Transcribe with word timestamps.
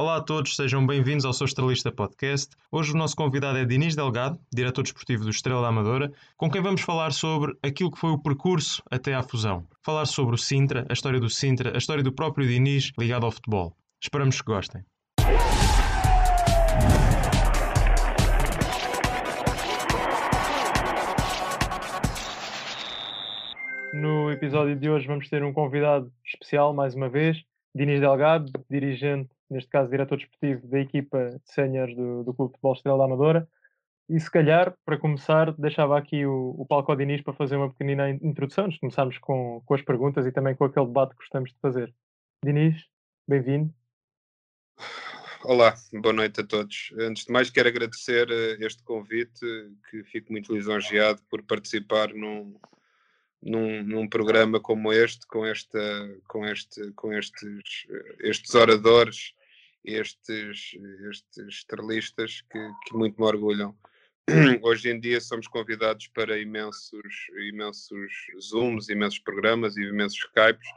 Olá 0.00 0.18
a 0.18 0.20
todos, 0.20 0.54
sejam 0.54 0.86
bem-vindos 0.86 1.24
ao 1.24 1.32
Sou 1.32 1.44
Estrelista 1.44 1.90
Podcast. 1.90 2.54
Hoje 2.70 2.92
o 2.92 2.96
nosso 2.96 3.16
convidado 3.16 3.58
é 3.58 3.64
Dinis 3.64 3.96
Delgado, 3.96 4.38
diretor 4.54 4.82
desportivo 4.82 5.24
do 5.24 5.30
Estrela 5.30 5.60
da 5.60 5.66
Amadora, 5.66 6.12
com 6.36 6.48
quem 6.48 6.62
vamos 6.62 6.82
falar 6.82 7.10
sobre 7.10 7.58
aquilo 7.64 7.90
que 7.90 7.98
foi 7.98 8.10
o 8.10 8.22
percurso 8.22 8.80
até 8.88 9.12
à 9.12 9.24
fusão. 9.24 9.66
Falar 9.82 10.06
sobre 10.06 10.36
o 10.36 10.38
Sintra, 10.38 10.86
a 10.88 10.92
história 10.92 11.18
do 11.18 11.28
Sintra, 11.28 11.74
a 11.74 11.78
história 11.78 12.04
do 12.04 12.12
próprio 12.12 12.46
Dinis 12.46 12.92
ligado 12.96 13.26
ao 13.26 13.32
futebol. 13.32 13.76
Esperamos 14.00 14.40
que 14.40 14.46
gostem. 14.46 14.84
No 23.94 24.30
episódio 24.30 24.76
de 24.76 24.88
hoje 24.88 25.08
vamos 25.08 25.28
ter 25.28 25.42
um 25.42 25.52
convidado 25.52 26.08
especial, 26.24 26.72
mais 26.72 26.94
uma 26.94 27.08
vez, 27.08 27.42
Dinis 27.74 27.98
Delgado, 27.98 28.52
dirigente, 28.70 29.28
neste 29.50 29.70
caso 29.70 29.90
diretor 29.90 30.16
desportivo 30.16 30.66
da 30.68 30.80
equipa 30.80 31.30
de 31.30 31.52
séniores 31.52 31.94
do, 31.96 32.24
do 32.24 32.34
Clube 32.34 32.50
de 32.50 32.56
Futebol 32.56 32.72
Estrela 32.74 32.98
da 32.98 33.04
Amadora. 33.04 33.48
E 34.08 34.18
se 34.18 34.30
calhar, 34.30 34.74
para 34.86 34.98
começar, 34.98 35.52
deixava 35.52 35.98
aqui 35.98 36.24
o, 36.24 36.54
o 36.58 36.64
palco 36.66 36.90
ao 36.90 36.96
Dinis 36.96 37.20
para 37.20 37.34
fazer 37.34 37.56
uma 37.56 37.70
pequenina 37.70 38.08
introdução, 38.10 38.64
antes 38.64 38.76
de 38.76 38.80
começarmos 38.80 39.18
com, 39.18 39.62
com 39.66 39.74
as 39.74 39.82
perguntas 39.82 40.24
e 40.26 40.32
também 40.32 40.54
com 40.54 40.64
aquele 40.64 40.86
debate 40.86 41.10
que 41.10 41.18
gostamos 41.18 41.50
de 41.50 41.58
fazer. 41.60 41.94
Dinis, 42.42 42.86
bem-vindo. 43.28 43.74
Olá, 45.44 45.74
boa 45.92 46.12
noite 46.12 46.40
a 46.40 46.44
todos. 46.44 46.92
Antes 46.98 47.24
de 47.24 47.32
mais, 47.32 47.48
quero 47.48 47.68
agradecer 47.68 48.28
eh, 48.30 48.56
este 48.60 48.82
convite, 48.82 49.40
que 49.90 50.02
fico 50.04 50.32
muito 50.32 50.52
lisonjeado 50.52 51.22
por 51.30 51.42
participar 51.42 52.12
num, 52.12 52.58
num, 53.42 53.82
num, 53.84 54.08
programa 54.08 54.58
como 54.58 54.92
este, 54.92 55.26
com, 55.26 55.46
esta, 55.46 55.78
com, 56.26 56.44
este, 56.44 56.92
com 56.92 57.12
estes, 57.12 57.86
estes 58.20 58.54
oradores, 58.54 59.34
estes, 59.94 60.76
estes 61.10 61.48
estrelistas 61.48 62.42
que, 62.50 62.58
que 62.86 62.96
muito 62.96 63.20
me 63.20 63.26
orgulham. 63.26 63.76
Hoje 64.62 64.90
em 64.90 65.00
dia 65.00 65.20
somos 65.20 65.48
convidados 65.48 66.06
para 66.08 66.38
imensos, 66.38 67.14
imensos 67.48 68.12
Zooms, 68.40 68.88
imensos 68.88 69.18
programas 69.18 69.76
e 69.76 69.82
imensos 69.82 70.18
Skypes, 70.18 70.68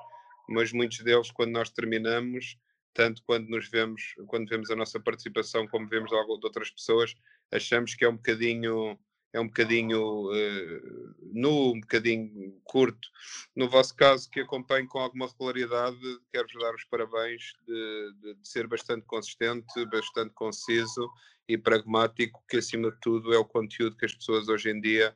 mas 0.48 0.72
muitos 0.72 1.00
deles, 1.00 1.32
quando 1.32 1.52
nós 1.52 1.70
terminamos, 1.70 2.58
tanto 2.94 3.22
quando 3.24 3.50
nos 3.50 3.70
vemos, 3.70 4.14
quando 4.28 4.48
vemos 4.50 4.72
a 4.72 4.76
nossa 4.76 5.00
participação, 5.00 5.68
como 5.68 5.88
vemos 5.88 6.10
de 6.10 6.16
outras 6.16 6.70
pessoas, 6.72 7.14
achamos 7.52 7.94
que 7.96 8.06
é 8.06 8.10
um 8.10 8.16
bocadinho 8.16 8.98
é 9.34 9.40
um 9.40 9.48
bocadinho 9.48 10.30
uh, 10.30 11.16
nu, 11.34 11.74
um 11.74 11.80
bocadinho 11.80 12.60
curto. 12.64 13.08
No 13.56 13.70
vosso 13.70 13.96
caso, 13.96 14.30
que 14.30 14.42
acompanho 14.42 14.88
com 14.88 15.00
alguma 15.00 15.28
regularidade, 15.28 15.98
quero-vos 16.32 16.62
dar 16.62 16.76
os 16.76 16.84
parabéns 16.86 17.54
de, 17.66 18.14
de, 18.22 18.34
de, 18.36 18.48
ser 18.48 18.68
bastante 18.68 19.06
consistente, 19.06 19.86
bastante 19.86 20.34
conciso 20.34 21.10
e 21.48 21.58
pragmático, 21.58 22.44
que 22.50 22.58
acima 22.58 22.92
de 22.92 22.98
tudo 23.02 23.34
é 23.34 23.38
o 23.38 23.46
conteúdo 23.46 23.96
que 23.96 24.06
as 24.06 24.14
pessoas 24.14 24.50
hoje 24.50 24.70
em 24.70 24.82
dia 24.82 25.16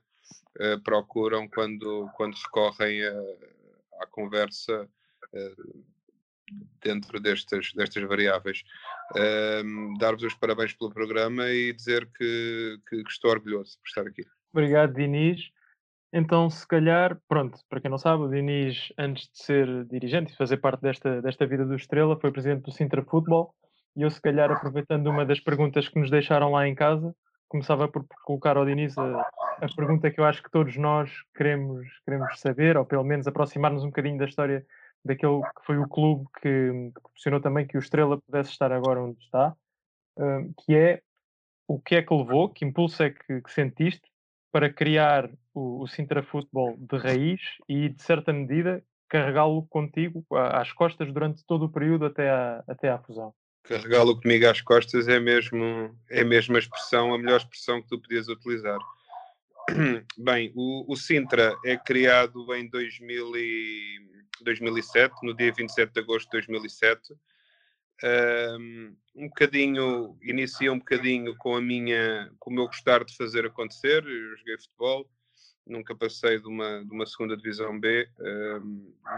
uh, 0.60 0.82
procuram 0.84 1.48
quando, 1.50 2.10
quando 2.16 2.36
recorrem 2.36 3.04
a, 3.04 4.04
à 4.04 4.08
conversa. 4.08 4.90
Uh, 5.34 5.96
dentro 6.84 7.20
destas, 7.20 7.74
destas 7.74 8.04
variáveis. 8.04 8.64
Um, 9.16 9.98
Dar-vos 9.98 10.24
os 10.24 10.34
parabéns 10.34 10.74
pelo 10.74 10.92
programa 10.92 11.50
e 11.50 11.74
dizer 11.74 12.10
que, 12.18 12.80
que, 12.90 13.04
que, 13.04 13.10
estou 13.10 13.32
orgulhoso 13.32 13.78
por 13.80 13.88
estar 13.88 14.08
aqui. 14.08 14.24
Obrigado, 14.52 14.94
Diniz. 14.94 15.52
Então, 16.12 16.50
se 16.50 16.66
calhar, 16.68 17.20
pronto, 17.28 17.60
para 17.70 17.82
quem 17.82 17.92
não 17.92 17.98
sabe, 17.98 18.24
o 18.24 18.30
Diniz, 18.30 18.92
antes 18.98 19.30
de 19.30 19.44
ser 19.44 19.86
dirigente 19.86 20.34
e 20.34 20.38
fazer 20.38 20.58
parte 20.58 20.82
desta, 20.82 21.22
desta 21.22 21.46
vida 21.46 21.66
do 21.66 21.76
Estrela, 21.76 22.18
foi 22.20 22.32
presidente 22.32 22.64
do 22.64 22.72
Sintra 22.72 23.04
Futebol. 23.04 23.54
E 23.96 24.02
eu, 24.02 24.10
se 24.10 24.22
calhar, 24.22 24.52
aproveitando 24.52 25.08
uma 25.08 25.26
das 25.26 25.40
perguntas 25.40 25.88
que 25.88 26.00
nos 26.00 26.10
deixaram 26.10 26.52
lá 26.52 26.68
em 26.68 26.76
casa, 26.76 27.14
começava 27.48 27.88
por 27.88 28.06
colocar 28.24 28.58
ao 28.58 28.66
Diniz 28.66 28.98
a, 28.98 29.22
a 29.62 29.68
pergunta 29.76 30.10
que 30.10 30.20
eu 30.20 30.26
acho 30.26 30.42
que 30.42 30.52
todos 30.52 30.76
nós 30.78 31.12
queremos, 31.36 31.88
queremos 32.04 32.40
saber, 32.40 32.78
ou 32.78 32.86
pelo 32.86 33.04
menos 33.04 33.28
aproximar-nos 33.28 33.84
um 33.84 33.88
bocadinho 33.88 34.18
da 34.18 34.26
história 34.26 34.66
daquele 35.06 35.42
que 35.42 35.66
foi 35.66 35.78
o 35.78 35.88
clube 35.88 36.26
que, 36.42 36.92
que 36.94 37.02
proporcionou 37.02 37.40
também 37.40 37.68
que 37.68 37.78
o 37.78 37.80
Estrela 37.80 38.20
pudesse 38.20 38.50
estar 38.50 38.72
agora 38.72 39.02
onde 39.02 39.20
está, 39.20 39.56
uh, 40.18 40.54
que 40.64 40.76
é 40.76 41.02
o 41.68 41.80
que 41.80 41.96
é 41.96 42.02
que 42.02 42.14
levou, 42.14 42.50
que 42.50 42.66
impulso 42.66 43.04
é 43.04 43.12
que, 43.12 43.42
que 43.42 43.52
sentiste 43.52 44.08
para 44.52 44.72
criar 44.72 45.30
o, 45.54 45.82
o 45.82 45.88
Sintra 45.88 46.24
Futebol 46.24 46.76
de 46.78 46.98
raiz 46.98 47.42
e, 47.68 47.90
de 47.90 48.02
certa 48.02 48.32
medida, 48.32 48.84
carregá-lo 49.10 49.66
contigo 49.68 50.26
às 50.32 50.72
costas 50.72 51.12
durante 51.12 51.46
todo 51.46 51.66
o 51.66 51.70
período 51.70 52.06
até 52.06 52.30
à, 52.30 52.64
até 52.68 52.90
à 52.90 52.98
fusão? 52.98 53.34
Carregá-lo 53.64 54.20
comigo 54.22 54.48
às 54.48 54.62
costas 54.62 55.08
é 55.08 55.20
mesmo, 55.20 55.96
é 56.10 56.24
mesmo 56.24 56.56
a 56.56 56.60
expressão, 56.60 57.14
a 57.14 57.18
melhor 57.18 57.38
expressão 57.38 57.82
que 57.82 57.88
tu 57.88 58.00
podias 58.00 58.28
utilizar. 58.28 58.78
Bem, 60.18 60.52
o, 60.56 60.92
o 60.92 60.96
Sintra 60.96 61.56
é 61.66 61.76
criado 61.76 62.54
em 62.54 62.70
2000 62.70 63.36
e 63.36 64.00
2007, 64.42 65.14
no 65.24 65.36
dia 65.36 65.52
27 65.52 65.92
de 65.92 66.00
agosto 66.00 66.26
de 66.26 66.32
2007. 66.32 67.14
Um, 68.04 68.96
bocadinho, 69.28 70.18
inicia 70.22 70.72
um 70.72 70.78
bocadinho 70.78 71.36
com 71.38 71.56
a 71.56 71.62
minha, 71.62 72.32
com 72.40 72.52
o 72.52 72.54
meu 72.54 72.66
gostar 72.68 73.04
de 73.04 73.16
fazer 73.16 73.46
acontecer. 73.46 74.06
Eu 74.06 74.38
joguei 74.38 74.58
futebol, 74.58 75.10
nunca 75.66 75.96
passei 75.96 76.40
de 76.40 76.48
uma, 76.48 76.84
de 76.84 76.92
uma 76.92 77.06
segunda 77.06 77.36
divisão 77.36 77.80
B, 77.80 78.08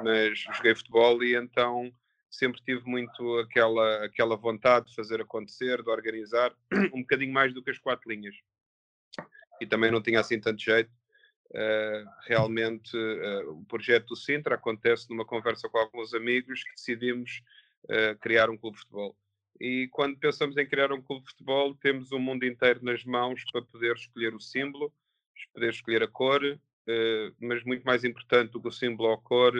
mas 0.04 0.40
joguei 0.56 0.76
futebol 0.76 1.22
e 1.24 1.36
então 1.36 1.92
sempre 2.30 2.62
tive 2.64 2.88
muito 2.88 3.40
aquela, 3.40 4.06
aquela 4.06 4.38
vontade 4.38 4.88
de 4.88 4.96
fazer 4.96 5.20
acontecer, 5.20 5.82
de 5.82 5.90
organizar, 5.90 6.54
um 6.94 7.02
bocadinho 7.02 7.34
mais 7.34 7.54
do 7.54 7.64
que 7.64 7.72
as 7.72 7.80
quatro 7.80 8.10
linhas. 8.10 8.36
E 9.60 9.66
também 9.66 9.92
não 9.92 10.02
tinha 10.02 10.20
assim 10.20 10.40
tanto 10.40 10.62
jeito. 10.62 10.92
Uh, 11.50 12.04
realmente 12.26 12.98
uh, 12.98 13.52
o 13.52 13.66
projeto 13.66 14.08
do 14.08 14.16
Sintra 14.18 14.56
acontece 14.56 15.10
numa 15.10 15.24
conversa 15.24 15.70
com 15.70 15.78
alguns 15.78 16.14
amigos 16.14 16.62
que 16.62 16.76
decidimos 16.76 17.42
uh, 17.86 18.18
criar 18.20 18.50
um 18.50 18.58
clube 18.58 18.76
de 18.76 18.82
futebol. 18.82 19.16
E 19.60 19.88
quando 19.92 20.18
pensamos 20.18 20.58
em 20.58 20.68
criar 20.68 20.92
um 20.92 21.02
clube 21.02 21.24
de 21.24 21.32
futebol, 21.32 21.74
temos 21.76 22.12
o 22.12 22.20
mundo 22.20 22.46
inteiro 22.46 22.84
nas 22.84 23.06
mãos 23.06 23.44
para 23.52 23.62
poder 23.62 23.96
escolher 23.96 24.36
o 24.36 24.42
símbolo, 24.42 24.94
poder 25.54 25.70
escolher 25.70 26.04
a 26.04 26.08
cor, 26.08 26.42
mas 27.42 27.64
muito 27.64 27.84
mais 27.84 28.04
importante 28.04 28.52
do 28.52 28.62
que 28.62 28.68
o 28.68 28.72
símbolo 28.72 29.10
ou 29.10 29.16
a 29.16 29.18
cor, 29.20 29.56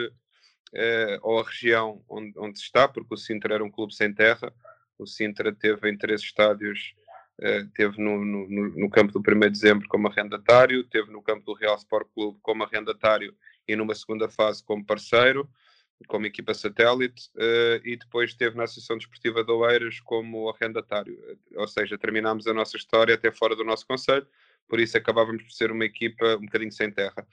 ou 1.22 1.40
a 1.40 1.42
região 1.42 2.04
onde, 2.08 2.32
onde 2.38 2.60
está, 2.60 2.86
porque 2.86 3.12
o 3.12 3.16
Sintra 3.16 3.54
era 3.54 3.64
um 3.64 3.70
clube 3.70 3.92
sem 3.92 4.14
terra. 4.14 4.54
O 4.96 5.04
Sintra 5.04 5.52
teve 5.52 5.90
em 5.90 5.98
três 5.98 6.20
estádios 6.20 6.94
Uh, 7.40 7.66
teve 7.72 8.02
no, 8.02 8.24
no, 8.24 8.48
no, 8.48 8.90
campo 8.90 9.12
do 9.12 9.20
1 9.20 9.40
de 9.40 9.50
dezembro 9.50 9.88
como 9.88 10.08
arrendatário, 10.08 10.82
teve 10.84 11.10
no 11.12 11.22
campo 11.22 11.44
do 11.44 11.54
Real 11.54 11.76
Sport 11.76 12.08
Clube 12.12 12.38
como 12.42 12.64
arrendatário 12.64 13.32
e 13.66 13.76
numa 13.76 13.94
segunda 13.94 14.28
fase 14.28 14.64
como 14.64 14.84
parceiro, 14.84 15.48
como 16.08 16.26
equipa 16.26 16.52
satélite, 16.52 17.30
uh, 17.36 17.80
e 17.84 17.96
depois 17.96 18.30
esteve 18.30 18.56
na 18.56 18.64
Associação 18.64 18.96
Desportiva 18.96 19.44
de 19.44 19.52
Oeiras 19.52 20.00
como 20.00 20.48
arrendatário. 20.48 21.16
Ou 21.54 21.68
seja, 21.68 21.96
terminámos 21.96 22.46
a 22.46 22.54
nossa 22.54 22.76
história 22.76 23.14
até 23.14 23.30
fora 23.30 23.54
do 23.54 23.64
nosso 23.64 23.86
conselho, 23.86 24.26
por 24.68 24.78
isso 24.78 24.96
acabávamos 24.96 25.42
por 25.42 25.52
ser 25.52 25.72
uma 25.72 25.84
equipa 25.84 26.36
um 26.36 26.44
bocadinho 26.44 26.70
sem 26.70 26.90
terra. 26.90 27.26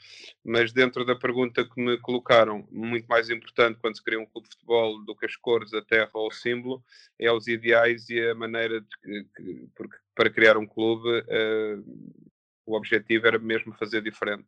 Mas 0.44 0.72
dentro 0.72 1.04
da 1.04 1.16
pergunta 1.16 1.66
que 1.66 1.82
me 1.82 1.98
colocaram, 2.00 2.66
muito 2.72 3.06
mais 3.08 3.30
importante 3.30 3.78
quando 3.80 3.98
se 3.98 4.04
cria 4.04 4.20
um 4.20 4.26
clube 4.26 4.48
de 4.48 4.56
futebol 4.56 5.04
do 5.04 5.16
que 5.16 5.26
as 5.26 5.36
cores, 5.36 5.74
a 5.74 5.82
terra 5.82 6.12
ou 6.14 6.28
o 6.28 6.32
símbolo, 6.32 6.84
é 7.20 7.32
os 7.32 7.48
ideais 7.48 8.10
e 8.10 8.22
a 8.22 8.34
maneira 8.34 8.80
de, 8.80 9.28
porque 9.76 9.98
para 10.16 10.30
criar 10.30 10.58
um 10.58 10.66
clube 10.66 11.10
uh, 11.10 12.24
o 12.66 12.76
objetivo 12.76 13.28
era 13.28 13.38
mesmo 13.38 13.74
fazer 13.74 14.02
diferente. 14.02 14.48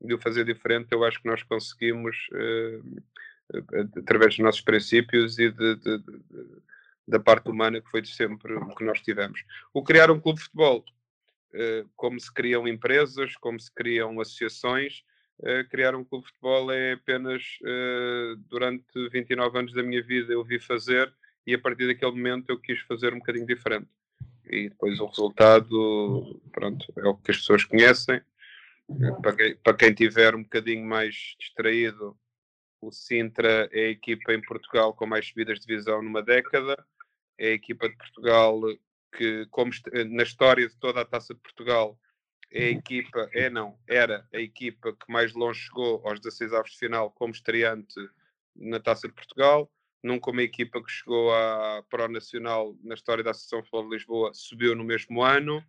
E 0.00 0.12
o 0.14 0.18
fazer 0.18 0.44
diferente 0.44 0.88
eu 0.92 1.04
acho 1.04 1.20
que 1.20 1.28
nós 1.28 1.42
conseguimos 1.42 2.16
uh, 2.32 3.02
através 3.98 4.34
dos 4.34 4.44
nossos 4.44 4.62
princípios 4.62 5.38
e 5.38 5.50
de, 5.50 5.76
de, 5.76 5.98
de, 5.98 6.62
da 7.06 7.20
parte 7.20 7.50
humana 7.50 7.80
que 7.80 7.90
foi 7.90 8.00
de 8.00 8.08
sempre 8.08 8.54
o 8.54 8.74
que 8.74 8.84
nós 8.84 9.00
tivemos. 9.02 9.44
O 9.74 9.82
criar 9.82 10.10
um 10.10 10.18
clube 10.18 10.38
de 10.38 10.44
futebol 10.44 10.82
como 11.96 12.18
se 12.18 12.32
criam 12.32 12.66
empresas, 12.66 13.36
como 13.36 13.60
se 13.60 13.72
criam 13.72 14.20
associações. 14.20 15.04
Eh, 15.44 15.64
criar 15.64 15.94
um 15.94 16.04
clube 16.04 16.24
de 16.24 16.30
futebol 16.30 16.70
é 16.70 16.92
apenas 16.92 17.42
eh, 17.64 18.34
durante 18.48 19.08
29 19.10 19.58
anos 19.58 19.72
da 19.72 19.82
minha 19.82 20.02
vida 20.02 20.32
eu 20.32 20.44
vi 20.44 20.60
fazer 20.60 21.12
e 21.44 21.52
a 21.52 21.58
partir 21.58 21.88
daquele 21.88 22.12
momento 22.12 22.50
eu 22.50 22.60
quis 22.60 22.80
fazer 22.82 23.12
um 23.12 23.18
bocadinho 23.18 23.46
diferente. 23.46 23.88
E 24.46 24.68
depois 24.68 25.00
o 25.00 25.06
resultado, 25.06 26.40
pronto, 26.52 26.92
é 26.96 27.08
o 27.08 27.16
que 27.16 27.30
as 27.32 27.38
pessoas 27.38 27.64
conhecem. 27.64 28.20
Para 29.20 29.34
quem, 29.34 29.56
para 29.56 29.76
quem 29.76 29.94
tiver 29.94 30.34
um 30.34 30.42
bocadinho 30.42 30.86
mais 30.86 31.34
distraído, 31.40 32.16
o 32.80 32.92
Sintra 32.92 33.68
é 33.72 33.86
a 33.86 33.90
equipa 33.90 34.32
em 34.34 34.42
Portugal 34.42 34.92
com 34.92 35.06
mais 35.06 35.26
subidas 35.26 35.58
de 35.60 35.66
divisão 35.66 36.02
numa 36.02 36.22
década. 36.22 36.76
É 37.38 37.48
a 37.48 37.54
equipa 37.54 37.88
de 37.88 37.96
Portugal 37.96 38.60
que, 39.12 39.46
como 39.50 39.70
eh, 39.92 40.04
na 40.04 40.22
história 40.22 40.68
de 40.68 40.76
toda 40.76 41.00
a 41.00 41.04
Taça 41.04 41.34
de 41.34 41.40
Portugal, 41.40 41.98
é 42.50 42.66
a 42.66 42.70
uhum. 42.70 42.78
equipa, 42.78 43.30
é 43.32 43.50
não, 43.50 43.78
era 43.88 44.26
a 44.32 44.38
equipa 44.38 44.92
que 44.92 45.10
mais 45.10 45.32
longe 45.32 45.60
chegou 45.60 46.06
aos 46.06 46.20
16 46.20 46.52
avos 46.52 46.72
de 46.72 46.78
final 46.78 47.10
como 47.12 47.32
estreante 47.32 47.94
na 48.54 48.78
Taça 48.80 49.08
de 49.08 49.14
Portugal. 49.14 49.70
nunca 50.02 50.30
uma 50.30 50.42
equipa 50.42 50.82
que 50.82 50.90
chegou 50.90 51.32
à 51.32 51.82
Pro 51.88 52.08
Nacional 52.08 52.76
na 52.82 52.94
história 52.94 53.24
da 53.24 53.30
Associação 53.30 53.60
de 53.60 53.66
Futebol 53.66 53.88
de 53.88 53.96
Lisboa 53.96 54.34
subiu 54.34 54.74
no 54.74 54.84
mesmo 54.84 55.22
ano. 55.22 55.64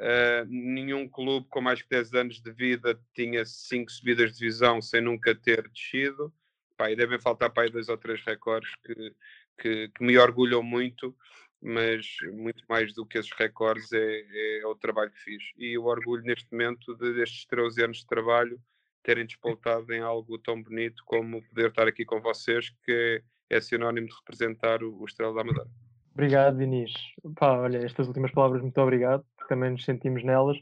Uh, 0.00 0.46
nenhum 0.48 1.06
clube 1.06 1.46
com 1.50 1.60
mais 1.60 1.82
que 1.82 1.90
10 1.90 2.14
anos 2.14 2.40
de 2.40 2.50
vida 2.52 2.98
tinha 3.14 3.44
cinco 3.44 3.92
subidas 3.92 4.32
de 4.32 4.38
divisão 4.38 4.80
sem 4.80 5.02
nunca 5.02 5.34
ter 5.34 5.68
descido. 5.68 6.32
Pá, 6.76 6.90
e 6.90 6.96
devem 6.96 7.20
faltar 7.20 7.50
para 7.50 7.64
aí 7.64 7.70
dois 7.70 7.90
ou 7.90 7.98
três 7.98 8.24
recordes 8.24 8.74
que, 8.76 9.14
que, 9.58 9.88
que, 9.88 10.02
me 10.02 10.16
orgulham 10.16 10.62
muito, 10.62 11.14
mas 11.62 12.06
muito 12.32 12.64
mais 12.68 12.92
do 12.94 13.04
que 13.04 13.18
esses 13.18 13.32
recordes 13.32 13.92
é, 13.92 14.60
é, 14.60 14.66
o 14.66 14.74
trabalho 14.74 15.10
que 15.10 15.20
fiz. 15.20 15.42
E 15.56 15.76
o 15.76 15.84
orgulho 15.84 16.22
neste 16.22 16.50
momento 16.50 16.94
de, 16.96 17.14
destes 17.14 17.44
13 17.46 17.84
anos 17.84 17.98
de 17.98 18.06
trabalho 18.06 18.60
terem 19.02 19.26
despontado 19.26 19.92
em 19.92 20.00
algo 20.00 20.38
tão 20.38 20.62
bonito 20.62 21.02
como 21.06 21.42
poder 21.48 21.70
estar 21.70 21.86
aqui 21.86 22.04
com 22.04 22.20
vocês, 22.20 22.70
que 22.84 23.22
é, 23.48 23.60
sinónimo 23.60 24.08
de 24.08 24.14
representar 24.14 24.82
o, 24.82 25.00
o 25.00 25.04
Estrela 25.04 25.34
da 25.34 25.44
Madeira. 25.44 25.70
Obrigado, 26.12 26.58
Dinis. 26.58 26.92
Pá, 27.36 27.58
olha, 27.58 27.78
estas 27.78 28.06
últimas 28.08 28.32
palavras, 28.32 28.62
muito 28.62 28.80
obrigado, 28.80 29.24
porque 29.36 29.54
também 29.54 29.70
nos 29.70 29.84
sentimos 29.84 30.22
nelas. 30.24 30.58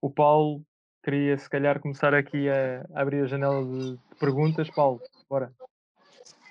O 0.00 0.10
Paulo 0.10 0.64
queria, 1.02 1.36
se 1.36 1.50
calhar, 1.50 1.80
começar 1.80 2.14
aqui 2.14 2.48
a, 2.48 2.86
abrir 2.94 3.22
a 3.22 3.26
janela 3.26 3.64
de, 3.64 3.92
de 3.92 4.16
perguntas. 4.18 4.70
Paulo, 4.70 5.00
bora. 5.28 5.52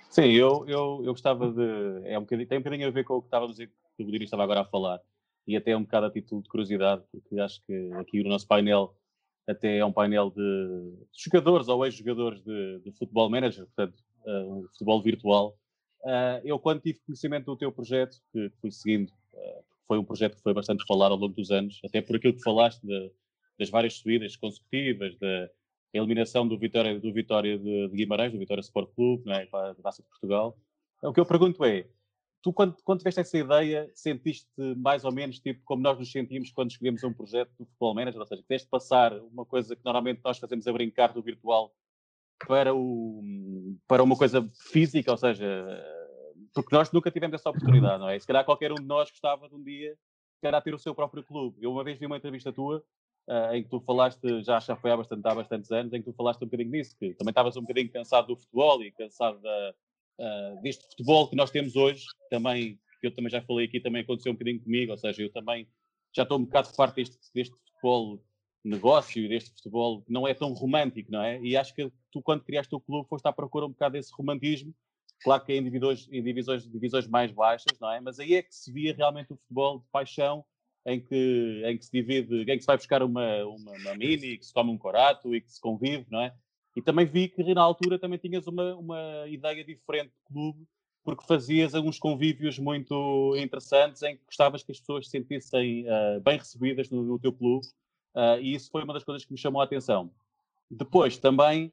Sim, 0.09 0.31
eu, 0.33 0.65
eu, 0.68 1.01
eu 1.06 1.13
gostava 1.13 1.50
de. 1.50 2.07
É 2.07 2.18
um 2.18 2.21
bocadinho, 2.21 2.48
tem 2.48 2.57
um 2.57 2.62
bocadinho 2.62 2.88
a 2.88 2.92
ver 2.92 3.06
com 3.06 3.15
o 3.15 3.21
que 3.21 3.27
estava 3.27 3.45
a 3.45 3.48
dizer, 3.48 3.71
que 3.96 4.04
o 4.04 4.06
Dinis 4.06 4.24
estava 4.24 4.44
agora 4.44 4.62
a 4.62 4.66
falar, 4.66 5.02
e 5.48 5.56
até 5.56 5.76
um 5.76 5.84
bocado 5.84 6.06
a 6.06 6.12
título 6.12 6.42
de 6.42 6.50
curiosidade, 6.50 7.04
porque 7.12 7.40
acho 7.40 7.62
que 7.66 7.92
aqui 7.94 8.22
o 8.22 8.28
nosso 8.28 8.48
painel 8.48 8.96
até 9.48 9.78
é 9.78 9.86
um 9.86 9.92
painel 9.92 10.30
de 10.30 10.94
jogadores 11.12 11.68
ou 11.68 11.86
ex-jogadores 11.86 12.42
de, 12.44 12.80
de 12.80 12.92
futebol 12.92 13.30
manager, 13.30 13.66
portanto, 13.66 14.04
uh, 14.26 14.60
um 14.60 14.68
futebol 14.70 15.02
virtual. 15.02 15.58
Uh, 16.02 16.42
eu, 16.44 16.60
quando 16.60 16.82
tive 16.82 17.00
conhecimento 17.06 17.46
do 17.46 17.58
teu 17.58 17.72
projeto, 17.72 18.18
que 18.32 18.52
fui 18.62 18.72
seguindo, 18.72 19.10
uh, 19.34 19.64
foi 19.88 19.98
um 19.98 20.04
projeto 20.04 20.36
que 20.36 20.44
foi 20.44 20.54
bastante 20.54 20.86
falado 20.86 21.14
ao 21.14 21.18
longo 21.18 21.34
dos 21.34 21.52
anos, 21.52 21.80
até 21.84 22.02
por 22.02 22.16
aquilo 22.16 22.34
que 22.34 22.44
falaste 22.44 22.82
de, 22.86 23.12
das 23.60 23.70
várias 23.70 23.96
subidas 23.96 24.36
consecutivas, 24.36 25.18
da 25.18 25.50
eliminação 25.94 26.48
do 26.48 26.58
Vitória, 26.58 27.00
do 27.00 27.12
Vitória 27.12 27.58
de, 27.58 27.88
de 27.90 27.96
Guimarães, 27.96 28.32
do 28.32 28.40
Vitória 28.40 28.62
Sport 28.62 28.94
Clube, 28.96 29.30
é, 29.32 29.46
para 29.46 29.72
a 29.72 29.76
Taça 29.76 30.02
de 30.02 30.08
Portugal. 30.08 30.58
O 31.04 31.12
que 31.12 31.20
eu 31.20 31.26
pergunto 31.26 31.66
é, 31.66 31.88
tu 32.42 32.52
quando, 32.52 32.76
quando 32.84 33.00
tiveste 33.00 33.22
essa 33.22 33.38
ideia, 33.38 33.90
sentiste 33.94 34.50
mais 34.78 35.04
ou 35.04 35.12
menos 35.12 35.40
tipo 35.40 35.62
como 35.64 35.82
nós 35.82 35.98
nos 35.98 36.12
sentimos 36.12 36.52
quando 36.52 36.72
escolhemos 36.72 37.04
um 37.04 37.14
projeto 37.14 37.52
do 37.60 37.66
Futebol 37.66 37.96
Manager, 37.96 38.20
ou 38.20 38.28
seja, 38.28 38.42
quiseste 38.42 38.68
passar 38.68 39.14
uma 39.14 39.46
coisa 39.46 39.76
que 39.76 39.86
normalmente 39.86 40.22
nós 40.24 40.38
fazemos 40.38 40.68
a 40.68 40.74
brincar 40.74 41.14
do 41.14 41.22
virtual 41.22 41.74
para, 42.48 42.74
o, 42.74 43.24
para 43.88 44.04
uma 44.04 44.18
coisa 44.18 44.50
física, 44.72 45.12
ou 45.12 45.18
seja, 45.18 45.46
porque 46.54 46.76
nós 46.76 46.92
nunca 46.92 47.12
tivemos 47.12 47.36
essa 47.36 47.50
oportunidade, 47.50 48.00
não 48.00 48.10
é? 48.10 48.20
Se 48.20 48.26
calhar 48.26 48.44
qualquer 48.44 48.72
um 48.72 48.76
de 48.76 48.86
nós 48.86 49.10
gostava 49.10 49.48
de 49.48 49.56
um 49.56 49.64
dia 49.64 49.96
calhar 50.42 50.62
ter 50.62 50.74
o 50.74 50.80
seu 50.80 50.94
próprio 50.94 51.24
clube. 51.24 51.58
Eu 51.62 51.72
uma 51.72 51.84
vez 51.84 51.98
vi 52.00 52.06
uma 52.06 52.18
entrevista 52.18 52.52
tua 52.52 52.84
uh, 53.28 53.54
em 53.54 53.64
que 53.64 53.70
tu 53.70 53.80
falaste, 53.80 54.44
já, 54.44 54.60
já 54.60 54.76
foi 54.76 54.92
há, 54.92 54.98
bastante, 54.98 55.26
há 55.26 55.36
bastantes 55.36 55.72
anos, 55.72 55.94
em 55.94 56.02
que 56.02 56.12
tu 56.12 56.14
falaste 56.14 56.42
um 56.42 56.48
bocadinho 56.48 56.72
disso, 56.72 56.96
que 56.98 57.14
também 57.14 57.32
estavas 57.32 57.56
um 57.56 57.62
bocadinho 57.62 57.92
cansado 57.92 58.28
do 58.28 58.36
futebol 58.36 58.84
e 58.84 58.92
cansado 58.92 59.40
da, 59.40 59.76
uh, 60.22 60.62
deste 60.62 60.86
futebol 60.88 61.28
que 61.28 61.36
nós 61.36 61.52
temos 61.52 61.76
hoje, 61.76 62.06
também, 62.30 62.80
que 63.00 63.08
eu 63.08 63.16
também 63.16 63.32
já 63.32 63.42
falei 63.42 63.66
aqui, 63.66 63.80
também 63.80 64.04
aconteceu 64.04 64.32
um 64.32 64.36
bocadinho 64.36 64.62
comigo, 64.62 64.92
ou 64.92 64.98
seja, 64.98 65.22
eu 65.24 65.32
também 65.32 65.68
já 66.16 66.24
estou 66.24 66.38
um 66.38 66.46
bocado 66.46 66.70
parte 66.76 66.96
deste, 66.96 67.18
deste 67.34 67.56
futebol 67.66 68.24
negócio 68.64 69.24
e 69.24 69.28
deste 69.28 69.52
futebol 69.52 70.04
que 70.04 70.12
não 70.12 70.28
é 70.28 70.34
tão 70.34 70.54
romântico, 70.54 71.12
não 71.12 71.22
é? 71.22 71.42
E 71.42 71.58
acho 71.58 71.74
que 71.74 71.92
tu, 72.12 72.22
quando 72.22 72.44
criaste 72.44 72.74
o 72.76 72.80
clube, 72.80 73.10
foste 73.10 73.26
à 73.26 73.34
procura 73.34 73.66
um 73.66 73.70
bocado 73.70 73.94
desse 73.94 74.14
romantismo. 74.14 74.74
Claro 75.24 75.44
que 75.44 75.54
é 75.54 75.58
em 75.58 75.64
divisões, 75.64 76.08
em 76.12 76.24
divisões, 76.24 76.70
divisões 76.70 77.08
mais 77.08 77.32
baixas, 77.32 77.80
não 77.80 77.92
é? 77.92 78.00
Mas 78.00 78.20
aí 78.20 78.36
é 78.36 78.44
que 78.44 78.54
se 78.54 78.72
via 78.72 78.94
realmente 78.94 79.34
o 79.34 79.38
futebol 79.38 79.80
de 79.80 79.86
paixão, 79.92 80.44
em 80.86 81.00
que, 81.00 81.64
em 81.66 81.78
que 81.78 81.86
se 81.86 81.92
divide, 81.92 82.42
em 82.42 82.46
que 82.46 82.62
se 82.62 82.66
vai 82.66 82.78
buscar 82.78 83.04
uma, 83.04 83.46
uma, 83.46 83.72
uma 83.72 83.96
mini, 83.96 84.38
que 84.38 84.46
se 84.46 84.54
toma 84.54 84.72
um 84.72 84.78
corato 84.78 85.36
e 85.36 85.42
que 85.42 85.52
se 85.52 85.62
convive, 85.62 86.06
não 86.10 86.22
é? 86.22 86.34
E 86.76 86.82
também 86.82 87.06
vi 87.06 87.28
que 87.28 87.54
na 87.54 87.62
altura 87.62 88.00
também 88.00 88.18
tinhas 88.18 88.48
uma, 88.48 88.76
uma 88.76 89.28
ideia 89.28 89.64
diferente 89.64 90.10
de 90.10 90.34
clube, 90.34 90.66
porque 91.04 91.26
fazias 91.26 91.76
alguns 91.76 92.00
convívios 92.00 92.58
muito 92.60 93.36
interessantes 93.38 94.02
em 94.04 94.16
que 94.16 94.26
gostavas 94.26 94.64
que 94.64 94.72
as 94.72 94.80
pessoas 94.80 95.06
se 95.06 95.12
sentissem 95.12 95.86
uh, 95.86 96.22
bem 96.22 96.38
recebidas 96.38 96.90
no, 96.90 97.04
no 97.04 97.20
teu 97.20 97.34
clube 97.34 97.66
Uh, 98.16 98.40
e 98.42 98.54
isso 98.56 98.70
foi 98.70 98.84
uma 98.84 98.94
das 98.94 99.04
coisas 99.04 99.24
que 99.24 99.32
me 99.32 99.38
chamou 99.38 99.62
a 99.62 99.66
atenção. 99.66 100.12
Depois, 100.70 101.18
também 101.18 101.72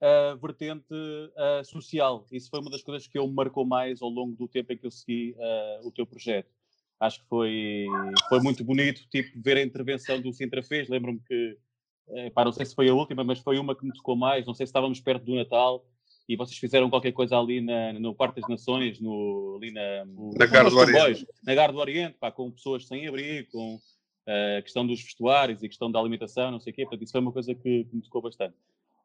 a 0.00 0.34
vertente 0.34 0.92
uh, 0.92 1.64
social. 1.64 2.26
Isso 2.30 2.50
foi 2.50 2.60
uma 2.60 2.70
das 2.70 2.82
coisas 2.82 3.06
que 3.06 3.18
eu 3.18 3.26
me 3.26 3.34
marcou 3.34 3.64
mais 3.64 4.02
ao 4.02 4.08
longo 4.08 4.36
do 4.36 4.48
tempo 4.48 4.72
em 4.72 4.76
que 4.76 4.86
eu 4.86 4.90
segui 4.90 5.34
o 5.82 5.90
teu 5.90 6.06
projeto. 6.06 6.50
Acho 6.98 7.20
que 7.20 7.28
foi, 7.28 7.86
foi 8.28 8.40
muito 8.40 8.64
bonito, 8.64 9.06
tipo, 9.08 9.40
ver 9.42 9.58
a 9.58 9.62
intervenção 9.62 10.20
do 10.20 10.32
Sintra 10.32 10.62
fez. 10.62 10.88
Lembro-me 10.88 11.20
que, 11.20 11.58
eh, 12.08 12.30
pá, 12.30 12.44
não 12.44 12.52
sei 12.52 12.66
se 12.66 12.74
foi 12.74 12.88
a 12.88 12.94
última, 12.94 13.24
mas 13.24 13.38
foi 13.40 13.58
uma 13.58 13.74
que 13.74 13.84
me 13.84 13.92
tocou 13.92 14.16
mais. 14.16 14.46
Não 14.46 14.54
sei 14.54 14.66
se 14.66 14.70
estávamos 14.70 15.00
perto 15.00 15.24
do 15.24 15.34
Natal 15.34 15.84
e 16.28 16.36
vocês 16.36 16.58
fizeram 16.58 16.90
qualquer 16.90 17.12
coisa 17.12 17.38
ali 17.38 17.60
na, 17.60 17.92
no 17.92 18.14
Parque 18.14 18.40
das 18.40 18.50
Nações, 18.50 19.00
no, 19.00 19.56
ali 19.56 19.70
na, 19.70 20.04
na 20.04 20.46
Gar 20.46 20.68
do 20.68 20.76
Oriente. 20.76 21.26
Na 21.44 21.66
do 21.66 21.78
Oriente, 21.78 22.16
pá, 22.18 22.32
com 22.32 22.50
pessoas 22.50 22.86
sem 22.86 23.06
abrigo, 23.06 23.50
com 23.52 23.80
a 24.26 24.62
questão 24.62 24.84
dos 24.84 25.00
vestuários 25.00 25.62
e 25.62 25.66
a 25.66 25.68
questão 25.68 25.90
da 25.90 26.00
alimentação, 26.00 26.50
não 26.50 26.58
sei 26.58 26.72
o 26.72 26.76
quê, 26.76 26.82
portanto, 26.82 27.02
isso 27.02 27.12
foi 27.12 27.20
uma 27.20 27.32
coisa 27.32 27.54
que, 27.54 27.84
que 27.84 27.96
me 27.96 28.02
tocou 28.02 28.20
bastante. 28.20 28.56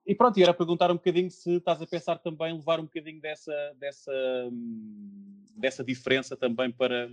E 0.06 0.15
pronto, 0.15 0.39
e 0.39 0.44
era 0.44 0.54
perguntar 0.54 0.89
um 0.89 0.95
bocadinho 0.95 1.30
se 1.30 1.57
estás 1.57 1.80
a 1.80 1.86
pensar 1.86 2.18
também 2.18 2.54
levar 2.54 2.80
um 2.80 2.86
bocadinho 2.86 3.21
dessa, 3.21 3.54
dessa, 3.80 4.12
dessa 5.56 5.83
diferença 5.83 6.36
também 6.36 6.71
para, 6.71 7.07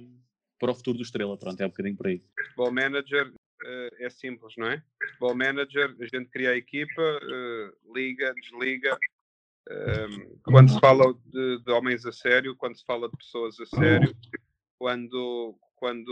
para 0.59 0.71
o 0.71 0.75
futuro 0.75 0.97
do 0.97 1.03
Estrela. 1.03 1.37
Pronto, 1.37 1.61
é 1.61 1.67
um 1.67 1.69
bocadinho 1.69 1.97
por 1.97 2.07
aí. 2.07 2.23
Futebol 2.47 2.73
Manager 2.73 3.29
uh, 3.29 3.38
é 3.65 4.11
simples, 4.11 4.55
não 4.57 4.67
é? 4.69 4.83
Futebol 5.03 5.35
Manager, 5.35 5.95
a 6.01 6.05
gente 6.05 6.31
cria 6.31 6.51
a 6.51 6.57
equipa, 6.57 7.03
uh, 7.03 7.95
liga, 7.95 8.33
desliga. 8.35 8.99
Ehm, 9.71 10.39
quando 10.43 10.71
se 10.71 10.81
fala 10.81 11.13
de, 11.27 11.63
de, 11.63 11.71
homens 11.73 12.07
a 12.07 12.13
sério, 12.13 12.57
quando 12.57 12.77
se 12.77 12.85
fala 12.85 13.09
de 13.09 13.17
pessoas 13.17 13.59
a 13.61 13.67
sério, 13.67 14.17
quando, 14.79 15.59
quando 15.77 16.09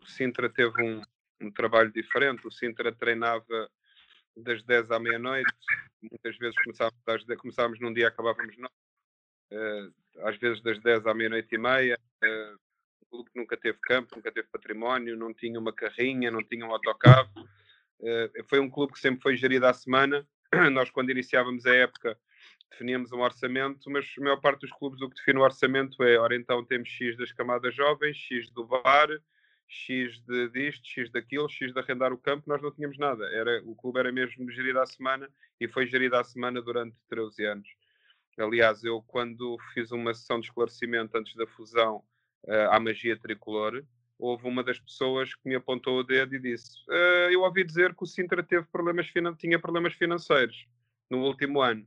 o 0.00 0.06
Sintra 0.06 0.48
teve 0.48 0.80
um, 0.82 1.02
um 1.40 1.50
trabalho 1.50 1.92
diferente. 1.92 2.46
O 2.46 2.52
Sintra 2.52 2.94
treinava 2.94 3.70
das 4.36 4.62
10 4.62 4.90
à 4.90 4.98
meia-noite, 4.98 5.52
muitas 6.02 6.36
vezes 6.36 6.56
começávamos, 6.62 7.02
às, 7.06 7.24
começávamos 7.38 7.80
num 7.80 7.92
dia 7.92 8.08
acabávamos 8.08 8.56
não. 8.58 8.70
Uh, 9.52 9.94
às 10.26 10.36
vezes 10.38 10.62
das 10.62 10.80
10 10.80 11.06
à 11.06 11.14
meia-noite 11.14 11.54
e 11.54 11.58
meia. 11.58 11.98
Clube 13.14 13.30
nunca 13.36 13.56
teve 13.56 13.78
campo, 13.80 14.16
nunca 14.16 14.32
teve 14.32 14.48
património, 14.48 15.16
não 15.16 15.32
tinha 15.32 15.60
uma 15.60 15.72
carrinha, 15.72 16.32
não 16.32 16.42
tinha 16.42 16.66
um 16.66 16.72
autocarro. 16.72 17.30
Uh, 18.00 18.44
foi 18.48 18.58
um 18.58 18.68
clube 18.68 18.92
que 18.92 18.98
sempre 18.98 19.22
foi 19.22 19.36
gerido 19.36 19.66
à 19.66 19.72
semana. 19.72 20.26
Nós, 20.72 20.90
quando 20.90 21.10
iniciávamos 21.10 21.64
a 21.64 21.72
época, 21.72 22.18
definíamos 22.72 23.12
um 23.12 23.20
orçamento, 23.20 23.88
mas 23.88 24.12
a 24.18 24.20
maior 24.20 24.40
parte 24.40 24.62
dos 24.62 24.72
clubes 24.72 25.00
o 25.00 25.08
que 25.08 25.14
define 25.14 25.38
o 25.38 25.42
orçamento 25.42 26.02
é, 26.02 26.18
ora 26.18 26.34
então 26.34 26.64
temos 26.64 26.88
X 26.88 27.16
das 27.16 27.30
camadas 27.30 27.72
jovens, 27.72 28.16
X 28.16 28.50
do 28.50 28.66
bar, 28.66 29.08
X 29.68 30.20
de 30.26 30.48
disto, 30.48 30.84
X 30.84 31.08
daquilo, 31.12 31.48
X 31.48 31.72
de 31.72 31.78
arrendar 31.78 32.12
o 32.12 32.18
campo, 32.18 32.48
nós 32.48 32.60
não 32.60 32.72
tínhamos 32.72 32.98
nada. 32.98 33.26
Era, 33.26 33.62
o 33.64 33.76
clube 33.76 34.00
era 34.00 34.10
mesmo 34.10 34.50
gerido 34.50 34.80
à 34.80 34.86
semana 34.86 35.30
e 35.60 35.68
foi 35.68 35.86
gerido 35.86 36.16
à 36.16 36.24
semana 36.24 36.60
durante 36.60 36.96
13 37.08 37.44
anos. 37.44 37.68
Aliás, 38.36 38.82
eu 38.82 39.00
quando 39.06 39.56
fiz 39.72 39.92
uma 39.92 40.12
sessão 40.12 40.40
de 40.40 40.46
esclarecimento 40.46 41.16
antes 41.16 41.36
da 41.36 41.46
fusão 41.46 42.02
uh, 42.44 42.70
à 42.70 42.80
magia 42.80 43.16
tricolor, 43.16 43.84
houve 44.18 44.46
uma 44.46 44.62
das 44.62 44.78
pessoas 44.78 45.34
que 45.34 45.48
me 45.48 45.54
apontou 45.54 45.98
o 45.98 46.04
dedo 46.04 46.34
e 46.34 46.38
disse: 46.38 46.78
uh, 46.88 47.30
Eu 47.30 47.42
ouvi 47.42 47.64
dizer 47.64 47.94
que 47.94 48.02
o 48.02 48.06
Sintra 48.06 48.42
teve 48.42 48.66
problemas 48.66 49.12
tinha 49.38 49.58
problemas 49.58 49.94
financeiros 49.94 50.66
no 51.10 51.24
último 51.24 51.60
ano. 51.60 51.86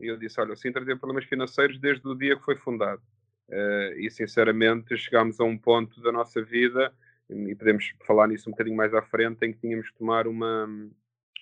E 0.00 0.06
eu 0.06 0.16
disse: 0.16 0.40
Olha, 0.40 0.52
o 0.52 0.56
Sintra 0.56 0.84
teve 0.84 0.98
problemas 0.98 1.24
financeiros 1.24 1.78
desde 1.78 2.06
o 2.06 2.14
dia 2.14 2.36
que 2.36 2.44
foi 2.44 2.56
fundado. 2.56 3.02
Uh, 3.48 3.98
e 3.98 4.10
sinceramente 4.10 4.96
chegámos 4.96 5.38
a 5.38 5.44
um 5.44 5.58
ponto 5.58 6.00
da 6.00 6.10
nossa 6.10 6.42
vida 6.42 6.94
e 7.28 7.54
podemos 7.54 7.92
falar 8.06 8.28
nisso 8.28 8.48
um 8.48 8.52
bocadinho 8.52 8.76
mais 8.76 8.94
à 8.94 9.02
frente, 9.02 9.44
em 9.44 9.52
que 9.52 9.60
tínhamos 9.60 9.90
que 9.90 9.98
tomar 9.98 10.26
uma, 10.26 10.68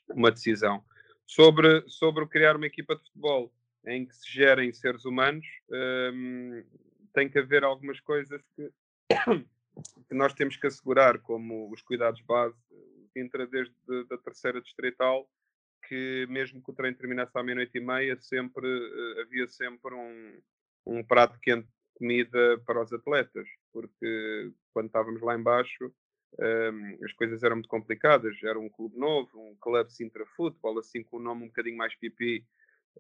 uma 0.09 0.31
decisão. 0.31 0.83
Sobre, 1.27 1.85
sobre 1.89 2.27
criar 2.27 2.57
uma 2.57 2.67
equipa 2.67 2.95
de 2.95 3.03
futebol 3.03 3.53
em 3.87 4.07
que 4.07 4.15
se 4.15 4.31
gerem 4.31 4.73
seres 4.73 5.05
humanos, 5.05 5.47
um, 6.13 6.63
tem 7.13 7.29
que 7.29 7.39
haver 7.39 7.65
algumas 7.65 8.01
coisas 8.01 8.43
que, 8.55 8.71
que 10.09 10.15
nós 10.15 10.33
temos 10.35 10.57
que 10.57 10.67
assegurar, 10.67 11.19
como 11.21 11.71
os 11.73 11.83
cuidados 11.83 12.21
base. 12.23 12.57
Entra 13.15 13.47
desde 13.47 13.75
a 14.11 14.19
terceira 14.19 14.61
distrital, 14.61 15.29
que 15.87 16.27
mesmo 16.29 16.63
que 16.63 16.71
o 16.71 16.75
treino 16.75 16.97
terminasse 16.97 17.33
à 17.35 17.43
meia-noite 17.43 17.77
e 17.77 17.81
meia, 17.81 18.17
sempre, 18.21 18.67
uh, 18.67 19.21
havia 19.21 19.47
sempre 19.49 19.95
um, 19.95 20.41
um 20.87 21.05
prato 21.05 21.39
quente 21.41 21.69
comida 21.95 22.59
para 22.65 22.83
os 22.83 22.93
atletas, 22.93 23.47
porque 23.73 24.51
quando 24.73 24.87
estávamos 24.87 25.21
lá 25.21 25.37
embaixo 25.37 25.93
um, 26.39 27.05
as 27.05 27.13
coisas 27.13 27.43
eram 27.43 27.57
muito 27.57 27.69
complicadas. 27.69 28.37
Era 28.43 28.59
um 28.59 28.69
clube 28.69 28.99
novo, 28.99 29.31
um 29.39 29.57
clube 29.61 29.93
Sintra 29.93 30.25
Futebol, 30.27 30.79
assim 30.79 31.03
com 31.03 31.19
um 31.19 31.23
nome 31.23 31.45
um 31.45 31.49
bocadinho 31.49 31.77
mais 31.77 31.95
pipi 31.95 32.47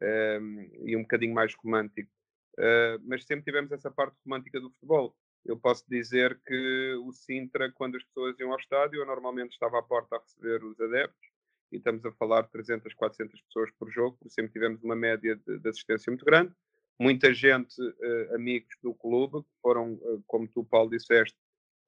um, 0.01 0.71
e 0.85 0.97
um 0.97 1.03
bocadinho 1.03 1.35
mais 1.35 1.55
romântico. 1.55 2.11
Uh, 2.59 3.03
mas 3.05 3.25
sempre 3.25 3.45
tivemos 3.45 3.73
essa 3.73 3.91
parte 3.91 4.17
romântica 4.25 4.61
do 4.61 4.71
futebol. 4.71 5.15
Eu 5.45 5.57
posso 5.57 5.85
dizer 5.89 6.41
que 6.47 6.95
o 7.05 7.13
Sintra, 7.13 7.71
quando 7.73 7.97
as 7.97 8.05
pessoas 8.05 8.39
iam 8.39 8.53
ao 8.53 8.59
estádio, 8.59 9.01
eu 9.01 9.07
normalmente 9.07 9.53
estava 9.53 9.79
à 9.79 9.83
porta 9.83 10.17
a 10.17 10.21
receber 10.21 10.63
os 10.65 10.81
adeptos, 10.81 11.29
e 11.73 11.77
estamos 11.77 12.05
a 12.05 12.13
falar 12.13 12.43
de 12.43 12.51
300, 12.51 12.95
400 12.95 13.41
pessoas 13.43 13.71
por 13.79 13.91
jogo, 13.91 14.19
sempre 14.29 14.53
tivemos 14.53 14.83
uma 14.83 14.95
média 14.95 15.35
de, 15.35 15.59
de 15.59 15.69
assistência 15.69 16.11
muito 16.11 16.25
grande. 16.25 16.53
Muita 17.01 17.33
gente, 17.33 17.75
uh, 17.81 18.35
amigos 18.35 18.77
do 18.83 18.95
clube, 18.95 19.43
que 19.43 19.61
foram, 19.61 19.95
uh, 19.95 20.23
como 20.27 20.47
tu, 20.47 20.63
Paulo, 20.63 20.91
disseste, 20.91 21.37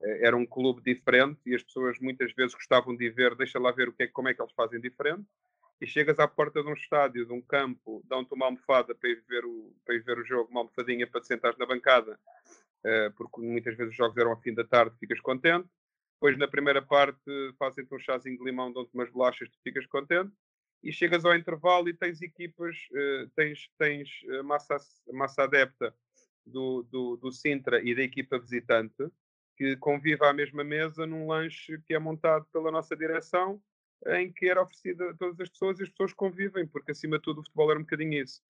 era 0.01 0.37
um 0.37 0.45
clube 0.45 0.83
diferente 0.83 1.41
e 1.47 1.55
as 1.55 1.63
pessoas 1.63 1.99
muitas 2.01 2.33
vezes 2.35 2.55
gostavam 2.55 2.97
de 2.97 3.09
ver, 3.11 3.35
deixa 3.37 3.59
lá 3.59 3.71
ver 3.73 3.89
o 3.89 3.93
que 3.93 4.05
é, 4.05 4.07
como 4.09 4.29
é 4.29 4.35
que 4.35 4.43
eles 4.43 4.53
fazem 4.53 4.81
diferente. 4.81 5.25
E 5.85 5.87
chegas 5.87 6.19
à 6.19 6.27
porta 6.27 6.63
de 6.63 6.69
um 6.69 6.73
estádio, 6.73 7.27
de 7.27 7.33
um 7.33 7.43
campo, 7.43 8.03
dão-te 8.09 8.33
uma 8.33 8.47
almofada 8.47 8.95
para 8.95 9.11
ir, 9.11 9.23
ver 9.29 9.45
o, 9.45 9.71
para 9.85 9.95
ir 9.95 10.03
ver 10.03 10.19
o 10.19 10.25
jogo, 10.25 10.51
uma 10.51 10.61
almofadinha 10.61 11.07
para 11.07 11.21
te 11.21 11.27
sentares 11.27 11.59
na 11.59 11.67
bancada, 11.67 12.19
porque 13.17 13.41
muitas 13.43 13.77
vezes 13.77 13.91
os 13.93 13.97
jogos 13.97 14.17
eram 14.17 14.31
ao 14.31 14.41
fim 14.41 14.55
da 14.55 14.65
tarde, 14.65 14.97
ficas 14.99 15.21
contente 15.21 15.69
depois, 16.25 16.39
na 16.39 16.49
primeira 16.49 16.81
parte, 16.81 17.21
fazem-te 17.59 17.95
um 17.95 17.99
chazinho 17.99 18.39
de 18.39 18.45
limão, 18.45 18.73
dão-te 18.73 18.95
umas 18.95 19.11
bolachas, 19.11 19.47
tu 19.51 19.59
ficas 19.63 19.85
contente. 19.87 20.33
E 20.83 20.91
chegas 20.91 21.23
ao 21.23 21.37
intervalo 21.37 21.87
e 21.87 21.93
tens 21.93 22.23
equipas, 22.23 22.75
uh, 22.93 23.31
tens, 23.37 23.69
tens 23.77 24.09
massa, 24.43 24.79
massa 25.13 25.43
adepta 25.43 25.95
do, 26.47 26.83
do, 26.85 27.17
do 27.19 27.31
Sintra 27.31 27.83
e 27.83 27.95
da 27.95 28.03
equipa 28.03 28.39
visitante 28.39 29.07
que 29.55 29.77
convive 29.77 30.25
à 30.25 30.33
mesma 30.33 30.65
mesa 30.65 31.07
num 31.07 31.27
lanche 31.27 31.79
que 31.87 31.93
é 31.93 31.99
montado 31.99 32.47
pela 32.51 32.71
nossa 32.71 32.97
direção, 32.97 33.63
em 34.07 34.33
que 34.33 34.49
era 34.49 34.63
oferecido 34.63 35.05
a 35.05 35.15
todas 35.15 35.41
as 35.41 35.49
pessoas 35.49 35.79
e 35.79 35.85
as 35.85 35.89
pessoas 35.89 36.13
convivem, 36.13 36.67
porque 36.67 36.93
acima 36.93 37.17
de 37.17 37.23
tudo 37.23 37.41
o 37.41 37.45
futebol 37.45 37.71
era 37.71 37.81
um 37.81 37.83
bocadinho 37.83 38.23
isso. 38.23 38.43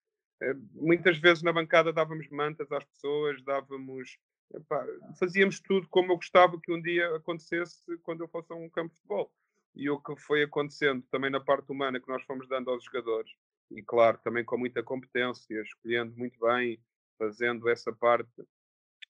Uh, 0.43 0.69
muitas 0.73 1.17
vezes 1.19 1.43
na 1.43 1.53
bancada 1.53 1.93
dávamos 1.93 2.29
mantas 2.29 2.71
às 2.73 2.85
pessoas, 2.85 3.43
dávamos 3.45 4.19
epá, 4.53 4.85
fazíamos 5.19 5.61
tudo 5.61 5.89
como 5.89 6.13
eu 6.13 6.17
gostava 6.17 6.61
que 6.61 6.73
um 6.73 6.81
dia 6.81 7.15
acontecesse 7.17 7.81
quando 8.03 8.23
eu 8.23 8.29
fosse 8.29 8.53
a 8.53 8.57
um 8.57 8.69
campo 8.69 8.95
de 8.95 9.01
futebol. 9.01 9.33
E 9.75 9.91
o 9.91 10.01
que 10.01 10.15
foi 10.17 10.43
acontecendo 10.43 11.03
também 11.11 11.31
na 11.31 11.41
parte 11.41 11.71
humana 11.71 12.01
que 12.01 12.09
nós 12.09 12.23
fomos 12.25 12.49
dando 12.49 12.71
aos 12.71 12.85
jogadores, 12.85 13.33
e 13.71 13.83
claro, 13.83 14.19
também 14.23 14.45
com 14.45 14.57
muita 14.57 14.83
competência, 14.83 15.61
escolhendo 15.61 16.17
muito 16.17 16.39
bem, 16.39 16.81
fazendo 17.19 17.69
essa 17.69 17.93
parte, 17.93 18.31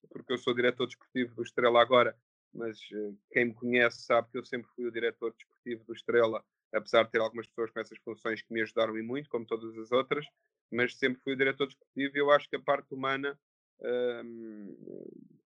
porque 0.09 0.33
eu 0.33 0.37
sou 0.37 0.55
diretor 0.55 0.87
desportivo 0.87 1.35
do 1.35 1.43
Estrela 1.43 1.81
agora, 1.81 2.17
mas 2.53 2.79
uh, 2.93 3.17
quem 3.31 3.45
me 3.45 3.53
conhece 3.53 4.01
sabe 4.01 4.29
que 4.31 4.37
eu 4.37 4.45
sempre 4.45 4.69
fui 4.75 4.85
o 4.85 4.91
diretor 4.91 5.31
desportivo 5.31 5.54
do 5.85 5.93
Estrela, 5.93 6.43
apesar 6.73 7.03
de 7.03 7.11
ter 7.11 7.21
algumas 7.21 7.47
pessoas 7.47 7.71
com 7.71 7.79
essas 7.79 7.97
funções 7.99 8.41
que 8.41 8.53
me 8.53 8.61
ajudaram 8.61 8.97
e 8.97 9.01
muito, 9.01 9.29
como 9.29 9.45
todas 9.45 9.75
as 9.77 9.91
outras, 9.91 10.25
mas 10.71 10.95
sempre 10.95 11.21
fui 11.21 11.33
o 11.33 11.37
diretor 11.37 11.67
desportivo 11.67 12.15
e 12.15 12.19
eu 12.19 12.31
acho 12.31 12.49
que 12.49 12.55
a 12.55 12.61
parte 12.61 12.93
humana 12.93 13.39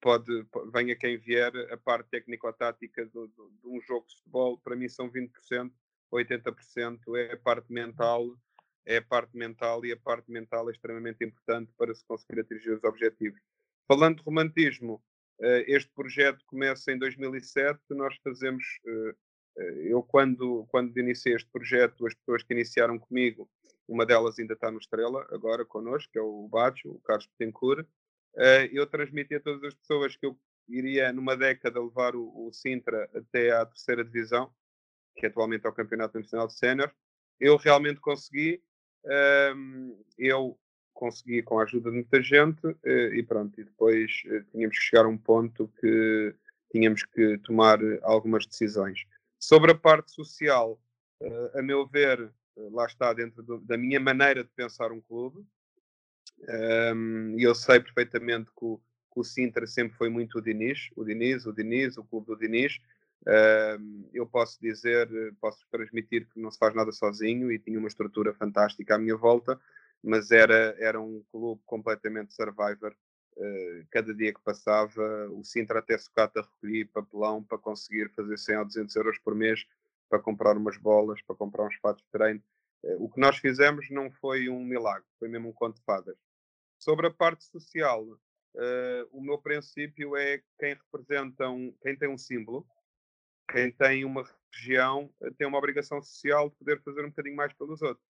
pode, 0.01 0.47
venha 0.73 0.97
quem 0.97 1.17
vier, 1.17 1.53
a 1.73 1.77
parte 1.77 2.09
técnico-tática 2.11 3.07
de 3.07 3.19
um 3.65 3.81
jogo 3.81 4.07
de 4.07 4.17
futebol, 4.17 4.59
para 4.59 4.77
mim 4.77 4.89
são 4.89 5.11
20%, 5.11 5.73
80% 6.13 7.01
é 7.17 7.33
a 7.33 7.37
parte 7.39 7.73
mental, 7.73 8.37
é 8.87 8.99
a 8.99 9.03
parte 9.03 9.37
mental 9.37 9.85
e 9.85 9.93
a 9.93 9.97
parte 9.97 10.31
mental 10.31 10.69
é 10.69 10.73
extremamente 10.73 11.25
importante 11.25 11.73
para 11.77 11.95
se 11.95 12.05
conseguir 12.07 12.41
atingir 12.41 12.71
os 12.71 12.85
objetivos. 12.85 13.41
Falando 13.89 14.19
de 14.19 14.23
romantismo, 14.23 15.03
eh, 15.41 15.65
este 15.69 15.91
projeto 15.93 16.45
começa 16.47 16.93
em 16.93 16.99
2007, 16.99 17.81
nós 17.91 18.17
fazemos, 18.23 18.63
eh, 18.87 19.15
eu 19.57 20.03
quando, 20.03 20.67
quando 20.69 20.99
iniciei 20.99 21.35
este 21.35 21.49
projeto, 21.51 22.07
as 22.07 22.15
pessoas 22.15 22.43
que 22.43 22.53
iniciaram 22.53 22.99
comigo, 22.99 23.49
uma 23.89 24.07
delas 24.07 24.39
ainda 24.39 24.55
está 24.55 24.71
no 24.71 24.79
Estrela, 24.79 25.27
agora 25.31 25.65
connosco, 25.65 26.11
que 26.13 26.19
é 26.19 26.23
o 26.23 26.49
Bacho, 26.49 26.91
o 26.91 27.01
Carlos 27.01 27.27
Petencourt, 27.27 27.87
uh, 28.35 28.67
eu 28.73 28.87
transmiti 28.87 29.35
a 29.35 29.41
todas 29.41 29.63
as 29.65 29.75
pessoas 29.75 30.17
que 30.17 30.27
eu 30.27 30.39
iria, 30.69 31.13
numa 31.13 31.37
década, 31.37 31.83
levar 31.83 32.17
o, 32.17 32.47
o 32.47 32.53
Sintra 32.53 33.09
até 33.15 33.51
à 33.51 33.67
terceira 33.67 34.05
divisão, 34.05 34.51
que 35.17 35.27
atualmente 35.27 35.67
é 35.67 35.69
o 35.69 35.75
Campeonato 35.75 36.19
Nacional 36.19 36.47
de 36.47 36.55
Sénior. 36.55 36.91
Eu 37.39 37.57
realmente 37.57 38.01
consegui, 38.01 38.63
uh, 39.05 40.05
eu 40.19 40.59
consegui 40.95 41.43
com 41.43 41.59
a 41.59 41.65
ajuda 41.65 41.91
de 41.91 41.97
muita 41.97 42.23
gente 42.23 42.67
uh, 42.67 43.15
e 43.15 43.23
pronto, 43.23 43.61
e 43.61 43.65
depois 43.65 44.23
eh, 44.27 44.45
tínhamos 44.53 44.79
que 44.79 44.85
chegar 44.85 45.05
a 45.05 45.09
um 45.09 45.19
ponto 45.19 45.69
que 45.81 46.35
tínhamos 46.71 47.03
que 47.03 47.37
tomar 47.39 47.79
algumas 48.03 48.47
decisões. 48.47 49.05
Sobre 49.47 49.73
a 49.73 49.75
parte 49.75 50.11
social, 50.11 50.81
a 51.55 51.61
meu 51.61 51.87
ver, 51.87 52.33
lá 52.57 52.87
está 52.87 53.13
dentro 53.13 53.43
do, 53.43 53.59
da 53.59 53.77
minha 53.77 54.01
maneira 54.01 54.43
de 54.43 54.49
pensar 54.49 54.91
um 54.91 55.03
clube, 55.03 55.45
e 57.37 57.43
eu 57.43 57.55
sei 57.55 57.79
perfeitamente 57.79 58.47
que 58.47 58.65
o, 58.65 58.81
que 59.13 59.21
o 59.21 59.23
Sintra 59.23 59.67
sempre 59.67 59.99
foi 59.99 60.09
muito 60.09 60.39
o 60.39 60.41
Diniz, 60.41 60.89
o 60.97 61.05
Diniz, 61.05 61.45
o 61.45 61.53
Diniz, 61.53 61.99
o 61.99 62.05
clube 62.05 62.29
do 62.29 62.37
Diniz. 62.39 62.79
eu 64.15 64.27
posso 64.27 64.59
dizer, 64.63 65.11
posso 65.43 65.63
transmitir 65.71 66.27
que 66.33 66.41
não 66.41 66.51
se 66.51 66.59
faz 66.59 66.75
nada 66.75 66.91
sozinho 66.91 67.53
e 67.53 67.59
tinha 67.59 67.79
uma 67.79 67.89
estrutura 67.89 68.33
fantástica 68.33 68.95
à 68.95 68.99
minha 68.99 69.15
volta, 69.15 69.61
mas 70.03 70.31
era, 70.31 70.75
era 70.79 70.99
um 70.99 71.23
clube 71.31 71.61
completamente 71.67 72.33
survivor. 72.33 72.97
Uh, 73.37 73.85
cada 73.91 74.15
dia 74.15 74.33
que 74.33 74.41
passava, 74.41 75.29
o 75.31 75.43
Sintra 75.43 75.81
até 75.81 75.99
sucata 75.99 76.43
recolhia 76.43 76.89
papelão 76.93 77.43
para 77.43 77.59
conseguir 77.59 78.09
fazer 78.11 78.39
100 78.39 78.59
ou 78.59 78.65
200 78.65 78.97
euros 78.97 79.19
por 79.19 79.35
mês 79.35 79.67
para 80.09 80.21
comprar 80.21 80.57
umas 80.57 80.77
bolas, 80.77 81.21
para 81.23 81.35
comprar 81.35 81.67
uns 81.67 81.75
fatos 81.77 82.03
de 82.05 82.11
treino. 82.11 82.43
Uh, 82.85 83.05
o 83.05 83.11
que 83.11 83.19
nós 83.19 83.39
fizemos 83.39 83.91
não 83.91 84.11
foi 84.11 84.49
um 84.49 84.63
milagre, 84.63 85.07
foi 85.19 85.29
mesmo 85.29 85.49
um 85.49 85.53
conto 85.53 85.77
de 85.77 85.85
fadas. 85.85 86.17
Sobre 86.79 87.07
a 87.07 87.11
parte 87.11 87.45
social, 87.45 88.05
uh, 88.05 89.09
o 89.11 89.21
meu 89.21 89.39
princípio 89.39 90.17
é 90.17 90.43
quem 90.59 90.75
representa 90.75 91.49
um, 91.49 91.73
quem 91.83 91.97
tem 91.97 92.09
um 92.09 92.19
símbolo, 92.19 92.67
quem 93.51 93.71
tem 93.71 94.05
uma 94.05 94.25
região, 94.53 95.13
eh, 95.23 95.31
tem 95.37 95.47
uma 95.47 95.59
obrigação 95.59 96.01
social 96.03 96.49
de 96.49 96.57
poder 96.57 96.83
fazer 96.83 97.05
um 97.05 97.09
bocadinho 97.09 97.37
mais 97.37 97.53
pelos 97.55 97.83
outros. 97.83 98.07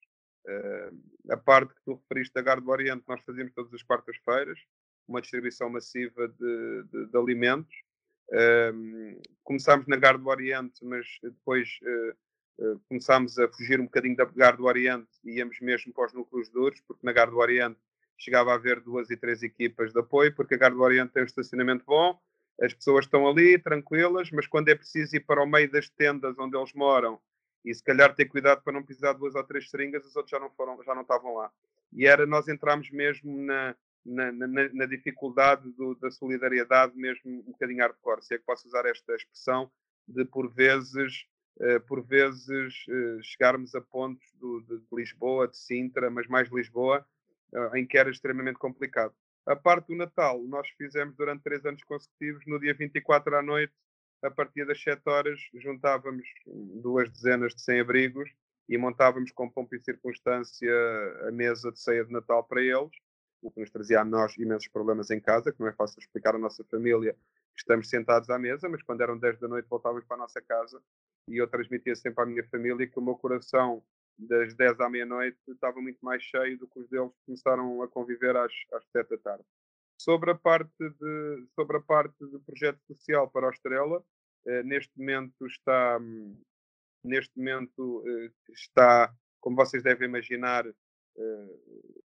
Uh, 0.46 1.32
a 1.32 1.36
parte 1.36 1.74
que 1.74 1.80
tu 1.84 1.94
referiste 1.94 2.34
da 2.34 2.42
Garde 2.42 2.64
do 2.64 2.70
Oriente, 2.70 3.04
nós 3.08 3.22
fazíamos 3.22 3.52
todas 3.54 3.72
as 3.72 3.82
quartas-feiras, 3.82 4.58
uma 5.06 5.20
distribuição 5.20 5.68
massiva 5.70 6.28
de, 6.28 6.84
de, 6.90 7.06
de 7.06 7.16
alimentos. 7.16 7.74
Uh, 8.30 9.20
começámos 9.42 9.86
na 9.86 9.96
Garde 9.96 10.22
do 10.22 10.28
Oriente, 10.28 10.84
mas 10.84 11.06
depois 11.22 11.78
uh, 12.58 12.80
começámos 12.88 13.38
a 13.38 13.48
fugir 13.48 13.80
um 13.80 13.84
bocadinho 13.84 14.16
da 14.16 14.24
Garde 14.24 14.58
do 14.58 14.64
Oriente 14.64 15.10
e 15.24 15.38
íamos 15.38 15.60
mesmo 15.60 15.92
para 15.92 16.06
os 16.06 16.12
núcleos 16.12 16.48
duros, 16.48 16.80
porque 16.86 17.04
na 17.04 17.12
Garde 17.12 17.32
do 17.32 17.38
Oriente 17.38 17.78
chegava 18.16 18.52
a 18.52 18.54
haver 18.54 18.80
duas 18.80 19.10
e 19.10 19.16
três 19.16 19.42
equipas 19.42 19.92
de 19.92 20.00
apoio, 20.00 20.34
porque 20.34 20.54
a 20.54 20.58
Garde 20.58 20.76
do 20.76 20.82
Oriente 20.82 21.12
tem 21.12 21.22
um 21.22 21.26
estacionamento 21.26 21.84
bom, 21.84 22.18
as 22.60 22.72
pessoas 22.72 23.04
estão 23.04 23.28
ali 23.28 23.58
tranquilas, 23.58 24.30
mas 24.30 24.46
quando 24.46 24.68
é 24.68 24.74
preciso 24.74 25.16
ir 25.16 25.20
para 25.20 25.42
o 25.42 25.46
meio 25.46 25.70
das 25.70 25.88
tendas 25.88 26.38
onde 26.38 26.56
eles 26.56 26.72
moram 26.72 27.20
e 27.64 27.74
se 27.74 27.82
calhar 27.82 28.14
ter 28.14 28.26
cuidado 28.26 28.62
para 28.62 28.72
não 28.72 28.82
pisar 28.82 29.14
duas 29.14 29.34
ou 29.34 29.42
três 29.42 29.70
seringas, 29.70 30.06
os 30.06 30.14
outros 30.14 30.30
já 30.30 30.38
não 30.38 30.50
foram, 30.50 30.80
já 30.84 30.94
não 30.94 31.02
estavam 31.02 31.34
lá. 31.34 31.50
E 31.92 32.06
era 32.06 32.26
nós 32.26 32.46
entramos 32.46 32.90
mesmo 32.90 33.36
na, 33.42 33.74
na, 34.04 34.30
na, 34.32 34.46
na 34.46 34.86
dificuldade 34.86 35.70
do, 35.72 35.94
da 35.94 36.10
solidariedade, 36.10 36.96
mesmo 36.96 37.40
um 37.40 37.52
bocadinho 37.52 37.82
hardcore, 37.82 38.22
se 38.22 38.34
é 38.34 38.38
que 38.38 38.44
posso 38.44 38.66
usar 38.68 38.84
esta 38.86 39.14
expressão, 39.14 39.70
de 40.06 40.24
por 40.24 40.52
vezes, 40.52 41.26
uh, 41.56 41.80
por 41.86 42.02
vezes 42.02 42.84
uh, 42.88 43.22
chegarmos 43.22 43.74
a 43.74 43.80
pontos 43.80 44.26
do, 44.34 44.60
de, 44.62 44.78
de 44.78 44.86
Lisboa, 44.92 45.48
de 45.48 45.56
Sintra, 45.56 46.10
mas 46.10 46.26
mais 46.26 46.50
Lisboa, 46.50 47.06
eh, 47.54 47.78
em 47.78 47.86
que 47.86 47.96
era 47.96 48.10
extremamente 48.10 48.58
complicado. 48.58 49.14
A 49.46 49.54
parte 49.54 49.86
do 49.88 49.94
Natal, 49.94 50.42
nós 50.42 50.68
fizemos 50.70 51.14
durante 51.16 51.42
três 51.42 51.64
anos 51.64 51.84
consecutivos, 51.84 52.44
no 52.46 52.58
dia 52.58 52.74
24 52.74 53.36
à 53.36 53.42
noite, 53.42 53.72
a 54.22 54.30
partir 54.30 54.66
das 54.66 54.82
7 54.82 55.02
horas, 55.06 55.38
juntávamos 55.54 56.26
duas 56.82 57.08
dezenas 57.10 57.54
de 57.54 57.60
sem-abrigos 57.60 58.28
e 58.68 58.76
montávamos 58.76 59.30
com 59.30 59.48
pompa 59.48 59.76
e 59.76 59.80
circunstância 59.80 60.72
a 61.28 61.30
mesa 61.30 61.70
de 61.70 61.78
ceia 61.78 62.04
de 62.04 62.10
Natal 62.10 62.42
para 62.42 62.62
eles, 62.62 62.96
o 63.44 63.50
que 63.50 63.60
nos 63.60 63.70
trazia 63.70 64.00
a 64.00 64.04
nós 64.04 64.36
imensos 64.38 64.68
problemas 64.68 65.10
em 65.10 65.20
casa, 65.20 65.52
que 65.52 65.60
não 65.60 65.68
é 65.68 65.72
fácil 65.72 66.00
explicar 66.00 66.34
à 66.34 66.38
nossa 66.38 66.64
família 66.64 67.12
que 67.12 67.60
estamos 67.60 67.88
sentados 67.88 68.30
à 68.30 68.38
mesa, 68.38 68.68
mas 68.68 68.82
quando 68.82 69.02
eram 69.02 69.18
10 69.18 69.38
da 69.38 69.48
noite 69.48 69.68
voltávamos 69.68 70.04
para 70.06 70.16
a 70.16 70.20
nossa 70.20 70.40
casa 70.40 70.82
e 71.28 71.36
eu 71.36 71.46
transmitia 71.46 71.94
sempre 71.94 72.22
à 72.22 72.26
minha 72.26 72.44
família 72.48 72.86
que 72.86 72.98
o 72.98 73.02
meu 73.02 73.14
coração 73.14 73.82
das 74.18 74.54
10 74.54 74.80
à 74.80 74.88
meia-noite 74.88 75.38
estava 75.48 75.80
muito 75.80 75.98
mais 76.02 76.22
cheio 76.22 76.58
do 76.58 76.66
que 76.68 76.80
os 76.80 76.88
deles 76.88 77.12
começaram 77.26 77.82
a 77.82 77.88
conviver 77.88 78.36
às, 78.36 78.52
às 78.72 78.84
7 78.90 79.10
da 79.10 79.18
tarde. 79.18 79.44
Sobre 80.00 80.30
a 80.30 80.34
parte, 80.34 80.72
de, 80.78 81.46
sobre 81.54 81.76
a 81.76 81.80
parte 81.80 82.16
do 82.18 82.40
projeto 82.40 82.80
social 82.86 83.30
para 83.30 83.48
a 83.48 83.50
Estrela, 83.50 84.04
eh, 84.46 84.62
neste 84.62 84.92
momento 84.98 85.46
está, 85.46 85.98
neste 87.04 87.36
momento 87.38 88.02
eh, 88.06 88.30
está, 88.52 89.14
como 89.40 89.56
vocês 89.56 89.82
devem 89.82 90.08
imaginar, 90.08 90.66
eh, 90.66 91.58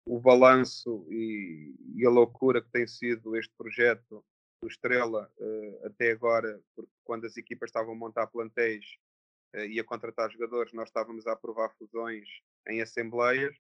o 0.07 0.21
balanço 0.21 1.07
e, 1.09 1.75
e, 1.95 2.07
a 2.07 2.11
loucura 2.11 2.61
que 2.61 2.71
tem 2.71 2.87
sido 2.87 3.37
este 3.37 3.53
projeto 3.57 4.25
do 4.61 4.69
Estrela 4.69 5.31
eh, 5.39 5.81
até 5.85 6.13
agora, 6.13 6.61
porque 6.75 6.93
quando 7.05 7.25
as 7.25 7.37
equipas 7.37 7.69
estavam 7.69 7.93
a 7.93 7.97
montar 7.97 8.27
plantéis, 8.27 8.85
uh, 9.55 9.65
e 9.65 9.79
a 9.79 9.85
contratar 9.85 10.31
jogadores, 10.31 10.73
nós 10.73 10.89
estávamos 10.89 11.27
a 11.27 11.33
aprovar 11.33 11.71
fusões 11.77 12.29
em 12.69 12.81
assembleias 12.81 13.55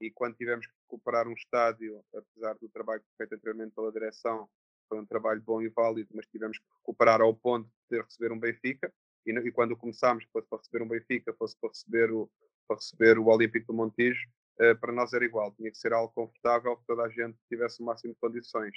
e 0.00 0.10
quando 0.10 0.36
tivemos 0.36 0.66
que 0.66 0.72
recuperar 0.82 1.28
um 1.28 1.32
estádio, 1.32 2.02
apesar 2.14 2.54
do 2.54 2.68
trabalho 2.68 3.02
feito 3.16 3.34
anteriormente 3.34 3.74
pela 3.74 3.92
direção, 3.92 4.48
foi 4.88 4.98
um 4.98 5.06
trabalho 5.06 5.40
bom 5.40 5.62
e 5.62 5.68
válido, 5.68 6.10
mas 6.14 6.26
tivemos 6.26 6.58
que 6.58 6.64
recuperar 6.78 7.20
ao 7.20 7.34
ponto 7.34 7.70
de 7.90 8.00
receber 8.00 8.32
um 8.32 8.38
Benfica, 8.38 8.92
e, 9.24 9.30
e 9.30 9.52
quando 9.52 9.76
começámos, 9.76 10.24
fosse 10.32 10.48
para 10.48 10.58
receber 10.58 10.82
um 10.82 10.88
Benfica, 10.88 11.32
fosse 11.34 11.56
para 11.58 11.70
receber 11.70 12.12
o, 12.12 12.28
para 12.66 12.76
receber 12.76 13.18
o 13.18 13.26
Olímpico 13.26 13.68
do 13.68 13.74
Montijo, 13.74 14.26
uh, 14.60 14.78
para 14.78 14.92
nós 14.92 15.12
era 15.12 15.24
igual, 15.24 15.52
tinha 15.52 15.70
que 15.70 15.78
ser 15.78 15.92
algo 15.92 16.12
confortável, 16.12 16.76
que 16.76 16.86
toda 16.86 17.02
a 17.02 17.08
gente 17.08 17.36
tivesse 17.48 17.82
o 17.82 17.84
máximo 17.84 18.12
de 18.14 18.20
condições. 18.20 18.76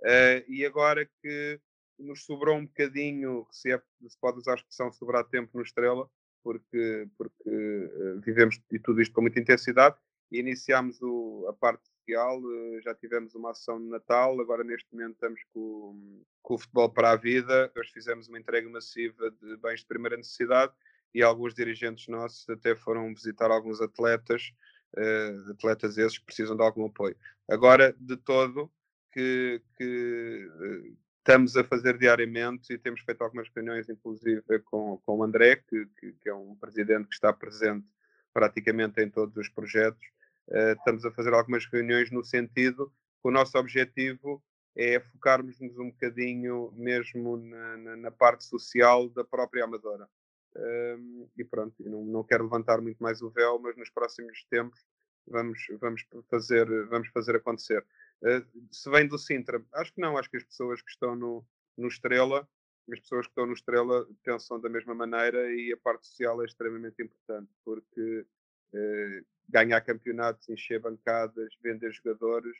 Uh, 0.00 0.44
e 0.48 0.64
agora 0.64 1.08
que 1.22 1.60
nos 1.98 2.24
sobrou 2.24 2.56
um 2.56 2.64
bocadinho, 2.64 3.46
se, 3.50 3.72
é, 3.72 3.78
se 4.08 4.18
pode 4.20 4.38
usar 4.38 4.52
a 4.52 4.54
expressão 4.56 4.90
sobrar 4.92 5.24
tempo 5.24 5.50
no 5.54 5.62
Estrela, 5.62 6.08
porque, 6.42 7.08
porque 7.18 7.50
uh, 7.50 8.20
vivemos 8.20 8.58
de 8.70 8.78
tudo 8.78 9.02
isto 9.02 9.14
com 9.14 9.20
muita 9.20 9.40
intensidade, 9.40 9.96
e 10.32 10.38
iniciámos 10.38 11.02
o, 11.02 11.46
a 11.48 11.52
parte 11.52 11.84
social, 11.88 12.40
já 12.82 12.94
tivemos 12.94 13.34
uma 13.34 13.50
ação 13.50 13.78
no 13.78 13.90
Natal, 13.90 14.40
agora 14.40 14.62
neste 14.62 14.86
momento 14.92 15.14
estamos 15.14 15.40
com, 15.52 16.22
com 16.40 16.54
o 16.54 16.58
Futebol 16.58 16.88
para 16.88 17.10
a 17.10 17.16
Vida, 17.16 17.70
hoje 17.76 17.90
fizemos 17.92 18.28
uma 18.28 18.38
entrega 18.38 18.68
massiva 18.68 19.30
de 19.30 19.56
bens 19.56 19.80
de 19.80 19.86
primeira 19.86 20.16
necessidade, 20.16 20.72
e 21.14 21.22
alguns 21.22 21.54
dirigentes 21.54 22.06
nossos 22.08 22.48
até 22.48 22.74
foram 22.74 23.12
visitar 23.12 23.50
alguns 23.50 23.80
atletas, 23.80 24.52
uh, 24.96 25.50
atletas 25.50 25.98
esses 25.98 26.18
precisam 26.18 26.56
de 26.56 26.62
algum 26.62 26.86
apoio. 26.86 27.16
Agora, 27.48 27.94
de 27.98 28.16
todo, 28.16 28.70
que, 29.12 29.62
que 29.76 30.48
uh, 30.48 30.96
estamos 31.18 31.56
a 31.56 31.64
fazer 31.64 31.98
diariamente 31.98 32.72
e 32.72 32.78
temos 32.78 33.00
feito 33.00 33.22
algumas 33.22 33.48
reuniões, 33.54 33.88
inclusive 33.88 34.42
com, 34.64 34.98
com 35.04 35.18
o 35.18 35.24
André, 35.24 35.56
que, 35.56 35.86
que, 35.98 36.12
que 36.12 36.28
é 36.28 36.34
um 36.34 36.56
presidente 36.56 37.08
que 37.08 37.14
está 37.14 37.32
presente 37.32 37.86
praticamente 38.32 39.00
em 39.02 39.10
todos 39.10 39.36
os 39.36 39.48
projetos. 39.48 40.02
Uh, 40.48 40.72
estamos 40.76 41.04
a 41.04 41.10
fazer 41.12 41.32
algumas 41.32 41.66
reuniões 41.66 42.10
no 42.10 42.24
sentido 42.24 42.92
que 43.22 43.28
o 43.28 43.30
nosso 43.30 43.56
objetivo 43.58 44.42
é 44.76 45.00
focarmos-nos 45.00 45.76
um 45.78 45.90
bocadinho 45.90 46.72
mesmo 46.76 47.36
na, 47.36 47.76
na, 47.76 47.96
na, 47.96 48.10
parte 48.10 48.44
social 48.44 49.08
da 49.10 49.24
própria 49.24 49.64
Amadora. 49.64 50.08
Um, 50.56 51.28
e 51.36 51.44
pronto, 51.44 51.74
não, 51.78 52.04
não 52.04 52.24
quero 52.24 52.44
levantar 52.44 52.80
muito 52.80 53.00
mais 53.00 53.22
o 53.22 53.30
véu, 53.30 53.58
mas 53.60 53.76
nos 53.76 53.88
próximos 53.90 54.44
tempos 54.50 54.84
vamos, 55.26 55.60
vamos, 55.80 56.04
fazer, 56.28 56.66
vamos 56.86 57.08
fazer 57.08 57.36
acontecer. 57.36 57.84
Uh, 58.22 58.44
se 58.70 58.90
vem 58.90 59.06
do 59.06 59.18
Sintra, 59.18 59.64
acho 59.74 59.92
que 59.94 60.00
não, 60.00 60.18
acho 60.18 60.30
que 60.30 60.36
as 60.36 60.44
pessoas 60.44 60.82
que 60.82 60.90
estão 60.90 61.14
no, 61.14 61.46
no 61.76 61.88
Estrela, 61.88 62.48
as 62.92 63.00
pessoas 63.00 63.26
que 63.26 63.30
estão 63.30 63.46
no 63.46 63.52
Estrela 63.52 64.06
pensam 64.24 64.60
da 64.60 64.68
mesma 64.68 64.94
maneira 64.94 65.52
e 65.52 65.72
a 65.72 65.76
parte 65.76 66.06
social 66.08 66.42
é 66.42 66.46
extremamente 66.46 67.00
importante, 67.00 67.50
porque 67.64 68.26
uh, 68.74 69.26
ganhar 69.48 69.80
campeonatos, 69.82 70.48
encher 70.48 70.80
bancadas, 70.80 71.54
vender 71.62 71.92
jogadores 71.92 72.56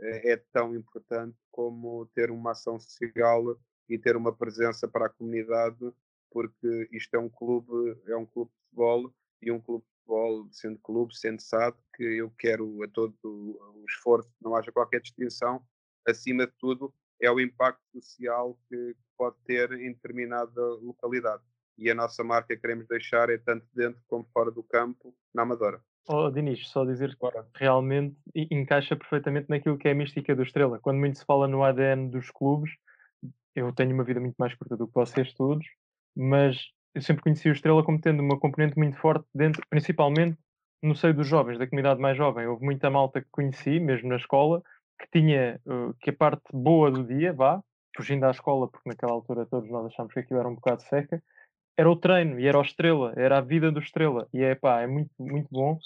uh, 0.00 0.04
é 0.24 0.36
tão 0.52 0.74
importante 0.74 1.36
como 1.50 2.06
ter 2.14 2.30
uma 2.30 2.52
ação 2.52 2.80
social 2.80 3.58
e 3.88 3.98
ter 3.98 4.16
uma 4.16 4.34
presença 4.34 4.88
para 4.88 5.06
a 5.06 5.10
comunidade 5.10 5.92
porque 6.36 6.86
isto 6.92 7.14
é 7.14 7.18
um 7.18 7.30
clube, 7.30 7.98
é 8.06 8.14
um 8.14 8.26
clube 8.26 8.50
de 8.50 8.58
futebol 8.64 9.10
e 9.40 9.50
um 9.50 9.58
clube 9.58 9.84
de 9.84 9.90
futebol, 9.90 10.46
sendo 10.52 10.78
clube, 10.80 11.16
sendo 11.16 11.40
SAD, 11.40 11.74
que 11.94 12.02
eu 12.02 12.30
quero 12.38 12.82
a 12.82 12.88
todo 12.88 13.16
o 13.24 13.84
esforço, 13.88 14.30
não 14.38 14.54
haja 14.54 14.70
qualquer 14.70 15.00
distinção, 15.00 15.62
acima 16.06 16.46
de 16.46 16.52
tudo, 16.58 16.92
é 17.22 17.30
o 17.30 17.40
impacto 17.40 17.80
social 17.90 18.54
que 18.68 18.94
pode 19.16 19.36
ter 19.46 19.72
em 19.72 19.94
determinada 19.94 20.60
localidade. 20.82 21.42
E 21.78 21.90
a 21.90 21.94
nossa 21.94 22.22
marca 22.22 22.54
que 22.54 22.60
queremos 22.60 22.86
deixar 22.86 23.30
é 23.30 23.38
tanto 23.38 23.66
dentro 23.74 23.98
como 24.06 24.28
fora 24.30 24.50
do 24.50 24.62
campo, 24.62 25.16
na 25.32 25.40
Amadora. 25.40 25.80
Oh, 26.06 26.30
Dinis, 26.30 26.68
só 26.68 26.84
dizer 26.84 27.16
que 27.16 27.26
realmente 27.54 28.14
encaixa 28.34 28.94
perfeitamente 28.94 29.48
naquilo 29.48 29.78
que 29.78 29.88
é 29.88 29.92
a 29.92 29.94
mística 29.94 30.36
do 30.36 30.42
Estrela. 30.42 30.78
Quando 30.80 30.98
muito 30.98 31.16
se 31.16 31.24
fala 31.24 31.48
no 31.48 31.64
ADN 31.64 32.10
dos 32.10 32.30
clubes, 32.30 32.70
eu 33.54 33.72
tenho 33.72 33.94
uma 33.94 34.04
vida 34.04 34.20
muito 34.20 34.36
mais 34.36 34.54
curta 34.54 34.76
do 34.76 34.86
que 34.86 34.94
vocês 34.94 35.32
todos, 35.32 35.66
mas 36.16 36.56
eu 36.94 37.02
sempre 37.02 37.22
conheci 37.22 37.48
o 37.48 37.52
Estrela 37.52 37.84
como 37.84 38.00
tendo 38.00 38.22
uma 38.22 38.38
componente 38.38 38.78
muito 38.78 38.96
forte 38.96 39.26
dentro, 39.34 39.62
principalmente 39.68 40.38
no 40.82 40.94
seio 40.94 41.14
dos 41.14 41.26
jovens, 41.26 41.58
da 41.58 41.66
comunidade 41.66 42.00
mais 42.00 42.16
jovem. 42.16 42.46
Houve 42.46 42.64
muita 42.64 42.90
malta 42.90 43.20
que 43.20 43.28
conheci, 43.30 43.78
mesmo 43.78 44.08
na 44.08 44.16
escola, 44.16 44.62
que 44.98 45.08
tinha 45.12 45.60
uh, 45.66 45.94
que 46.00 46.10
a 46.10 46.12
parte 46.12 46.44
boa 46.52 46.90
do 46.90 47.04
dia, 47.04 47.32
vá, 47.32 47.62
fugindo 47.94 48.24
à 48.24 48.30
escola, 48.30 48.68
porque 48.68 48.88
naquela 48.88 49.12
altura 49.12 49.46
todos 49.46 49.70
nós 49.70 49.86
achámos 49.86 50.14
que 50.14 50.20
aquilo 50.20 50.40
era 50.40 50.48
um 50.48 50.54
bocado 50.54 50.82
seca, 50.82 51.22
era 51.76 51.90
o 51.90 51.96
treino 51.96 52.40
e 52.40 52.46
era 52.46 52.58
o 52.58 52.62
Estrela, 52.62 53.12
era 53.16 53.38
a 53.38 53.42
vida 53.42 53.70
do 53.70 53.80
Estrela. 53.80 54.26
E 54.32 54.42
é 54.42 54.54
pá, 54.54 54.80
é 54.80 54.86
muito, 54.86 55.10
muito 55.18 55.48
bom 55.50 55.78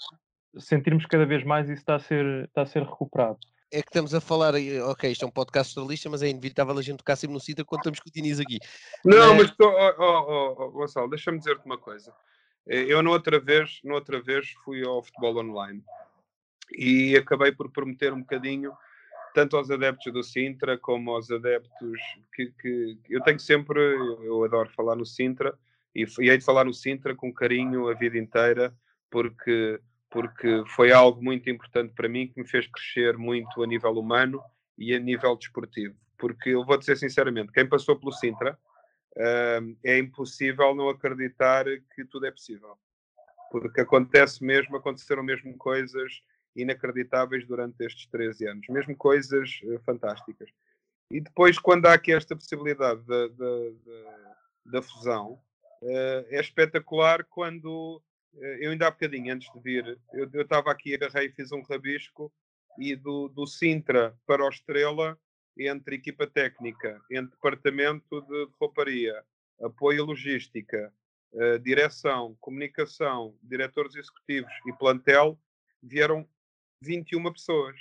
sentirmos 0.57 1.05
cada 1.05 1.25
vez 1.25 1.43
mais 1.43 1.69
isso 1.69 1.79
está 1.79 1.95
a 1.95 1.99
ser, 1.99 2.45
está 2.45 2.61
a 2.63 2.65
ser 2.65 2.83
recuperado 2.83 3.39
é 3.71 3.81
que 3.81 3.87
estamos 3.87 4.13
a 4.13 4.19
falar, 4.19 4.53
ok, 4.89 5.11
isto 5.11 5.23
é 5.23 5.27
um 5.27 5.31
podcast 5.31 5.73
jornalista, 5.73 6.09
mas 6.09 6.21
é 6.21 6.27
inevitável 6.27 6.77
a 6.77 6.81
gente 6.81 6.97
tocar 6.97 7.15
sempre 7.15 7.33
no 7.33 7.39
sítio 7.39 7.65
quando 7.65 7.79
estamos 7.79 7.99
com 7.99 8.09
o 8.09 8.11
Diniz 8.11 8.39
aqui. 8.39 8.59
Não, 9.05 9.33
mas, 9.35 9.49
tô, 9.51 9.69
oh, 9.69 9.93
oh, 9.97 10.55
oh, 10.57 10.71
Gonçalo, 10.71 11.09
deixa-me 11.09 11.37
dizer-te 11.37 11.65
uma 11.65 11.77
coisa. 11.77 12.13
Eh, 12.67 12.85
eu, 12.89 13.01
na 13.01 13.09
outra, 13.09 13.39
vez, 13.39 13.79
na 13.83 13.95
outra 13.95 14.21
vez, 14.21 14.49
fui 14.65 14.85
ao 14.85 15.01
futebol 15.01 15.37
online 15.37 15.81
e 16.73 17.15
acabei 17.15 17.51
por 17.51 17.71
prometer 17.71 18.13
um 18.13 18.19
bocadinho, 18.19 18.73
tanto 19.33 19.55
aos 19.55 19.71
adeptos 19.71 20.11
do 20.11 20.21
Sintra 20.21 20.77
como 20.77 21.11
aos 21.11 21.31
adeptos 21.31 21.99
que, 22.33 22.51
que 22.59 22.97
eu 23.09 23.21
tenho 23.23 23.39
sempre, 23.39 23.79
eu 23.79 24.43
adoro 24.43 24.69
falar 24.71 24.95
no 24.97 25.05
Sintra 25.05 25.57
e, 25.95 26.05
e 26.19 26.29
hei 26.29 26.37
de 26.37 26.43
falar 26.43 26.65
no 26.65 26.73
Sintra 26.73 27.15
com 27.15 27.33
carinho 27.33 27.89
a 27.89 27.93
vida 27.93 28.17
inteira, 28.17 28.73
porque 29.09 29.79
porque 30.11 30.63
foi 30.67 30.91
algo 30.91 31.23
muito 31.23 31.49
importante 31.49 31.93
para 31.95 32.09
mim 32.09 32.27
que 32.27 32.39
me 32.39 32.47
fez 32.47 32.67
crescer 32.67 33.17
muito 33.17 33.63
a 33.63 33.65
nível 33.65 33.93
humano 33.93 34.43
e 34.77 34.93
a 34.93 34.99
nível 34.99 35.37
desportivo. 35.37 35.95
Porque 36.17 36.49
eu 36.49 36.65
vou 36.65 36.77
dizer 36.77 36.97
sinceramente, 36.97 37.53
quem 37.53 37.67
passou 37.67 37.97
pelo 37.97 38.11
Sintra 38.11 38.59
uh, 39.15 39.77
é 39.83 39.97
impossível 39.97 40.75
não 40.75 40.89
acreditar 40.89 41.65
que 41.95 42.03
tudo 42.03 42.25
é 42.25 42.31
possível. 42.31 42.77
Porque 43.49 43.79
acontece 43.79 44.43
mesmo, 44.43 44.75
aconteceram 44.75 45.23
mesmo 45.23 45.57
coisas 45.57 46.21
inacreditáveis 46.53 47.47
durante 47.47 47.81
estes 47.85 48.05
13 48.07 48.47
anos, 48.47 48.67
mesmo 48.69 48.95
coisas 48.97 49.61
uh, 49.63 49.79
fantásticas. 49.85 50.49
E 51.09 51.21
depois, 51.21 51.57
quando 51.57 51.85
há 51.85 51.93
aqui 51.93 52.11
esta 52.11 52.35
possibilidade 52.35 53.01
da, 53.05 53.27
da, 54.65 54.81
fusão, 54.81 55.39
uh, 55.81 56.25
é 56.29 56.39
espetacular 56.41 57.25
quando 57.29 58.01
eu 58.33 58.71
ainda 58.71 58.87
há 58.87 58.91
bocadinho, 58.91 59.33
antes 59.33 59.51
de 59.51 59.59
vir, 59.59 59.99
eu 60.13 60.41
estava 60.41 60.71
aqui, 60.71 60.93
agarrei 60.93 61.27
e 61.27 61.31
fiz 61.31 61.51
um 61.51 61.61
rabisco 61.61 62.31
e 62.77 62.95
do, 62.95 63.27
do 63.27 63.45
Sintra 63.45 64.17
para 64.25 64.45
o 64.45 64.49
Estrela, 64.49 65.19
entre 65.57 65.95
equipa 65.95 66.25
técnica, 66.25 67.01
entre 67.11 67.35
departamento 67.35 68.21
de 68.21 68.47
rouparia, 68.59 69.23
apoio 69.61 70.05
logística, 70.05 70.93
uh, 71.33 71.59
direção, 71.59 72.35
comunicação, 72.39 73.37
diretores 73.43 73.95
executivos 73.95 74.51
e 74.65 74.73
plantel, 74.73 75.37
vieram 75.83 76.27
21 76.81 77.31
pessoas. 77.33 77.77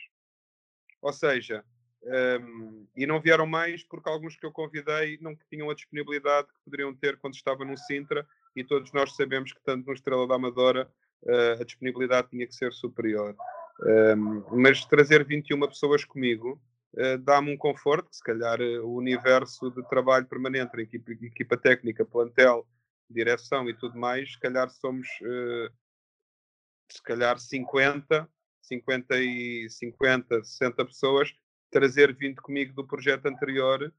Ou 1.01 1.13
seja, 1.13 1.65
um, 2.03 2.13
ehm, 2.13 2.87
e 2.97 3.07
não 3.07 3.21
vieram 3.21 3.47
mais 3.47 3.83
porque 3.85 4.09
alguns 4.09 4.37
que 4.37 4.45
eu 4.45 4.53
convidei 4.53 5.19
não 5.21 5.37
tinham 5.49 5.71
a 5.71 5.75
disponibilidade 5.75 6.49
que 6.49 6.65
poderiam 6.65 6.95
ter 6.95 7.19
quando 7.19 7.35
estava 7.35 7.65
no 7.65 7.77
Sintra 7.77 8.27
e 8.55 8.65
todos 8.65 8.93
nós 8.93 9.15
sabemos 9.15 9.53
que, 9.53 9.61
tanto 9.63 9.87
no 9.87 9.93
Estrela 9.93 10.27
da 10.27 10.35
Amadora, 10.35 10.91
uh, 11.23 11.61
a 11.61 11.65
disponibilidade 11.65 12.31
tinha 12.31 12.47
que 12.47 12.55
ser 12.55 12.73
superior. 12.73 13.37
Um, 13.83 14.45
mas 14.61 14.85
trazer 14.85 15.25
21 15.25 15.59
pessoas 15.69 16.05
comigo 16.05 16.61
uh, 16.95 17.19
dá-me 17.19 17.53
um 17.53 17.57
conforto, 17.57 18.09
se 18.13 18.23
calhar 18.23 18.61
uh, 18.61 18.85
o 18.85 18.97
universo 18.97 19.71
de 19.71 19.83
trabalho 19.89 20.27
permanente, 20.27 20.79
equipa, 20.79 21.13
equipa 21.13 21.57
técnica, 21.57 22.05
plantel, 22.05 22.67
direção 23.09 23.69
e 23.69 23.75
tudo 23.75 23.99
mais, 23.99 24.33
se 24.33 24.39
calhar 24.39 24.71
somos 24.71 25.09
se 26.93 27.03
calhar 27.03 27.39
50, 27.39 28.29
50 28.63 29.17
e 29.19 29.69
50, 29.69 30.45
60 30.45 30.85
pessoas, 30.85 31.33
trazer 31.71 32.15
20 32.15 32.37
comigo 32.37 32.73
do 32.73 32.87
projeto 32.87 33.27
anterior, 33.27 33.93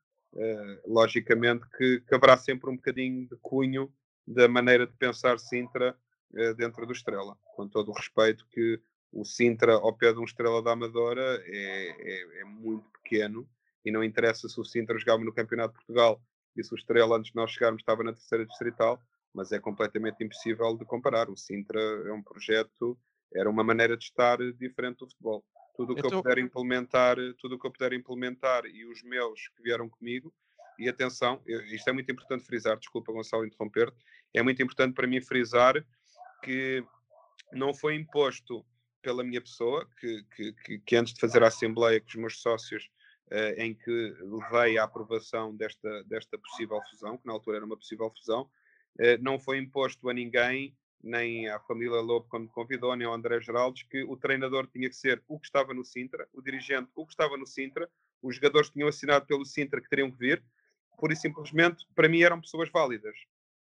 logicamente 0.85 1.65
que, 1.77 2.01
que 2.01 2.15
haverá 2.15 2.37
sempre 2.37 2.69
um 2.69 2.75
bocadinho 2.75 3.27
de 3.27 3.35
cunho 3.41 3.91
da 4.31 4.47
maneira 4.47 4.87
de 4.87 4.93
pensar 4.93 5.37
Sintra 5.39 5.95
uh, 6.33 6.53
dentro 6.55 6.85
do 6.85 6.93
Estrela. 6.93 7.37
Com 7.55 7.67
todo 7.67 7.89
o 7.89 7.93
respeito 7.93 8.45
que 8.49 8.79
o 9.11 9.25
Sintra 9.25 9.73
ao 9.73 9.93
pé 9.93 10.13
de 10.13 10.19
um 10.19 10.23
Estrela 10.23 10.61
da 10.61 10.71
Amadora 10.71 11.43
é, 11.45 11.89
é, 11.99 12.41
é, 12.41 12.43
muito 12.45 12.89
pequeno 12.91 13.47
e 13.83 13.91
não 13.91 14.03
interessa 14.03 14.47
se 14.47 14.59
o 14.59 14.63
Sintra 14.63 14.97
jogava 14.97 15.23
no 15.23 15.33
Campeonato 15.33 15.73
de 15.73 15.79
Portugal 15.79 16.21
e 16.55 16.63
se 16.63 16.73
o 16.73 16.77
Estrela 16.77 17.17
antes 17.17 17.31
de 17.31 17.35
nós 17.35 17.51
chegarmos 17.51 17.81
estava 17.81 18.03
na 18.03 18.13
terceira 18.13 18.45
distrital, 18.45 19.01
mas 19.33 19.51
é 19.51 19.59
completamente 19.59 20.23
impossível 20.23 20.77
de 20.77 20.85
comparar. 20.85 21.29
O 21.29 21.37
Sintra 21.37 21.79
é 21.79 22.11
um 22.11 22.21
projeto, 22.21 22.97
era 23.33 23.49
uma 23.49 23.63
maneira 23.63 23.97
de 23.97 24.03
estar 24.03 24.37
diferente 24.53 24.99
do 24.99 25.09
futebol. 25.09 25.43
Tudo 25.75 25.93
o 25.93 25.95
que 25.95 26.01
então... 26.01 26.19
eu 26.19 26.23
puder 26.23 26.37
implementar, 26.37 27.17
tudo 27.39 27.55
o 27.55 27.59
que 27.59 27.67
eu 27.67 27.71
puder 27.71 27.93
implementar 27.93 28.65
e 28.65 28.85
os 28.85 29.01
meus 29.03 29.47
que 29.49 29.63
vieram 29.63 29.89
comigo, 29.89 30.33
e 30.81 30.89
atenção, 30.89 31.41
isto 31.45 31.89
é 31.89 31.93
muito 31.93 32.11
importante 32.11 32.43
frisar, 32.43 32.77
desculpa 32.77 33.11
Gonçalo 33.11 33.45
interromper-te, 33.45 33.97
é 34.33 34.41
muito 34.41 34.61
importante 34.63 34.95
para 34.95 35.07
mim 35.07 35.21
frisar 35.21 35.75
que 36.43 36.83
não 37.53 37.73
foi 37.73 37.95
imposto 37.95 38.65
pela 39.01 39.23
minha 39.23 39.41
pessoa, 39.41 39.87
que, 39.99 40.23
que, 40.35 40.53
que, 40.53 40.79
que, 40.79 40.95
antes 40.95 41.13
de 41.13 41.19
fazer 41.19 41.43
a 41.43 41.47
Assembleia 41.47 41.99
com 41.99 42.07
os 42.07 42.15
meus 42.15 42.41
sócios, 42.41 42.89
uh, 43.31 43.61
em 43.61 43.73
que 43.73 44.15
levei 44.21 44.77
à 44.77 44.83
aprovação 44.83 45.55
desta, 45.55 46.03
desta 46.03 46.37
possível 46.37 46.79
fusão, 46.89 47.17
que 47.17 47.25
na 47.25 47.33
altura 47.33 47.57
era 47.57 47.65
uma 47.65 47.77
possível 47.77 48.11
fusão, 48.11 48.43
uh, 48.43 49.21
não 49.21 49.39
foi 49.39 49.57
imposto 49.57 50.09
a 50.09 50.13
ninguém, 50.13 50.75
nem 51.03 51.47
à 51.49 51.59
família 51.59 51.99
Lobo, 51.99 52.27
quando 52.29 52.43
me 52.43 52.51
convidou, 52.51 52.95
nem 52.95 53.07
ao 53.07 53.13
André 53.13 53.39
Geraldes, 53.41 53.83
que 53.83 54.03
o 54.03 54.15
treinador 54.15 54.67
tinha 54.67 54.87
que 54.87 54.95
ser 54.95 55.21
o 55.27 55.39
que 55.39 55.47
estava 55.47 55.73
no 55.73 55.83
Sintra, 55.83 56.27
o 56.31 56.41
dirigente 56.41 56.89
o 56.95 57.05
que 57.05 57.13
estava 57.13 57.37
no 57.37 57.47
Sintra, 57.47 57.89
os 58.21 58.35
jogadores 58.35 58.69
tinham 58.69 58.87
assinado 58.87 59.25
pelo 59.25 59.45
Sintra 59.45 59.81
que 59.81 59.89
teriam 59.89 60.11
que 60.11 60.17
vir, 60.17 60.43
pura 61.01 61.13
e 61.13 61.17
simplesmente, 61.17 61.83
para 61.95 62.07
mim 62.07 62.21
eram 62.21 62.39
pessoas 62.39 62.69
válidas. 62.69 63.15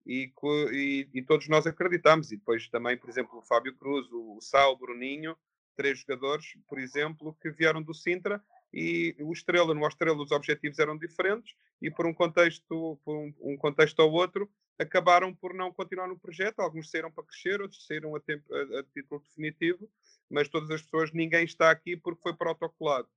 E, 0.07 0.31
e, 0.71 1.09
e, 1.13 1.21
todos 1.21 1.49
nós 1.49 1.67
acreditamos. 1.67 2.31
E 2.31 2.37
depois 2.37 2.69
também, 2.69 2.97
por 2.97 3.09
exemplo, 3.09 3.37
o 3.37 3.41
Fábio 3.41 3.75
Cruz, 3.75 4.07
o 4.11 4.39
Sal, 4.39 4.71
o 4.71 4.77
Bruninho, 4.77 5.35
três 5.75 5.99
jogadores, 5.99 6.45
por 6.69 6.79
exemplo, 6.79 7.37
que 7.41 7.51
vieram 7.51 7.81
do 7.81 7.93
Sintra 7.93 8.41
e 8.73 9.15
o 9.19 9.33
Estrela, 9.33 9.73
no 9.73 9.85
Estrela 9.85 10.21
os 10.21 10.31
objetivos 10.31 10.79
eram 10.79 10.97
diferentes 10.97 11.53
e 11.81 11.91
por 11.91 12.05
um 12.05 12.13
contexto, 12.13 12.97
por 13.03 13.15
um, 13.15 13.33
um, 13.41 13.57
contexto 13.57 13.99
ou 13.99 14.11
outro, 14.13 14.49
acabaram 14.79 15.33
por 15.33 15.53
não 15.53 15.73
continuar 15.73 16.07
no 16.07 16.17
projeto. 16.17 16.59
Alguns 16.59 16.89
saíram 16.89 17.11
para 17.11 17.25
crescer, 17.25 17.61
outros 17.61 17.85
saíram 17.85 18.15
a, 18.15 18.19
tempo, 18.21 18.45
a, 18.53 18.79
a 18.79 18.83
título 18.83 19.21
definitivo, 19.21 19.89
mas 20.29 20.47
todas 20.47 20.69
as 20.71 20.81
pessoas, 20.81 21.11
ninguém 21.11 21.43
está 21.43 21.71
aqui 21.71 21.97
porque 21.97 22.21
foi 22.21 22.33
protocolado, 22.33 23.09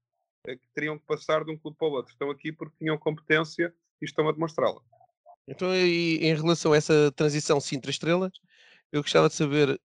é 0.44 0.56
que 0.56 0.68
teriam 0.74 0.98
que 0.98 1.06
passar 1.06 1.44
de 1.44 1.52
um 1.52 1.58
clube 1.58 1.76
para 1.76 1.88
o 1.88 1.92
outro. 1.92 2.12
Estão 2.12 2.30
aqui 2.30 2.50
porque 2.50 2.76
tinham 2.78 2.98
competência 2.98 3.74
e 4.00 4.04
estão 4.04 4.28
a 4.28 4.32
demonstrá-la. 4.32 4.80
Então, 5.46 5.74
em 5.74 6.34
relação 6.34 6.72
a 6.72 6.76
essa 6.76 7.10
transição 7.16 7.60
Sintra-Estrela, 7.60 8.30
eu 8.92 9.02
gostava 9.02 9.28
de 9.28 9.34
saber 9.34 9.80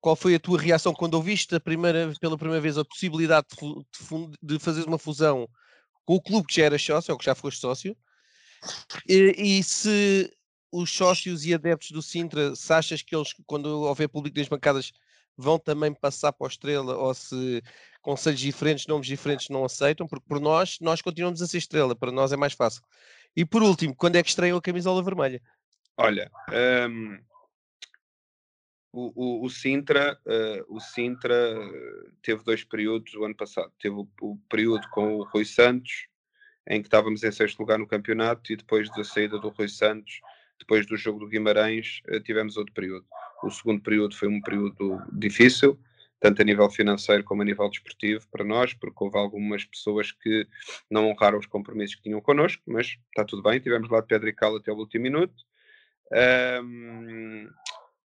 qual 0.00 0.14
foi 0.14 0.34
a 0.34 0.40
tua 0.40 0.60
reação 0.60 0.92
quando 0.92 1.14
ouviste 1.14 1.58
primeira, 1.58 2.12
pela 2.20 2.36
primeira 2.36 2.60
vez 2.60 2.76
a 2.76 2.84
possibilidade 2.84 3.46
de, 3.58 4.30
de 4.42 4.58
fazer 4.58 4.86
uma 4.86 4.98
fusão 4.98 5.48
com 6.04 6.14
o 6.14 6.22
clube 6.22 6.46
que 6.46 6.56
já 6.56 6.66
era 6.66 6.78
sócio, 6.78 7.12
ou 7.12 7.18
que 7.18 7.24
já 7.24 7.34
foste 7.34 7.60
sócio, 7.60 7.96
e, 9.08 9.58
e, 9.58 9.62
se 9.62 10.30
os 10.70 10.90
sócios 10.90 11.44
e 11.44 11.54
adeptos 11.54 11.90
do 11.90 12.02
Sintra, 12.02 12.54
se 12.54 12.72
achas 12.72 13.02
que 13.02 13.14
eles, 13.14 13.34
quando 13.46 13.66
houver 13.82 14.08
público 14.08 14.38
nas 14.38 14.48
bancadas, 14.48 14.92
vão 15.36 15.58
também 15.58 15.92
passar 15.92 16.32
para 16.32 16.46
a 16.46 16.50
Estrela, 16.50 16.96
ou 16.96 17.12
se 17.12 17.62
conselhos 18.00 18.40
diferentes, 18.40 18.86
nomes 18.86 19.06
diferentes 19.06 19.48
não 19.48 19.64
aceitam, 19.64 20.06
porque 20.06 20.24
por 20.26 20.40
nós, 20.40 20.78
nós 20.80 21.02
continuamos 21.02 21.42
a 21.42 21.46
ser 21.46 21.58
Estrela, 21.58 21.94
para 21.94 22.12
nós 22.12 22.32
é 22.32 22.36
mais 22.36 22.52
fácil. 22.52 22.82
E 23.36 23.44
por 23.44 23.62
último, 23.62 23.94
quando 23.94 24.16
é 24.16 24.22
que 24.22 24.30
estreia 24.30 24.56
a 24.56 24.62
camisola 24.62 25.02
vermelha? 25.02 25.42
Olha, 25.98 26.30
um, 26.88 27.18
o, 28.92 29.12
o, 29.14 29.44
o, 29.44 29.50
Sintra, 29.50 30.18
uh, 30.24 30.74
o 30.74 30.80
Sintra 30.80 31.54
teve 32.22 32.42
dois 32.42 32.64
períodos 32.64 33.14
o 33.14 33.24
ano 33.24 33.36
passado. 33.36 33.70
Teve 33.78 33.94
o, 33.94 34.08
o, 34.22 34.38
período 34.48 34.88
com 34.88 35.16
o 35.16 35.24
Rui 35.24 35.44
Santos, 35.44 36.08
em 36.66 36.80
que 36.80 36.86
estávamos 36.86 37.22
em 37.22 37.30
sexto 37.30 37.60
lugar 37.60 37.78
no 37.78 37.86
campeonato, 37.86 38.52
e 38.52 38.56
depois 38.56 38.88
da 38.90 39.04
saída 39.04 39.38
do 39.38 39.50
Rui 39.50 39.68
Santos, 39.68 40.20
depois 40.58 40.86
do 40.86 40.96
jogo 40.96 41.18
do 41.18 41.28
Guimarães, 41.28 42.00
uh, 42.08 42.20
tivemos 42.20 42.56
outro 42.56 42.72
período. 42.72 43.06
O 43.42 43.50
segundo 43.50 43.82
período 43.82 44.16
foi 44.16 44.28
um 44.28 44.40
período 44.40 45.02
difícil, 45.12 45.78
tanto 46.20 46.40
a 46.42 46.44
nível 46.44 46.68
financeiro 46.70 47.22
como 47.24 47.42
a 47.42 47.44
nível 47.44 47.68
desportivo 47.68 48.26
para 48.30 48.44
nós, 48.44 48.72
porque 48.74 49.04
houve 49.04 49.18
algumas 49.18 49.64
pessoas 49.64 50.12
que 50.12 50.46
não 50.90 51.08
honraram 51.08 51.38
os 51.38 51.46
compromissos 51.46 51.96
que 51.96 52.02
tinham 52.02 52.20
connosco, 52.20 52.62
mas 52.66 52.96
está 53.08 53.24
tudo 53.24 53.42
bem, 53.42 53.60
tivemos 53.60 53.88
lá 53.90 54.00
de 54.00 54.06
pedra 54.06 54.28
e 54.28 54.32
cal 54.32 54.56
até 54.56 54.72
o 54.72 54.76
último 54.76 55.02
minuto. 55.02 55.34
Um, 56.62 57.48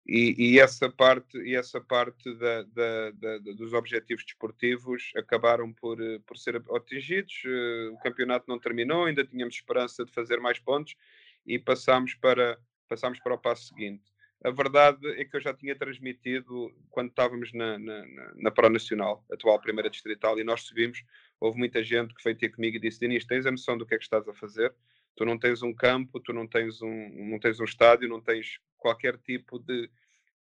e, 0.07 0.35
e, 0.37 0.59
essa 0.59 0.87
parte, 0.87 1.35
e 1.39 1.55
essa 1.55 1.81
parte 1.81 2.31
da, 2.35 2.61
da, 2.63 3.11
da, 3.11 3.37
dos 3.39 3.73
objetivos 3.73 4.23
desportivos 4.23 5.11
acabaram 5.15 5.73
por, 5.73 5.97
por 6.27 6.37
ser 6.37 6.61
atingidos. 6.75 7.41
Eh, 7.43 7.89
o 7.91 7.97
campeonato 7.97 8.45
não 8.47 8.59
terminou, 8.59 9.05
ainda 9.05 9.25
tínhamos 9.25 9.55
esperança 9.55 10.05
de 10.05 10.11
fazer 10.11 10.39
mais 10.39 10.59
pontos 10.59 10.95
e 11.43 11.57
passámos 11.57 12.13
para, 12.13 12.59
passámos 12.87 13.19
para 13.19 13.33
o 13.33 13.37
passo 13.37 13.69
seguinte. 13.69 14.03
A 14.45 14.51
verdade 14.51 15.07
é 15.19 15.25
que 15.25 15.35
eu 15.35 15.41
já 15.41 15.55
tinha 15.55 15.75
transmitido 15.75 16.71
quando 16.91 17.09
estávamos 17.09 17.51
na, 17.51 17.79
na, 17.79 18.05
na 18.35 18.51
Pro 18.51 18.69
Nacional, 18.69 19.25
atual 19.31 19.59
Primeira 19.59 19.89
Distrital, 19.89 20.37
e 20.37 20.43
nós 20.43 20.61
subimos. 20.61 21.03
Houve 21.39 21.57
muita 21.57 21.83
gente 21.83 22.13
que 22.13 22.23
veio 22.23 22.37
ter 22.37 22.49
comigo 22.49 22.77
e 22.77 22.79
disse: 22.79 22.99
Dinis, 22.99 23.25
tens 23.25 23.47
a 23.47 23.51
noção 23.51 23.75
do 23.75 23.87
que 23.87 23.95
é 23.95 23.97
que 23.97 24.03
estás 24.03 24.27
a 24.29 24.33
fazer? 24.35 24.71
Tu 25.15 25.25
não 25.25 25.39
tens 25.39 25.63
um 25.63 25.73
campo, 25.73 26.19
tu 26.19 26.31
não 26.31 26.45
tens 26.45 26.79
um, 26.83 27.09
não 27.27 27.39
tens 27.39 27.59
um 27.59 27.63
estádio, 27.63 28.07
não 28.07 28.21
tens 28.21 28.59
qualquer 28.77 29.17
tipo 29.17 29.57
de 29.57 29.89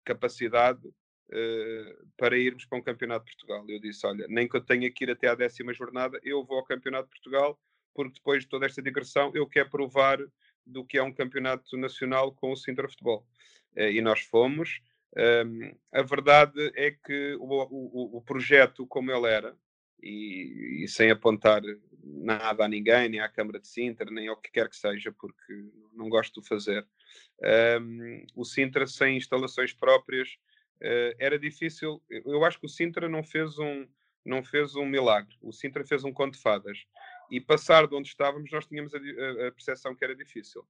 capacidade 0.05 0.87
uh, 0.87 2.07
para 2.19 2.37
irmos 2.37 2.67
para 2.67 2.77
um 2.77 2.83
Campeonato 2.83 3.25
de 3.25 3.33
Portugal. 3.33 3.65
Eu 3.67 3.81
disse: 3.81 4.07
Olha, 4.07 4.27
nem 4.29 4.47
que 4.47 4.55
eu 4.55 4.61
tenha 4.61 4.91
que 4.91 5.05
ir 5.05 5.13
até 5.13 5.29
à 5.29 5.35
décima 5.35 5.73
jornada, 5.73 6.21
eu 6.23 6.45
vou 6.45 6.59
ao 6.59 6.65
Campeonato 6.65 7.05
de 7.05 7.15
Portugal, 7.15 7.59
porque 7.95 8.19
depois 8.19 8.43
de 8.43 8.51
toda 8.51 8.67
esta 8.67 8.83
digressão 8.83 9.33
eu 9.35 9.47
quero 9.47 9.71
provar 9.71 10.19
do 10.67 10.85
que 10.85 10.99
é 10.99 11.03
um 11.03 11.13
campeonato 11.13 11.77
nacional 11.77 12.33
com 12.33 12.53
o 12.53 12.57
Sintra 12.57 12.89
Futebol. 12.89 13.27
Uh, 13.77 13.91
e 13.91 14.01
nós 14.01 14.21
fomos. 14.21 14.81
A 15.93 16.03
verdade 16.03 16.73
é 16.75 16.91
que 16.91 17.37
o, 17.39 17.47
o, 17.71 18.17
o, 18.17 18.21
projeto, 18.21 18.85
como 18.85 19.13
ele 19.13 19.29
era, 19.29 19.57
e, 20.03 20.83
e, 20.83 20.89
sem 20.89 21.09
apontar 21.09 21.63
nada 22.03 22.65
a 22.65 22.69
ninguém, 22.69 23.09
nem 23.09 23.21
à 23.21 23.29
Câmara 23.29 23.61
de 23.61 23.69
Sintra, 23.69 24.11
nem 24.11 24.27
ao 24.27 24.37
que 24.37 24.51
quer 24.51 24.69
que 24.69 24.77
seja, 24.77 25.13
porque 25.13 25.71
não 25.93 26.09
gosto 26.09 26.43
de 26.43 26.49
fazer, 26.49 26.85
um, 27.81 28.27
o 28.35 28.45
Sintra 28.45 28.87
sem 28.87 29.17
instalações 29.17 29.73
próprias 29.73 30.37
uh, 30.83 31.15
era 31.19 31.39
difícil. 31.39 32.03
Eu 32.09 32.45
acho 32.45 32.59
que 32.59 32.67
o 32.67 32.71
Sintra 32.71 33.09
não 33.09 33.23
fez 33.23 33.59
um 33.59 33.87
não 34.25 34.43
fez 34.43 34.75
um 34.75 34.87
milagre. 34.87 35.37
O 35.43 35.53
Sintra 35.53 35.85
fez 35.85 36.03
um 36.03 36.11
conto 36.11 36.35
de 36.35 36.41
fadas. 36.41 36.87
E 37.31 37.41
passar 37.41 37.87
de 37.87 37.95
onde 37.95 38.09
estávamos, 38.09 38.51
nós 38.51 38.67
tínhamos 38.67 38.95
a, 38.95 38.99
a, 38.99 39.53
percepção 39.53 39.95
que 39.95 40.05
era 40.05 40.15
difícil. 40.15 40.67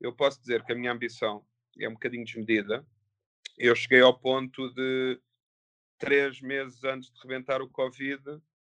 Eu 0.00 0.12
posso 0.12 0.40
dizer 0.40 0.62
que 0.64 0.72
a 0.72 0.76
minha 0.76 0.92
ambição 0.92 1.44
é 1.78 1.88
um 1.88 1.94
bocadinho 1.94 2.24
desmedida. 2.24 2.86
Eu 3.58 3.74
cheguei 3.74 4.00
ao 4.00 4.18
ponto 4.18 4.72
de 4.74 5.20
três 5.98 6.40
meses 6.40 6.82
antes 6.84 7.10
de 7.10 7.20
rebentar 7.20 7.62
o 7.62 7.68
Covid, 7.68 8.22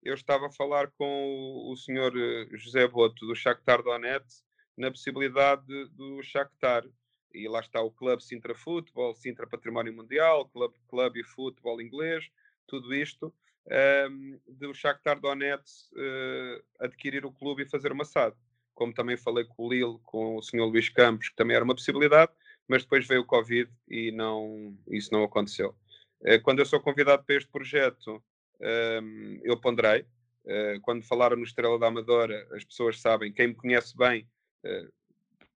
eu 0.04 0.14
estava 0.14 0.46
a 0.46 0.52
falar 0.52 0.90
com 0.92 1.06
o, 1.06 1.72
o 1.72 1.76
senhor 1.76 2.12
eh, 2.14 2.46
José 2.52 2.86
Boto 2.86 3.26
do 3.26 3.34
Shakhtar 3.34 3.82
Donetsk 3.82 4.44
na 4.76 4.90
possibilidade 4.90 5.64
do 5.92 6.22
Shakhtar 6.22 6.84
e 7.32 7.48
lá 7.48 7.60
está 7.60 7.80
o 7.80 7.90
Clube 7.90 8.22
Sintra 8.22 8.54
Futebol, 8.54 9.14
Sintra 9.14 9.46
Património 9.46 9.94
Mundial, 9.94 10.48
Clube, 10.50 10.74
Clube 10.86 11.20
e 11.20 11.24
Futebol 11.24 11.80
Inglês, 11.80 12.28
tudo 12.66 12.94
isto, 12.94 13.34
um, 13.66 13.70
ehm, 13.70 14.40
do 14.46 14.74
Shakhtar 14.74 15.20
Donetsk 15.20 15.92
uh, 15.92 16.64
adquirir 16.80 17.24
o 17.24 17.32
clube 17.32 17.62
e 17.62 17.68
fazer 17.68 17.92
uma 17.92 18.04
SAD. 18.04 18.34
Como 18.74 18.92
também 18.92 19.16
falei 19.16 19.44
com 19.44 19.64
o 19.64 19.68
Lille, 19.70 19.98
com 20.02 20.36
o 20.36 20.42
Sr. 20.42 20.64
Luís 20.64 20.88
Campos, 20.88 21.28
que 21.28 21.36
também 21.36 21.56
era 21.56 21.64
uma 21.64 21.74
possibilidade, 21.74 22.32
mas 22.66 22.82
depois 22.82 23.06
veio 23.06 23.22
o 23.22 23.26
Covid 23.26 23.70
e 23.88 24.10
não, 24.10 24.76
isso 24.88 25.12
não 25.12 25.24
aconteceu. 25.24 25.74
Uh, 26.20 26.40
quando 26.42 26.58
eu 26.58 26.66
sou 26.66 26.80
convidado 26.80 27.24
para 27.24 27.36
este 27.36 27.50
projeto, 27.50 28.22
ehm, 28.60 29.40
eu 29.44 29.60
ponderei. 29.60 30.02
Uh, 30.44 30.80
quando 30.82 31.02
falaram 31.02 31.36
no 31.36 31.44
Estrela 31.44 31.78
da 31.78 31.86
Amadora, 31.86 32.46
as 32.52 32.64
pessoas 32.64 33.00
sabem, 33.00 33.32
quem 33.32 33.48
me 33.48 33.54
conhece 33.54 33.96
bem, 33.96 34.28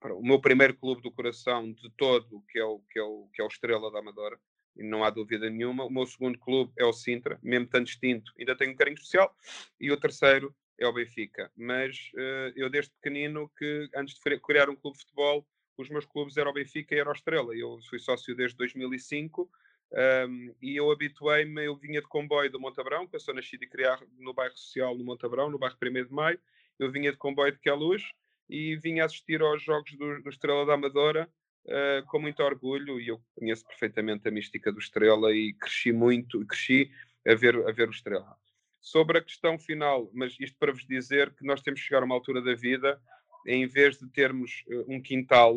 o 0.03 0.23
meu 0.23 0.41
primeiro 0.41 0.75
clube 0.77 1.03
do 1.03 1.11
coração 1.11 1.73
de 1.73 1.91
todo, 1.91 2.43
que 2.51 2.59
é 2.59 2.65
o, 2.65 2.79
que 2.91 2.99
é 2.99 3.03
o, 3.03 3.29
que 3.33 3.43
é 3.43 3.45
o 3.45 3.49
Estrela 3.49 3.91
da 3.91 3.99
Amadora, 3.99 4.39
não 4.85 5.05
há 5.05 5.11
dúvida 5.11 5.49
nenhuma. 5.51 5.85
O 5.85 5.91
meu 5.91 6.07
segundo 6.07 6.39
clube 6.39 6.73
é 6.79 6.85
o 6.85 6.93
Sintra, 6.93 7.39
mesmo 7.43 7.67
tão 7.67 7.83
distinto, 7.83 8.33
ainda 8.39 8.57
tenho 8.57 8.73
um 8.73 8.77
carinho 8.77 8.95
especial. 8.95 9.35
E 9.81 9.91
o 9.91 9.97
terceiro 9.97 10.55
é 10.79 10.87
o 10.87 10.93
Benfica. 10.93 11.51
Mas 11.57 12.11
uh, 12.15 12.53
eu, 12.57 12.71
desde 12.71 12.93
pequenino, 12.93 13.51
que 13.57 13.89
antes 13.95 14.15
de 14.15 14.41
criar 14.41 14.71
um 14.71 14.77
clube 14.77 14.97
de 14.97 15.05
futebol, 15.05 15.47
os 15.77 15.89
meus 15.89 16.07
clubes 16.07 16.37
eram 16.37 16.51
o 16.51 16.55
Benfica 16.55 16.95
e 16.95 16.99
era 16.99 17.09
o 17.09 17.13
Estrela. 17.13 17.55
Eu 17.55 17.79
fui 17.89 17.99
sócio 17.99 18.35
desde 18.35 18.57
2005 18.57 19.51
um, 19.91 20.55
e 20.61 20.77
eu 20.77 20.91
habituei-me, 20.91 21.65
eu 21.65 21.75
vinha 21.77 22.01
de 22.01 22.09
comboio 22.09 22.51
do 22.51 22.61
Montabrão, 22.61 23.07
que 23.07 23.17
eu 23.17 23.21
sou 23.21 23.35
nascido 23.35 23.63
e 23.63 23.69
criado 23.69 24.07
no 24.19 24.35
bairro 24.35 24.57
social 24.57 24.97
no 24.97 25.05
Montabrão, 25.05 25.51
no 25.51 25.59
bairro 25.59 25.77
1 25.81 26.07
de 26.07 26.13
Maio. 26.13 26.39
Eu 26.79 26.91
vinha 26.91 27.11
de 27.11 27.17
comboio 27.17 27.53
de 27.53 27.59
Queluz 27.59 28.03
e 28.49 28.77
vim 28.77 29.01
assistir 29.01 29.41
aos 29.41 29.63
jogos 29.63 29.93
do, 29.97 30.23
do 30.23 30.29
Estrela 30.29 30.67
da 30.67 30.75
Amadora 30.75 31.29
uh, 31.69 32.05
com 32.07 32.19
muito 32.19 32.43
orgulho 32.43 33.01
e 33.01 33.09
eu 33.09 33.21
conheço 33.35 33.67
perfeitamente 33.67 34.27
a 34.27 34.31
mística 34.31 34.73
do 34.73 34.79
Estrela 34.79 35.33
e 35.33 35.53
cresci 35.55 35.93
muito, 35.93 36.45
cresci 36.47 36.91
a 37.27 37.35
ver, 37.35 37.57
a 37.69 37.73
ver 37.73 37.89
o 37.89 37.93
Estrela. 37.93 38.37
Sobre 38.81 39.19
a 39.19 39.23
questão 39.23 39.59
final, 39.59 40.11
mas 40.15 40.37
isto 40.41 40.57
para 40.59 40.73
vos 40.73 40.87
dizer 40.87 41.35
que 41.35 41.45
nós 41.45 41.61
temos 41.63 41.81
que 41.81 41.87
chegar 41.87 42.03
a 42.03 42.07
uma 42.07 42.15
altura 42.15 42.41
da 42.41 42.55
vida, 42.55 43.01
em 43.47 43.67
vez 43.67 43.99
de 43.99 44.09
termos 44.11 44.65
uh, 44.69 44.85
um 44.93 45.01
quintal, 45.01 45.57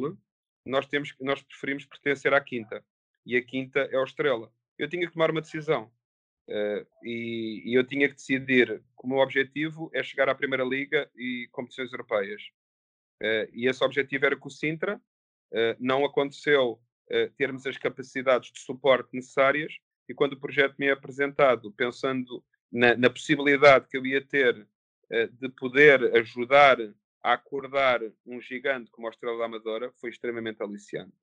nós, 0.65 0.85
temos, 0.87 1.15
nós 1.19 1.41
preferimos 1.41 1.85
pertencer 1.85 2.33
à 2.33 2.41
quinta. 2.41 2.83
E 3.25 3.37
a 3.37 3.41
quinta 3.41 3.79
é 3.91 3.97
o 3.97 4.03
Estrela. 4.03 4.51
Eu 4.77 4.89
tinha 4.89 5.05
que 5.05 5.13
tomar 5.13 5.31
uma 5.31 5.41
decisão. 5.41 5.91
Uh, 6.47 6.85
e, 7.03 7.61
e, 7.65 7.73
eu 7.73 7.85
tinha 7.85 8.09
que 8.09 8.15
decidir 8.15 8.79
que 8.79 9.05
o 9.05 9.07
meu 9.07 9.19
objetivo 9.19 9.89
é 9.93 10.03
chegar 10.03 10.27
à 10.27 10.35
Primeira 10.35 10.63
Liga 10.63 11.09
e 11.15 11.47
competições 11.51 11.91
europeias. 11.91 12.41
Uh, 13.21 13.47
e 13.53 13.67
esse 13.67 13.83
objetivo 13.83 14.25
era 14.25 14.35
com 14.35 14.47
o 14.47 14.51
Sintra. 14.51 14.99
Uh, 15.51 15.75
não 15.79 16.05
aconteceu 16.05 16.73
uh, 17.09 17.29
termos 17.37 17.65
as 17.65 17.77
capacidades 17.77 18.51
de 18.51 18.59
suporte 18.59 19.09
necessárias. 19.13 19.73
e 20.07 20.13
quando 20.13 20.33
o 20.33 20.39
projeto 20.39 20.75
me 20.77 20.87
é 20.87 20.91
apresentado, 20.91 21.71
pensando 21.71 22.43
na, 22.71 22.95
na 22.95 23.09
possibilidade 23.09 23.87
que 23.87 23.97
eu 23.97 24.05
ia 24.05 24.25
ter 24.25 24.55
uh, 24.57 25.27
de 25.33 25.49
poder 25.49 26.15
ajudar 26.15 26.77
a 27.23 27.33
acordar 27.33 28.01
um 28.25 28.41
gigante 28.41 28.89
como 28.91 29.07
a 29.07 29.09
Estrela 29.11 29.37
da 29.37 29.45
Amadora, 29.45 29.91
foi 29.99 30.09
extremamente 30.09 30.63
aliciante. 30.63 31.13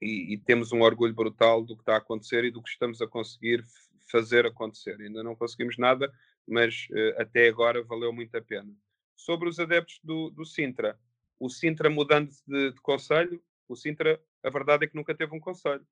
E, 0.00 0.34
e, 0.34 0.38
temos 0.38 0.72
um 0.72 0.80
orgulho 0.80 1.12
brutal 1.12 1.62
do 1.62 1.74
que 1.74 1.82
está 1.82 1.94
a 1.94 1.98
acontecer 1.98 2.44
e 2.44 2.50
do 2.50 2.62
que 2.62 2.70
estamos 2.70 3.02
a 3.02 3.06
conseguir 3.06 3.64
fazer 4.10 4.46
acontecer. 4.46 4.98
Ainda 5.00 5.22
não 5.22 5.36
conseguimos 5.36 5.76
nada, 5.76 6.10
mas 6.46 6.86
uh, 6.90 7.20
até 7.20 7.48
agora 7.48 7.82
valeu 7.82 8.12
muito 8.12 8.34
a 8.36 8.42
pena. 8.42 8.72
Sobre 9.16 9.48
os 9.48 9.58
adeptos 9.58 10.00
do, 10.02 10.30
do 10.30 10.44
Sintra, 10.44 10.98
o 11.38 11.50
Sintra 11.50 11.90
mudando 11.90 12.30
de, 12.46 12.72
de 12.72 12.80
conselho, 12.80 13.42
o 13.70 13.76
Sintra, 13.76 14.20
a 14.42 14.50
verdade 14.50 14.84
é 14.84 14.88
que 14.88 14.96
nunca 14.96 15.14
teve 15.14 15.34
um 15.34 15.40
conselho. 15.40 15.86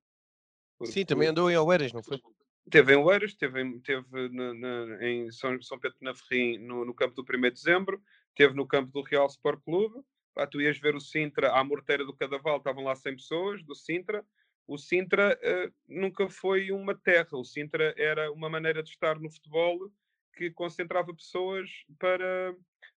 Sim, 0.83 1.05
também 1.05 1.29
andou 1.29 1.49
em 1.49 1.57
Oeiras, 1.57 1.93
não 1.93 2.03
foi? 2.03 2.21
Teve 2.69 2.93
em 2.93 2.97
Oeiras, 2.97 3.33
teve, 3.33 3.79
teve 3.79 4.29
na, 4.29 4.53
na, 4.53 5.07
em 5.07 5.31
São, 5.31 5.59
São 5.61 5.79
Pedro 5.79 5.97
de 5.97 6.05
Naferrim, 6.05 6.57
no, 6.57 6.85
no 6.85 6.93
campo 6.93 7.15
do 7.15 7.21
1 7.21 7.41
de 7.41 7.51
dezembro, 7.51 8.01
teve 8.35 8.53
no 8.53 8.67
campo 8.67 8.91
do 8.91 9.01
Real 9.01 9.27
Sport 9.27 9.61
Clube. 9.63 10.03
Pá, 10.33 10.45
tu 10.45 10.61
ias 10.61 10.77
ver 10.77 10.95
o 10.95 11.01
Sintra 11.01 11.51
à 11.53 11.63
morteira 11.63 12.05
do 12.05 12.15
Cadaval, 12.15 12.57
estavam 12.57 12.83
lá 12.83 12.95
100 12.95 13.15
pessoas 13.15 13.63
do 13.63 13.73
Sintra. 13.73 14.25
O 14.67 14.77
Sintra 14.77 15.37
uh, 15.41 15.73
nunca 15.87 16.29
foi 16.29 16.71
uma 16.71 16.93
terra, 16.93 17.29
o 17.33 17.43
Sintra 17.43 17.93
era 17.97 18.31
uma 18.31 18.49
maneira 18.49 18.83
de 18.83 18.89
estar 18.89 19.19
no 19.19 19.31
futebol 19.31 19.91
que 20.35 20.51
concentrava 20.51 21.13
pessoas 21.13 21.69
para, 21.97 22.55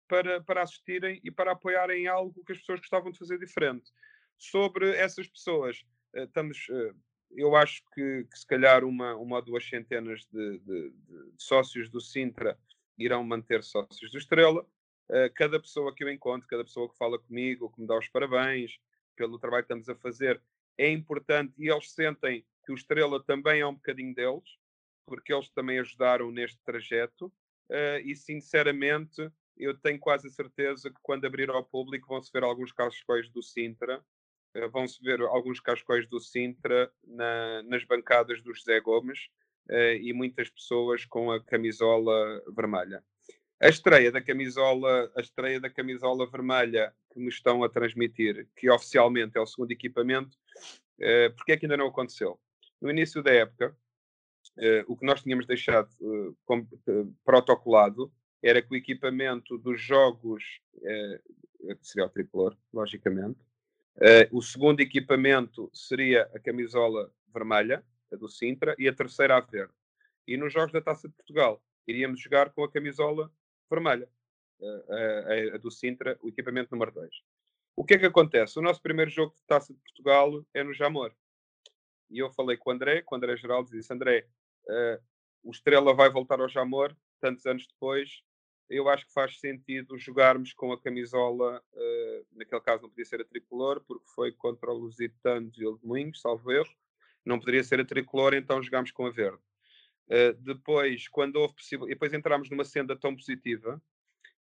para, 0.08 0.42
para 0.42 0.62
assistirem 0.62 1.20
e 1.22 1.30
para 1.30 1.52
apoiarem 1.52 2.08
algo 2.08 2.44
que 2.44 2.52
as 2.52 2.58
pessoas 2.58 2.80
gostavam 2.80 3.12
de 3.12 3.18
fazer 3.18 3.38
diferente. 3.38 3.90
Sobre 4.40 4.96
essas 4.96 5.28
pessoas, 5.28 5.84
uh, 6.16 6.20
estamos. 6.20 6.66
Uh, 6.70 6.96
eu 7.32 7.54
acho 7.54 7.82
que, 7.94 8.24
que, 8.24 8.38
se 8.38 8.46
calhar 8.46 8.84
uma, 8.84 9.14
uma 9.14 9.36
ou 9.36 9.42
duas 9.42 9.68
centenas 9.68 10.26
de, 10.32 10.58
de, 10.60 10.90
de, 10.90 11.32
sócios 11.38 11.90
do 11.90 12.00
Sintra 12.00 12.58
irão 12.98 13.22
manter 13.22 13.62
sócios 13.62 14.10
do 14.10 14.16
Estrela. 14.16 14.62
Uh, 15.10 15.30
cada 15.34 15.60
pessoa 15.60 15.94
que 15.94 16.02
eu 16.02 16.08
encontro, 16.08 16.48
cada 16.48 16.64
pessoa 16.64 16.88
que 16.88 16.96
fala 16.96 17.18
comigo, 17.18 17.70
que 17.70 17.82
me 17.82 17.86
dá 17.86 17.98
os 17.98 18.08
parabéns 18.08 18.78
pelo 19.14 19.38
trabalho 19.38 19.62
que 19.62 19.74
estamos 19.74 19.88
a 19.90 19.94
fazer, 19.94 20.42
é 20.78 20.90
importante 20.90 21.52
e 21.58 21.70
eles 21.70 21.92
sentem 21.92 22.42
que 22.64 22.72
o 22.72 22.74
Estrela 22.74 23.22
também 23.22 23.60
é 23.60 23.66
um 23.66 23.74
bocadinho 23.74 24.14
deles, 24.14 24.58
porque 25.04 25.34
eles 25.34 25.50
também 25.50 25.78
ajudaram 25.78 26.30
neste 26.30 26.58
trajeto. 26.64 27.30
E 28.04 28.16
sinceramente, 28.16 29.30
eu 29.56 29.78
tenho 29.78 29.98
quase 29.98 30.26
a 30.26 30.30
certeza 30.30 30.90
que 30.90 30.98
quando 31.02 31.26
abrir 31.26 31.50
ao 31.50 31.62
público 31.62 32.08
vão-se 32.08 32.32
ver 32.32 32.42
alguns 32.42 32.72
cascóis 32.72 33.28
do 33.28 33.42
Sintra 33.42 33.94
eh, 33.94 34.02
vão-se 34.72 35.02
ver 35.02 35.20
alguns 35.20 35.60
cascóis 35.60 36.08
do 36.08 36.20
Sintra 36.20 36.90
na, 37.06 37.62
nas 37.64 37.84
bancadas 37.84 38.42
do 38.42 38.54
José 38.54 38.80
Gomes 38.80 39.28
uh, 39.68 39.96
e 40.00 40.12
muitas 40.12 40.50
pessoas 40.50 41.04
com 41.04 41.30
a 41.30 41.42
camisola 41.42 42.42
vermelha. 42.54 43.04
A 43.60 43.68
estreia 43.68 44.10
da 44.10 44.22
camisola, 44.22 45.12
a 45.16 45.20
estreia 45.20 45.60
da 45.60 45.68
camisola 45.68 46.28
vermelha 46.28 46.94
que 47.12 47.20
me 47.20 47.28
estão 47.28 47.62
a 47.62 47.68
transmitir, 47.68 48.48
que 48.56 48.70
oficialmente 48.70 49.36
é 49.36 49.40
o 49.40 49.46
segundo 49.46 49.70
equipamento, 49.70 50.36
uh, 50.98 51.34
porque 51.36 51.52
é 51.52 51.56
que 51.56 51.66
ainda 51.66 51.76
não 51.76 51.88
aconteceu? 51.88 52.40
No 52.80 52.90
início 52.90 53.22
da 53.22 53.32
época, 53.32 53.76
o 54.88 54.96
que 54.96 55.06
nós 55.06 55.22
tínhamos 55.22 55.46
deixado 55.46 55.88
protocolado 57.24 58.10
era 58.42 58.60
que 58.60 58.72
o 58.72 58.76
equipamento 58.76 59.56
dos 59.58 59.80
jogos 59.80 60.42
seria 61.82 62.06
o 62.06 62.10
tricolor, 62.10 62.56
logicamente, 62.72 63.38
Uh, 64.00 64.24
o 64.34 64.40
segundo 64.40 64.80
equipamento 64.80 65.70
seria 65.74 66.22
a 66.34 66.38
camisola 66.38 67.12
vermelha, 67.32 67.84
a 68.10 68.16
do 68.16 68.28
Sintra, 68.28 68.74
e 68.78 68.88
a 68.88 68.94
terceira 68.94 69.36
a 69.36 69.40
verde. 69.40 69.74
E 70.26 70.38
nos 70.38 70.50
jogos 70.52 70.72
da 70.72 70.80
Taça 70.80 71.06
de 71.06 71.14
Portugal, 71.14 71.62
iríamos 71.86 72.18
jogar 72.18 72.50
com 72.50 72.64
a 72.64 72.70
camisola 72.70 73.30
vermelha, 73.70 74.08
uh, 74.60 75.52
a, 75.52 75.56
a, 75.56 75.58
do 75.58 75.70
Sintra, 75.70 76.18
o 76.22 76.28
equipamento 76.28 76.70
número 76.72 76.92
2. 76.92 77.10
O 77.76 77.84
que 77.84 77.94
é 77.94 77.98
que 77.98 78.06
acontece? 78.06 78.58
O 78.58 78.62
nosso 78.62 78.80
primeiro 78.80 79.10
jogo 79.10 79.34
de 79.34 79.42
Taça 79.46 79.74
de 79.74 79.80
Portugal 79.80 80.44
é 80.54 80.64
no 80.64 80.72
Jamor. 80.72 81.14
E 82.10 82.18
eu 82.18 82.30
falei 82.30 82.56
com 82.56 82.70
o 82.70 82.72
André, 82.72 83.02
com 83.02 83.14
o 83.14 83.18
André 83.18 83.36
Geraldo, 83.36 83.68
e 83.68 83.78
disse: 83.78 83.92
André, 83.92 84.26
uh, 84.64 85.02
o 85.42 85.50
Estrela 85.50 85.92
vai 85.92 86.08
voltar 86.08 86.40
ao 86.40 86.48
Jamor, 86.48 86.96
tantos 87.20 87.44
anos 87.44 87.66
depois, 87.66 88.22
eu 88.70 88.88
acho 88.88 89.04
que 89.04 89.12
faz 89.12 89.38
sentido 89.40 89.98
jogarmos 89.98 90.52
com 90.52 90.72
a 90.72 90.80
camisola, 90.80 91.60
uh, 91.72 92.26
naquele 92.32 92.60
caso 92.60 92.82
não 92.82 92.88
podia 92.88 93.04
ser 93.04 93.20
a 93.20 93.24
tricolor, 93.24 93.82
porque 93.86 94.06
foi 94.14 94.30
contra 94.30 94.70
o 94.70 94.78
Lusitano 94.78 95.50
de 95.50 95.64
Moinhos, 95.82 96.20
salvo 96.20 96.52
erro, 96.52 96.72
não 97.24 97.38
poderia 97.38 97.64
ser 97.64 97.80
a 97.80 97.84
tricolor, 97.84 98.32
então 98.32 98.62
jogámos 98.62 98.92
com 98.92 99.06
a 99.06 99.10
verde. 99.10 99.42
Uh, 100.06 100.32
depois, 100.40 101.08
quando 101.08 101.36
houve 101.36 101.54
possível, 101.54 101.86
depois 101.86 102.12
entramos 102.12 102.48
numa 102.48 102.64
senda 102.64 102.96
tão 102.96 103.14
positiva 103.14 103.82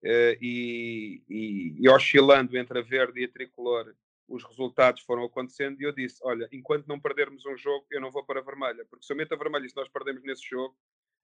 uh, 0.02 0.36
e, 0.40 1.22
e, 1.28 1.74
e, 1.78 1.88
oscilando 1.88 2.56
entre 2.56 2.78
a 2.78 2.82
verde 2.82 3.20
e 3.20 3.24
a 3.26 3.28
tricolor, 3.28 3.94
os 4.26 4.42
resultados 4.42 5.02
foram 5.02 5.24
acontecendo 5.24 5.80
e 5.80 5.84
eu 5.84 5.92
disse: 5.92 6.18
Olha, 6.22 6.48
enquanto 6.50 6.86
não 6.86 6.98
perdermos 6.98 7.44
um 7.44 7.56
jogo, 7.56 7.86
eu 7.90 8.00
não 8.00 8.10
vou 8.10 8.24
para 8.24 8.40
a 8.40 8.42
vermelha, 8.42 8.86
porque 8.88 9.04
se 9.04 9.12
eu 9.12 9.16
meto 9.16 9.34
a 9.34 9.38
vermelha 9.38 9.66
e 9.66 9.70
se 9.70 9.76
nós 9.76 9.88
perdemos 9.88 10.22
nesse 10.22 10.48
jogo, 10.48 10.74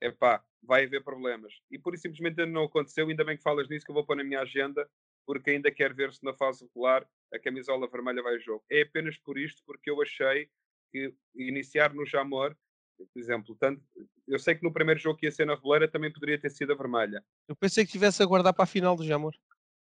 epá, 0.01 0.43
vai 0.63 0.85
haver 0.85 1.03
problemas. 1.03 1.53
E 1.71 1.79
por 1.79 1.95
isso 1.95 2.03
simplesmente 2.03 2.41
ainda 2.41 2.53
não 2.53 2.65
aconteceu, 2.65 3.09
ainda 3.09 3.25
bem 3.25 3.37
que 3.37 3.43
falas 3.43 3.69
nisso 3.69 3.85
que 3.85 3.91
eu 3.91 3.95
vou 3.95 4.05
pôr 4.05 4.17
na 4.17 4.25
minha 4.25 4.41
agenda, 4.41 4.89
porque 5.27 5.51
ainda 5.51 5.71
quero 5.71 5.95
ver 5.95 6.13
se 6.13 6.25
na 6.25 6.33
fase 6.35 6.65
regular 6.65 7.07
a 7.33 7.39
camisola 7.39 7.89
vermelha 7.89 8.23
vai 8.23 8.35
ao 8.35 8.41
jogo. 8.41 8.65
É 8.71 8.83
apenas 8.83 9.17
por 9.19 9.39
isto, 9.39 9.63
porque 9.65 9.91
eu 9.91 10.01
achei 10.03 10.49
que 10.91 11.15
iniciar 11.35 11.95
no 11.95 12.05
Jamor, 12.05 12.57
por 12.97 13.21
exemplo, 13.21 13.57
tanto, 13.59 13.83
eu 14.27 14.39
sei 14.39 14.55
que 14.55 14.63
no 14.63 14.73
primeiro 14.73 15.01
jogo 15.01 15.19
que 15.19 15.27
ia 15.27 15.33
ser 15.33 15.47
na 15.47 15.55
Roleira 15.55 15.89
também 15.89 16.13
poderia 16.13 16.39
ter 16.39 16.51
sido 16.51 16.73
a 16.73 16.77
vermelha. 16.77 17.25
Eu 17.49 17.57
pensei 17.57 17.87
que 17.87 17.93
tivesse 17.93 18.23
a 18.23 18.27
guardar 18.27 18.53
para 18.53 18.65
a 18.65 18.67
final 18.67 18.95
do 18.95 19.07
Jamor. 19.07 19.35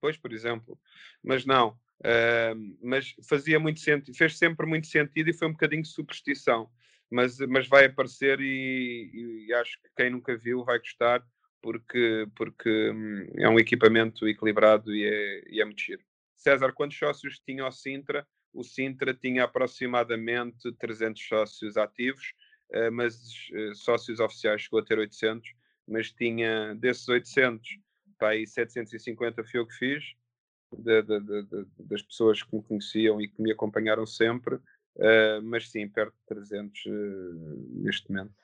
Pois, 0.00 0.16
por 0.16 0.32
exemplo. 0.32 0.78
Mas 1.22 1.46
não. 1.46 1.78
Uh, 2.00 2.76
mas 2.82 3.14
fazia 3.28 3.58
muito 3.58 3.80
sentido, 3.80 4.16
fez 4.16 4.38
sempre 4.38 4.66
muito 4.66 4.86
sentido 4.86 5.28
e 5.28 5.32
foi 5.32 5.48
um 5.48 5.52
bocadinho 5.52 5.82
de 5.82 5.88
superstição 5.88 6.70
mas, 7.10 7.38
mas 7.40 7.66
vai 7.66 7.86
aparecer 7.86 8.40
e, 8.40 9.46
e, 9.48 9.54
acho 9.54 9.80
que 9.82 9.88
quem 9.96 10.10
nunca 10.10 10.36
viu 10.36 10.64
vai 10.64 10.78
gostar 10.78 11.24
porque, 11.60 12.26
porque 12.36 12.90
hum, 12.90 13.26
é 13.36 13.48
um 13.48 13.58
equipamento 13.58 14.28
equilibrado 14.28 14.94
e 14.94 15.04
é, 15.04 15.42
e 15.48 15.60
é 15.60 15.64
muito 15.64 15.80
giro. 15.80 16.02
César, 16.36 16.72
quantos 16.72 16.96
sócios 16.96 17.40
tinha 17.40 17.66
o 17.66 17.72
Sintra? 17.72 18.26
O 18.52 18.62
Sintra 18.62 19.12
tinha 19.12 19.44
aproximadamente 19.44 20.72
300 20.78 21.20
sócios 21.26 21.76
ativos, 21.76 22.32
eh, 22.70 22.90
mas 22.90 23.16
eh, 23.52 23.72
sócios 23.74 24.20
oficiais 24.20 24.62
chegou 24.62 24.78
a 24.80 24.84
ter 24.84 24.98
800, 24.98 25.52
mas 25.86 26.12
tinha 26.12 26.74
desses 26.76 27.08
800, 27.08 27.68
pá, 28.18 28.30
aí 28.30 28.46
750 28.46 29.44
foi 29.44 29.60
eu 29.60 29.66
que 29.66 29.74
fiz, 29.74 30.04
de, 30.72 31.02
de, 31.02 31.20
de, 31.20 31.66
das 31.78 32.02
pessoas 32.02 32.42
que 32.42 32.54
me 32.54 32.62
conheciam 32.62 33.20
e 33.20 33.28
que 33.28 33.40
me 33.40 33.50
acompanharam 33.50 34.06
sempre, 34.06 34.58
Uh, 34.98 35.40
mas 35.42 35.70
sim, 35.70 35.88
perto 35.88 36.12
de 36.12 36.26
300 36.26 36.86
uh, 36.86 36.90
eh, 36.90 36.92
neste 37.82 38.10
momento. 38.10 38.34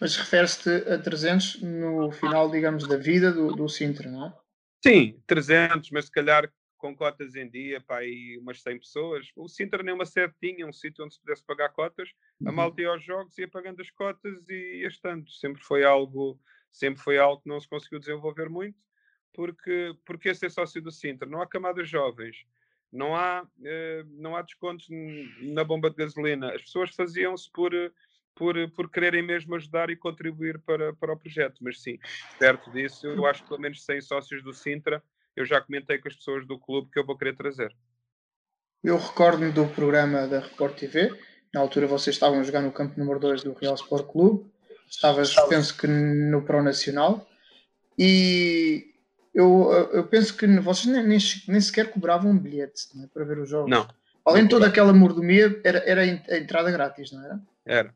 Mas 0.00 0.16
refere-se 0.16 0.70
a 0.70 0.98
300 0.98 1.62
no 1.62 2.10
final, 2.10 2.50
digamos, 2.50 2.88
da 2.88 2.96
vida 2.96 3.32
do, 3.32 3.54
do 3.54 3.68
Sintra, 3.68 4.10
não 4.10 4.26
é? 4.26 4.34
Sim, 4.82 5.22
300, 5.26 5.90
mas 5.90 6.06
se 6.06 6.10
calhar 6.10 6.50
com 6.76 6.94
cotas 6.94 7.34
em 7.34 7.48
dia, 7.48 7.80
para 7.80 8.02
aí 8.02 8.36
umas 8.38 8.60
100 8.60 8.78
pessoas. 8.78 9.26
O 9.36 9.48
Sintra 9.48 9.82
nem 9.82 9.94
uma 9.94 10.04
sede 10.04 10.34
tinha, 10.38 10.66
um 10.66 10.72
sítio 10.72 11.04
onde 11.04 11.14
se 11.14 11.20
pudesse 11.20 11.42
pagar 11.44 11.70
cotas. 11.70 12.10
Uhum. 12.40 12.48
A 12.48 12.52
malta 12.52 12.82
ia 12.82 12.88
aos 12.90 13.02
jogos, 13.02 13.38
ia 13.38 13.48
pagando 13.48 13.80
as 13.80 13.90
cotas 13.90 14.48
e 14.48 14.80
ia 14.82 14.88
estando. 14.88 15.30
Sempre 15.30 15.62
foi 15.62 15.84
algo, 15.84 16.38
sempre 16.70 17.02
foi 17.02 17.18
algo 17.18 17.40
que 17.40 17.48
não 17.48 17.58
se 17.58 17.68
conseguiu 17.68 17.98
desenvolver 17.98 18.50
muito, 18.50 18.78
porque, 19.32 19.96
porque 20.04 20.34
ser 20.34 20.50
sócio 20.50 20.82
do 20.82 20.90
Sintra? 20.90 21.28
Não 21.28 21.40
há 21.40 21.46
camadas 21.46 21.88
jovens 21.88 22.44
não 22.94 23.14
há, 23.14 23.44
eh, 23.64 24.04
não 24.06 24.36
há 24.36 24.42
descontos 24.42 24.86
na 25.42 25.64
bomba 25.64 25.90
de 25.90 25.96
gasolina. 25.96 26.54
As 26.54 26.62
pessoas 26.62 26.94
faziam-se 26.94 27.50
por, 27.50 27.72
por, 28.34 28.54
por 28.70 28.90
quererem 28.90 29.22
mesmo 29.22 29.54
ajudar 29.56 29.90
e 29.90 29.96
contribuir 29.96 30.60
para, 30.60 30.94
para 30.94 31.12
o 31.12 31.18
projeto. 31.18 31.58
Mas 31.60 31.82
sim, 31.82 31.98
perto 32.38 32.70
disso, 32.70 33.06
eu 33.06 33.26
acho 33.26 33.42
que 33.42 33.48
pelo 33.48 33.60
menos 33.60 33.84
100 33.84 34.00
sócios 34.00 34.42
do 34.42 34.52
Sintra, 34.52 35.02
eu 35.34 35.44
já 35.44 35.60
comentei 35.60 35.98
com 35.98 36.08
as 36.08 36.14
pessoas 36.14 36.46
do 36.46 36.58
clube 36.58 36.90
que 36.92 36.98
eu 36.98 37.04
vou 37.04 37.18
querer 37.18 37.36
trazer. 37.36 37.74
Eu 38.82 38.96
recordo-me 38.96 39.50
do 39.50 39.66
programa 39.66 40.28
da 40.28 40.40
Report 40.40 40.78
TV. 40.78 41.10
Na 41.52 41.60
altura 41.60 41.86
vocês 41.86 42.14
estavam 42.14 42.40
a 42.40 42.42
jogar 42.44 42.60
no 42.60 42.70
campo 42.70 42.98
número 42.98 43.18
2 43.18 43.42
do 43.42 43.54
Real 43.54 43.74
Sport 43.74 44.06
Clube. 44.06 44.52
Estavas, 44.88 45.34
penso 45.48 45.76
que 45.76 45.88
no 45.88 46.42
Pro 46.42 46.62
Nacional. 46.62 47.26
E 47.98 48.93
eu, 49.34 49.90
eu 49.92 50.06
penso 50.06 50.36
que 50.36 50.46
vocês 50.60 50.86
nem, 50.86 51.02
nem, 51.02 51.18
nem 51.48 51.60
sequer 51.60 51.90
cobravam 51.90 52.30
um 52.30 52.38
bilhete 52.38 52.84
é? 53.02 53.06
para 53.08 53.24
ver 53.24 53.38
os 53.38 53.48
jogos. 53.48 53.68
Não. 53.68 53.86
Além 54.24 54.44
de 54.44 54.50
toda 54.50 54.66
aquela 54.66 54.92
mordomia, 54.92 55.60
era, 55.64 55.78
era 55.78 56.02
a 56.02 56.38
entrada 56.38 56.70
grátis, 56.70 57.12
não 57.12 57.22
era? 57.22 57.40
Era. 57.66 57.94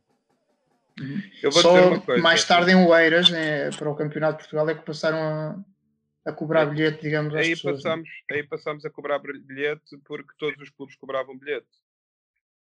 Uhum. 1.01 1.22
Eu 1.42 1.51
vou 1.51 1.62
Só 1.62 1.72
dizer 1.72 1.87
uma 1.87 2.01
coisa. 2.01 2.22
mais 2.22 2.44
tarde 2.44 2.72
em 2.72 2.74
Oeiras, 2.74 3.31
né, 3.31 3.70
para 3.70 3.88
o 3.88 3.94
Campeonato 3.94 4.38
de 4.38 4.38
Portugal, 4.42 4.68
é 4.68 4.74
que 4.74 4.85
passaram 4.85 5.18
a, 5.18 6.31
a 6.31 6.33
cobrar 6.33 6.62
é. 6.62 6.66
bilhete, 6.66 7.01
digamos, 7.01 7.35
aí 7.35 7.51
pessoas, 7.51 7.83
Passamos, 7.83 8.09
Aí 8.31 8.42
passamos 8.42 8.85
a 8.85 8.90
cobrar 8.90 9.18
bilhete 9.18 9.96
porque 10.05 10.33
todos 10.38 10.61
os 10.61 10.70
clubes 10.70 10.96
cobravam 10.96 11.38
bilhete. 11.38 11.66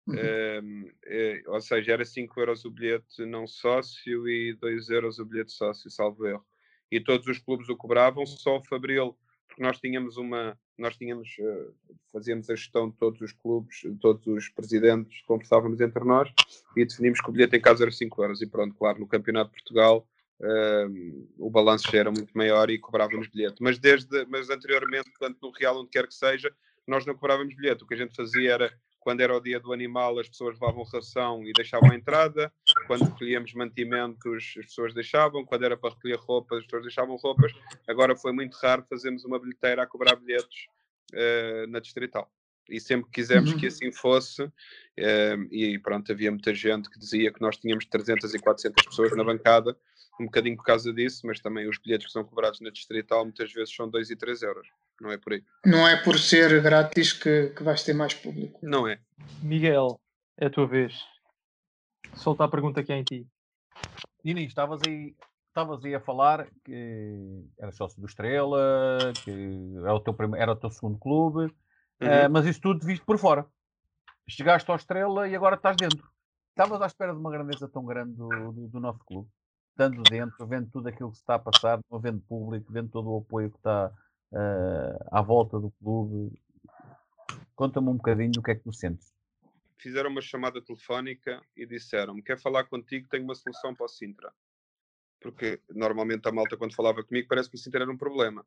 Uhum. 0.07 0.91
Uh, 1.07 1.53
ou 1.53 1.61
seja, 1.61 1.93
era 1.93 2.05
5 2.05 2.41
euros 2.41 2.65
o 2.65 2.71
bilhete 2.71 3.27
não 3.27 3.47
sócio 3.47 4.29
e 4.29 4.55
2 4.55 4.89
euros 4.91 5.19
o 5.19 5.25
bilhete 5.25 5.53
sócio, 5.53 5.91
salvo 5.91 6.27
erro. 6.27 6.47
E 6.91 7.01
todos 7.01 7.27
os 7.27 7.39
clubes 7.39 7.69
o 7.69 7.77
cobravam, 7.77 8.27
só 8.27 8.57
o 8.57 8.65
Fabril, 8.65 9.17
porque 9.47 9.63
nós 9.63 9.79
tínhamos 9.79 10.17
uma, 10.17 10.59
nós 10.79 10.97
tínhamos, 10.97 11.29
uh, 11.39 11.75
fazíamos 12.13 12.49
a 12.49 12.55
gestão 12.55 12.89
de 12.89 12.97
todos 12.97 13.21
os 13.21 13.33
clubes, 13.33 13.83
todos 14.01 14.27
os 14.27 14.49
presidentes, 14.49 15.23
conversávamos 15.23 15.81
entre 15.81 16.05
nós 16.05 16.33
e 16.77 16.85
definimos 16.85 17.21
que 17.21 17.29
o 17.29 17.33
bilhete 17.33 17.57
em 17.57 17.61
casa 17.61 17.85
era 17.85 17.93
5 17.93 18.23
euros. 18.23 18.43
E 18.43 18.47
pronto, 18.47 18.75
claro, 18.75 18.99
no 18.99 19.07
Campeonato 19.07 19.51
de 19.51 19.57
Portugal 19.57 20.07
uh, 20.41 21.29
o 21.39 21.51
balanço 21.51 21.91
já 21.91 21.99
era 21.99 22.11
muito 22.11 22.33
maior 22.37 22.71
e 22.71 22.79
cobrávamos 22.79 23.29
bilhete. 23.29 23.63
Mas, 23.63 23.79
desde, 23.79 24.25
mas 24.27 24.51
anteriormente, 24.51 25.11
tanto 25.19 25.39
no 25.43 25.53
Real, 25.53 25.81
onde 25.81 25.91
quer 25.91 26.07
que 26.07 26.15
seja, 26.15 26.53
nós 26.87 27.05
não 27.07 27.15
cobrávamos 27.15 27.55
bilhete. 27.55 27.85
O 27.85 27.87
que 27.87 27.95
a 27.95 27.99
gente 27.99 28.15
fazia 28.15 28.53
era 28.53 28.73
quando 29.01 29.23
era 29.23 29.35
o 29.35 29.41
dia 29.41 29.59
do 29.59 29.73
animal, 29.73 30.19
as 30.19 30.29
pessoas 30.29 30.55
levavam 30.61 30.85
ração 30.85 31.43
e 31.43 31.53
deixavam 31.53 31.91
a 31.91 31.95
entrada. 31.95 32.53
Quando 32.87 33.05
recolhíamos 33.05 33.55
mantimentos, 33.55 34.55
as 34.59 34.67
pessoas 34.67 34.93
deixavam. 34.93 35.45
Quando 35.45 35.65
era 35.65 35.77
para 35.77 35.95
recolher 35.95 36.19
roupas, 36.19 36.59
as 36.59 36.65
pessoas 36.65 36.83
deixavam 36.83 37.17
roupas. 37.17 37.51
Agora 37.89 38.15
foi 38.15 38.33
muito 38.33 38.55
raro 38.59 38.85
fazermos 38.89 39.25
uma 39.25 39.39
bilheteira 39.39 39.83
a 39.83 39.87
cobrar 39.87 40.17
bilhetes 40.17 40.67
uh, 41.15 41.67
na 41.69 41.81
Distrital. 41.81 42.31
E 42.69 42.79
sempre 42.79 43.11
quisemos 43.11 43.55
que 43.55 43.67
uhum. 43.67 43.69
assim 43.69 43.91
fosse. 43.91 44.43
Uh, 44.43 45.49
e 45.51 45.79
pronto, 45.79 46.13
havia 46.13 46.31
muita 46.31 46.55
gente 46.55 46.91
que 46.91 46.99
dizia 46.99 47.33
que 47.33 47.41
nós 47.41 47.57
tínhamos 47.57 47.87
300 47.87 48.35
e 48.35 48.39
400 48.39 48.85
pessoas 48.85 49.17
na 49.17 49.25
bancada, 49.25 49.77
um 50.21 50.27
bocadinho 50.27 50.57
por 50.57 50.65
causa 50.65 50.93
disso, 50.93 51.27
mas 51.27 51.41
também 51.41 51.67
os 51.67 51.79
bilhetes 51.79 52.09
que 52.09 52.13
são 52.13 52.23
cobrados 52.23 52.61
na 52.61 52.69
Distrital 52.69 53.25
muitas 53.25 53.51
vezes 53.51 53.75
são 53.75 53.89
2 53.89 54.11
e 54.11 54.17
3 54.17 54.43
euros 54.43 54.69
não 55.01 55.11
é 55.11 55.17
por 55.17 55.33
aí. 55.33 55.43
Não 55.65 55.89
é 55.89 55.97
por 55.97 56.19
ser 56.19 56.63
grátis 56.63 57.13
que, 57.13 57.49
que 57.51 57.63
vais 57.63 57.83
ter 57.83 57.95
mais 57.95 58.13
público. 58.13 58.59
Não 58.63 58.87
é. 58.87 59.01
Miguel, 59.43 60.01
é 60.37 60.47
a 60.47 60.51
tua 60.51 60.67
vez. 60.67 60.95
Solta 62.15 62.45
a 62.45 62.49
pergunta 62.49 62.83
que 62.83 62.93
é 62.93 62.97
em 62.97 63.05
ti. 63.05 63.27
Nini, 64.23 64.45
estavas 64.45 64.81
aí, 64.87 65.15
estavas 65.49 65.83
aí 65.85 65.95
a 65.95 66.01
falar 66.01 66.47
que 66.65 67.45
era 67.59 67.73
sócio 67.73 68.01
do 68.01 68.07
Estrela, 68.07 69.13
que 69.25 69.75
era 69.79 69.95
o 69.95 70.01
teu, 70.01 70.13
primeiro, 70.13 70.43
era 70.43 70.53
o 70.53 70.57
teu 70.57 70.71
segundo 70.71 70.99
clube, 70.99 71.45
uhum. 72.01 72.27
uh, 72.27 72.31
mas 72.31 72.45
isso 72.45 72.61
tudo 72.61 72.85
visto 72.85 73.05
por 73.07 73.17
fora. 73.17 73.47
Chegaste 74.29 74.71
ao 74.71 74.77
Estrela 74.77 75.27
e 75.29 75.35
agora 75.35 75.57
estás 75.57 75.77
dentro. 75.77 76.07
Estavas 76.51 76.83
à 76.83 76.87
espera 76.87 77.13
de 77.13 77.19
uma 77.19 77.31
grandeza 77.31 77.69
tão 77.69 77.85
grande 77.85 78.13
do, 78.13 78.29
do, 78.29 78.69
do 78.69 78.81
nosso 78.81 79.03
clube, 79.07 79.29
estando 79.71 80.03
dentro, 80.03 80.47
vendo 80.47 80.71
tudo 80.71 80.89
aquilo 80.89 81.11
que 81.11 81.17
se 81.17 81.23
está 81.23 81.37
a 81.37 81.39
passar, 81.39 81.81
vendo 82.01 82.21
público, 82.21 82.71
vendo 82.71 82.91
todo 82.91 83.11
o 83.11 83.19
apoio 83.19 83.51
que 83.51 83.57
está 83.57 83.91
uh, 84.33 85.09
à 85.11 85.23
volta 85.23 85.59
do 85.59 85.71
clube. 85.73 86.41
Conta-me 87.55 87.89
um 87.89 87.97
bocadinho 87.97 88.33
do 88.33 88.43
que 88.43 88.51
é 88.51 88.55
que 88.55 88.63
tu 88.63 88.73
sentes. 88.73 89.13
Fizeram 89.79 90.11
uma 90.11 90.21
chamada 90.21 90.61
telefónica 90.61 91.43
e 91.57 91.67
disseram-me: 91.67 92.23
Quer 92.23 92.39
falar 92.39 92.65
contigo? 92.65 93.09
Tenho 93.09 93.25
uma 93.25 93.35
solução 93.35 93.75
para 93.75 93.87
o 93.87 93.89
Sintra. 93.89 94.33
Porque 95.21 95.61
normalmente 95.69 96.27
a 96.29 96.33
malta, 96.33 96.57
quando 96.57 96.75
falava 96.75 97.05
comigo, 97.05 97.29
parece 97.29 97.51
que 97.51 97.57
o 97.57 97.59
Sintra 97.59 97.83
era 97.83 97.91
um 97.91 97.97
problema. 97.97 98.45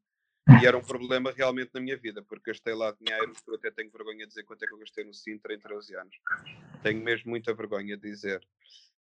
E 0.61 0.65
era 0.65 0.77
um 0.77 0.81
problema 0.81 1.31
realmente 1.31 1.71
na 1.73 1.79
minha 1.79 1.95
vida, 1.95 2.21
porque 2.21 2.51
gastei 2.51 2.73
lá 2.73 2.93
dinheiro, 2.99 3.31
eu 3.47 3.55
até 3.55 3.71
tenho 3.71 3.89
vergonha 3.89 4.25
de 4.25 4.27
dizer 4.27 4.43
quanto 4.43 4.63
é 4.63 4.67
que 4.67 4.73
eu 4.73 4.77
gastei 4.79 5.05
no 5.05 5.13
Sintra 5.13 5.53
em 5.53 5.59
13 5.59 5.95
anos. 5.95 6.15
Tenho 6.81 7.01
mesmo 7.01 7.29
muita 7.29 7.53
vergonha 7.53 7.95
de 7.95 8.09
dizer. 8.09 8.45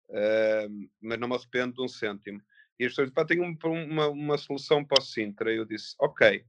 Uh, 0.09 0.89
mas 1.01 1.19
não 1.19 1.27
me 1.27 1.35
arrependo 1.35 1.75
de 1.75 1.83
um 1.83 1.89
cêntimo. 1.89 2.41
E 2.79 2.85
as 2.85 2.93
pessoas 2.93 3.09
dizem, 3.09 3.15
pá, 3.15 3.25
tenho 3.25 3.43
uma, 3.65 4.09
uma 4.09 4.39
solução 4.39 4.85
para 4.85 5.01
o 5.01 5.05
Sintra. 5.05 5.53
Eu 5.53 5.65
disse, 5.65 5.97
ok, 5.99 6.45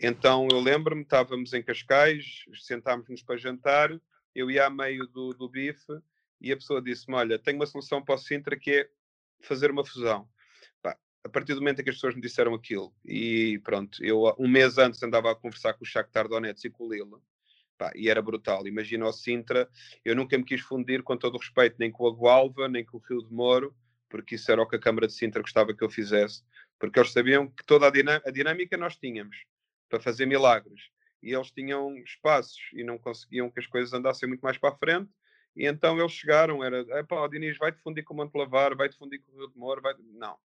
então 0.00 0.48
eu 0.50 0.58
lembro-me, 0.60 1.02
estávamos 1.02 1.52
em 1.52 1.62
Cascais, 1.62 2.44
sentámos-nos 2.54 3.22
para 3.22 3.36
jantar, 3.36 3.90
eu 4.34 4.50
ia 4.50 4.66
a 4.66 4.70
meio 4.70 5.06
do, 5.06 5.34
do 5.34 5.48
bife 5.48 6.00
e 6.40 6.50
a 6.50 6.56
pessoa 6.56 6.80
disse-me: 6.80 7.16
Olha, 7.16 7.38
tenho 7.38 7.58
uma 7.58 7.66
solução 7.66 8.02
para 8.02 8.14
o 8.14 8.18
Sintra 8.18 8.58
que 8.58 8.70
é 8.70 8.88
fazer 9.42 9.70
uma 9.70 9.84
fusão. 9.84 10.26
Pá, 10.80 10.96
a 11.22 11.28
partir 11.28 11.54
do 11.54 11.60
momento 11.60 11.80
em 11.80 11.84
que 11.84 11.90
as 11.90 11.96
pessoas 11.96 12.14
me 12.14 12.20
disseram 12.22 12.54
aquilo, 12.54 12.94
e 13.04 13.60
pronto, 13.62 14.02
eu 14.02 14.34
um 14.38 14.48
mês 14.48 14.78
antes 14.78 15.02
andava 15.02 15.30
a 15.30 15.34
conversar 15.34 15.74
com 15.74 15.84
o 15.84 15.86
Shakhtar 15.86 16.28
Donetsk 16.28 16.66
e 16.66 16.70
com 16.70 16.84
o 16.84 16.92
Lille, 16.92 17.20
pá, 17.76 17.92
e 17.94 18.08
era 18.08 18.22
brutal. 18.22 18.66
Imagina 18.66 19.06
o 19.06 19.12
Sintra, 19.12 19.68
eu 20.04 20.16
nunca 20.16 20.38
me 20.38 20.44
quis 20.44 20.62
fundir, 20.62 21.02
com 21.02 21.16
todo 21.16 21.34
o 21.34 21.38
respeito, 21.38 21.76
nem 21.78 21.90
com 21.90 22.06
a 22.06 22.10
Gualva, 22.10 22.68
nem 22.68 22.84
com 22.84 22.96
o 22.96 23.02
Rio 23.06 23.22
de 23.22 23.32
Moro, 23.32 23.76
porque 24.08 24.36
isso 24.36 24.50
era 24.50 24.62
o 24.62 24.66
que 24.66 24.76
a 24.76 24.80
Câmara 24.80 25.06
de 25.06 25.12
Sintra 25.12 25.42
gostava 25.42 25.74
que 25.74 25.84
eu 25.84 25.90
fizesse, 25.90 26.42
porque 26.78 26.98
eles 26.98 27.12
sabiam 27.12 27.48
que 27.48 27.64
toda 27.64 27.86
a, 27.86 27.90
a 28.26 28.30
dinâmica 28.30 28.76
nós 28.78 28.96
tínhamos 28.96 29.44
para 29.90 30.00
fazer 30.00 30.24
milagres. 30.24 30.80
E 31.22 31.34
eles 31.34 31.50
tinham 31.50 31.94
espaços 31.98 32.58
e 32.72 32.82
não 32.82 32.96
conseguiam 32.96 33.50
que 33.50 33.60
as 33.60 33.66
coisas 33.66 33.92
andassem 33.92 34.28
muito 34.28 34.40
mais 34.40 34.56
para 34.56 34.70
a 34.70 34.78
frente. 34.78 35.10
E 35.54 35.66
então 35.66 35.98
eles 35.98 36.12
chegaram, 36.12 36.64
era, 36.64 37.04
pá, 37.04 37.20
o 37.20 37.28
Diniz 37.28 37.58
vai-te 37.58 37.82
fundir 37.82 38.04
com 38.04 38.14
o 38.14 38.16
Monte 38.16 38.34
Lavar, 38.34 38.74
vai-te 38.74 38.96
fundir 38.96 39.20
com 39.20 39.32
o 39.32 39.36
Rio 39.36 39.50
de 39.50 39.58
Moro, 39.58 39.82
vai 39.82 39.92
não. 40.14 40.38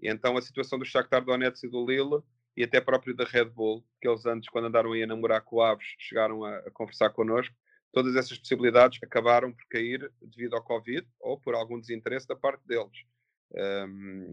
E 0.00 0.08
então 0.08 0.36
a 0.36 0.42
situação 0.42 0.78
do 0.78 0.84
Shakhtar 0.84 1.24
Donetsk 1.24 1.64
e 1.64 1.68
do 1.68 1.84
Lille, 1.84 2.22
e 2.56 2.64
até 2.64 2.80
próprio 2.80 3.14
da 3.14 3.24
Red 3.24 3.46
Bull, 3.46 3.84
que 4.00 4.08
eles 4.08 4.24
antes, 4.24 4.48
quando 4.48 4.66
andaram 4.66 4.92
aí 4.92 5.02
a 5.02 5.06
namorar 5.06 5.42
com 5.42 5.56
o 5.56 5.62
Aves, 5.62 5.86
chegaram 5.98 6.44
a, 6.44 6.56
a 6.58 6.70
conversar 6.70 7.10
connosco, 7.10 7.54
todas 7.92 8.16
essas 8.16 8.38
possibilidades 8.38 8.98
acabaram 9.02 9.52
por 9.52 9.64
cair 9.68 10.10
devido 10.20 10.54
ao 10.54 10.62
Covid 10.62 11.06
ou 11.20 11.38
por 11.38 11.54
algum 11.54 11.80
desinteresse 11.80 12.26
da 12.26 12.36
parte 12.36 12.66
deles, 12.66 13.04
um, 13.86 14.32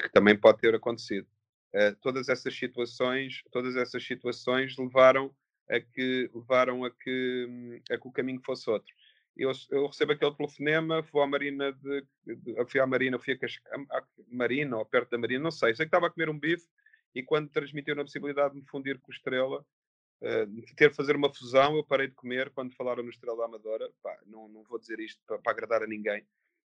que 0.00 0.08
também 0.10 0.36
pode 0.36 0.58
ter 0.58 0.74
acontecido. 0.74 1.26
Uh, 1.74 1.94
todas 2.00 2.28
essas 2.28 2.56
situações, 2.56 3.42
todas 3.50 3.74
essas 3.74 4.06
situações 4.06 4.76
levaram 4.78 5.34
a 5.68 5.80
que 5.80 6.30
levaram 6.32 6.84
a 6.84 6.90
que, 6.90 7.82
a 7.90 7.98
que 7.98 8.08
o 8.08 8.12
caminho 8.12 8.40
fosse 8.44 8.70
outro. 8.70 8.94
Eu, 9.36 9.50
eu 9.70 9.86
recebo 9.88 10.12
aquele 10.12 10.34
telefonema, 10.36 11.02
fui 11.02 11.20
à 11.20 11.26
Marina 11.26 11.72
de, 11.72 12.06
de 12.24 12.64
fui 12.68 12.80
à 12.80 12.86
Marina, 12.86 13.18
fui 13.18 13.34
a, 13.34 13.98
a 13.98 14.04
Marina 14.28 14.76
ou 14.76 14.86
perto 14.86 15.10
da 15.10 15.18
Marina, 15.18 15.42
não 15.42 15.50
sei, 15.50 15.74
sei 15.74 15.86
que 15.86 15.88
estava 15.88 16.06
a 16.06 16.10
comer 16.10 16.28
um 16.28 16.38
bife 16.38 16.68
e 17.14 17.22
quando 17.22 17.50
transmitiu 17.50 17.94
a 17.94 18.04
possibilidade 18.04 18.54
de 18.54 18.60
me 18.60 18.66
fundir 18.66 18.98
com 19.00 19.10
Estrela, 19.10 19.64
uh, 20.20 20.46
de 20.46 20.74
ter 20.76 20.92
fazer 20.94 21.16
uma 21.16 21.32
fusão, 21.32 21.76
eu 21.76 21.84
parei 21.84 22.08
de 22.08 22.14
comer 22.14 22.50
quando 22.50 22.74
falaram 22.74 23.02
no 23.02 23.10
Estrela 23.10 23.44
Amadora. 23.44 23.90
Pá, 24.02 24.16
não, 24.26 24.48
não 24.48 24.62
vou 24.64 24.78
dizer 24.78 25.00
isto 25.00 25.20
para, 25.26 25.38
para 25.38 25.52
agradar 25.52 25.82
a 25.82 25.86
ninguém, 25.86 26.24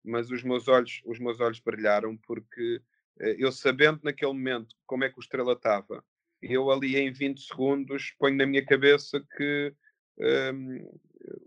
mas 0.04 0.30
os 0.30 0.42
meus 0.42 0.68
olhos, 0.68 1.00
os 1.04 1.18
meus 1.18 1.40
olhos 1.40 1.60
brilharam 1.60 2.16
porque 2.16 2.80
eh, 2.80 2.82
eu 3.18 3.52
sabendo 3.52 4.00
naquele 4.02 4.32
momento 4.32 4.74
como 4.86 5.04
é 5.04 5.10
que 5.10 5.18
o 5.18 5.20
Estrela 5.20 5.52
estava, 5.52 6.04
eu 6.42 6.70
ali 6.70 6.96
em 6.96 7.12
20 7.12 7.40
segundos 7.40 8.12
ponho 8.18 8.36
na 8.36 8.46
minha 8.46 8.64
cabeça 8.64 9.24
que 9.36 9.74
um, 10.18 10.98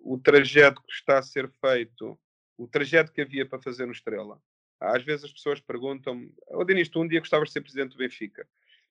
o 0.04 0.17
trajeto 0.17 0.82
que 0.82 0.93
está 0.93 1.19
a 1.19 1.23
ser 1.23 1.49
feito, 1.49 2.17
o 2.58 2.67
trajeto 2.67 3.12
que 3.12 3.21
havia 3.21 3.45
para 3.45 3.62
fazer 3.62 3.86
no 3.86 3.91
Estrela. 3.91 4.41
Às 4.80 5.04
vezes 5.04 5.25
as 5.25 5.34
pessoas 5.34 5.60
perguntam-me, 5.60 6.34
oh, 6.47 6.63
Denis, 6.63 6.89
tu 6.89 7.01
um 7.01 7.08
dia 7.08 7.19
gostavas 7.19 7.49
de 7.49 7.54
ser 7.54 7.62
presidente 7.62 7.91
do 7.91 7.97
Benfica. 7.97 8.47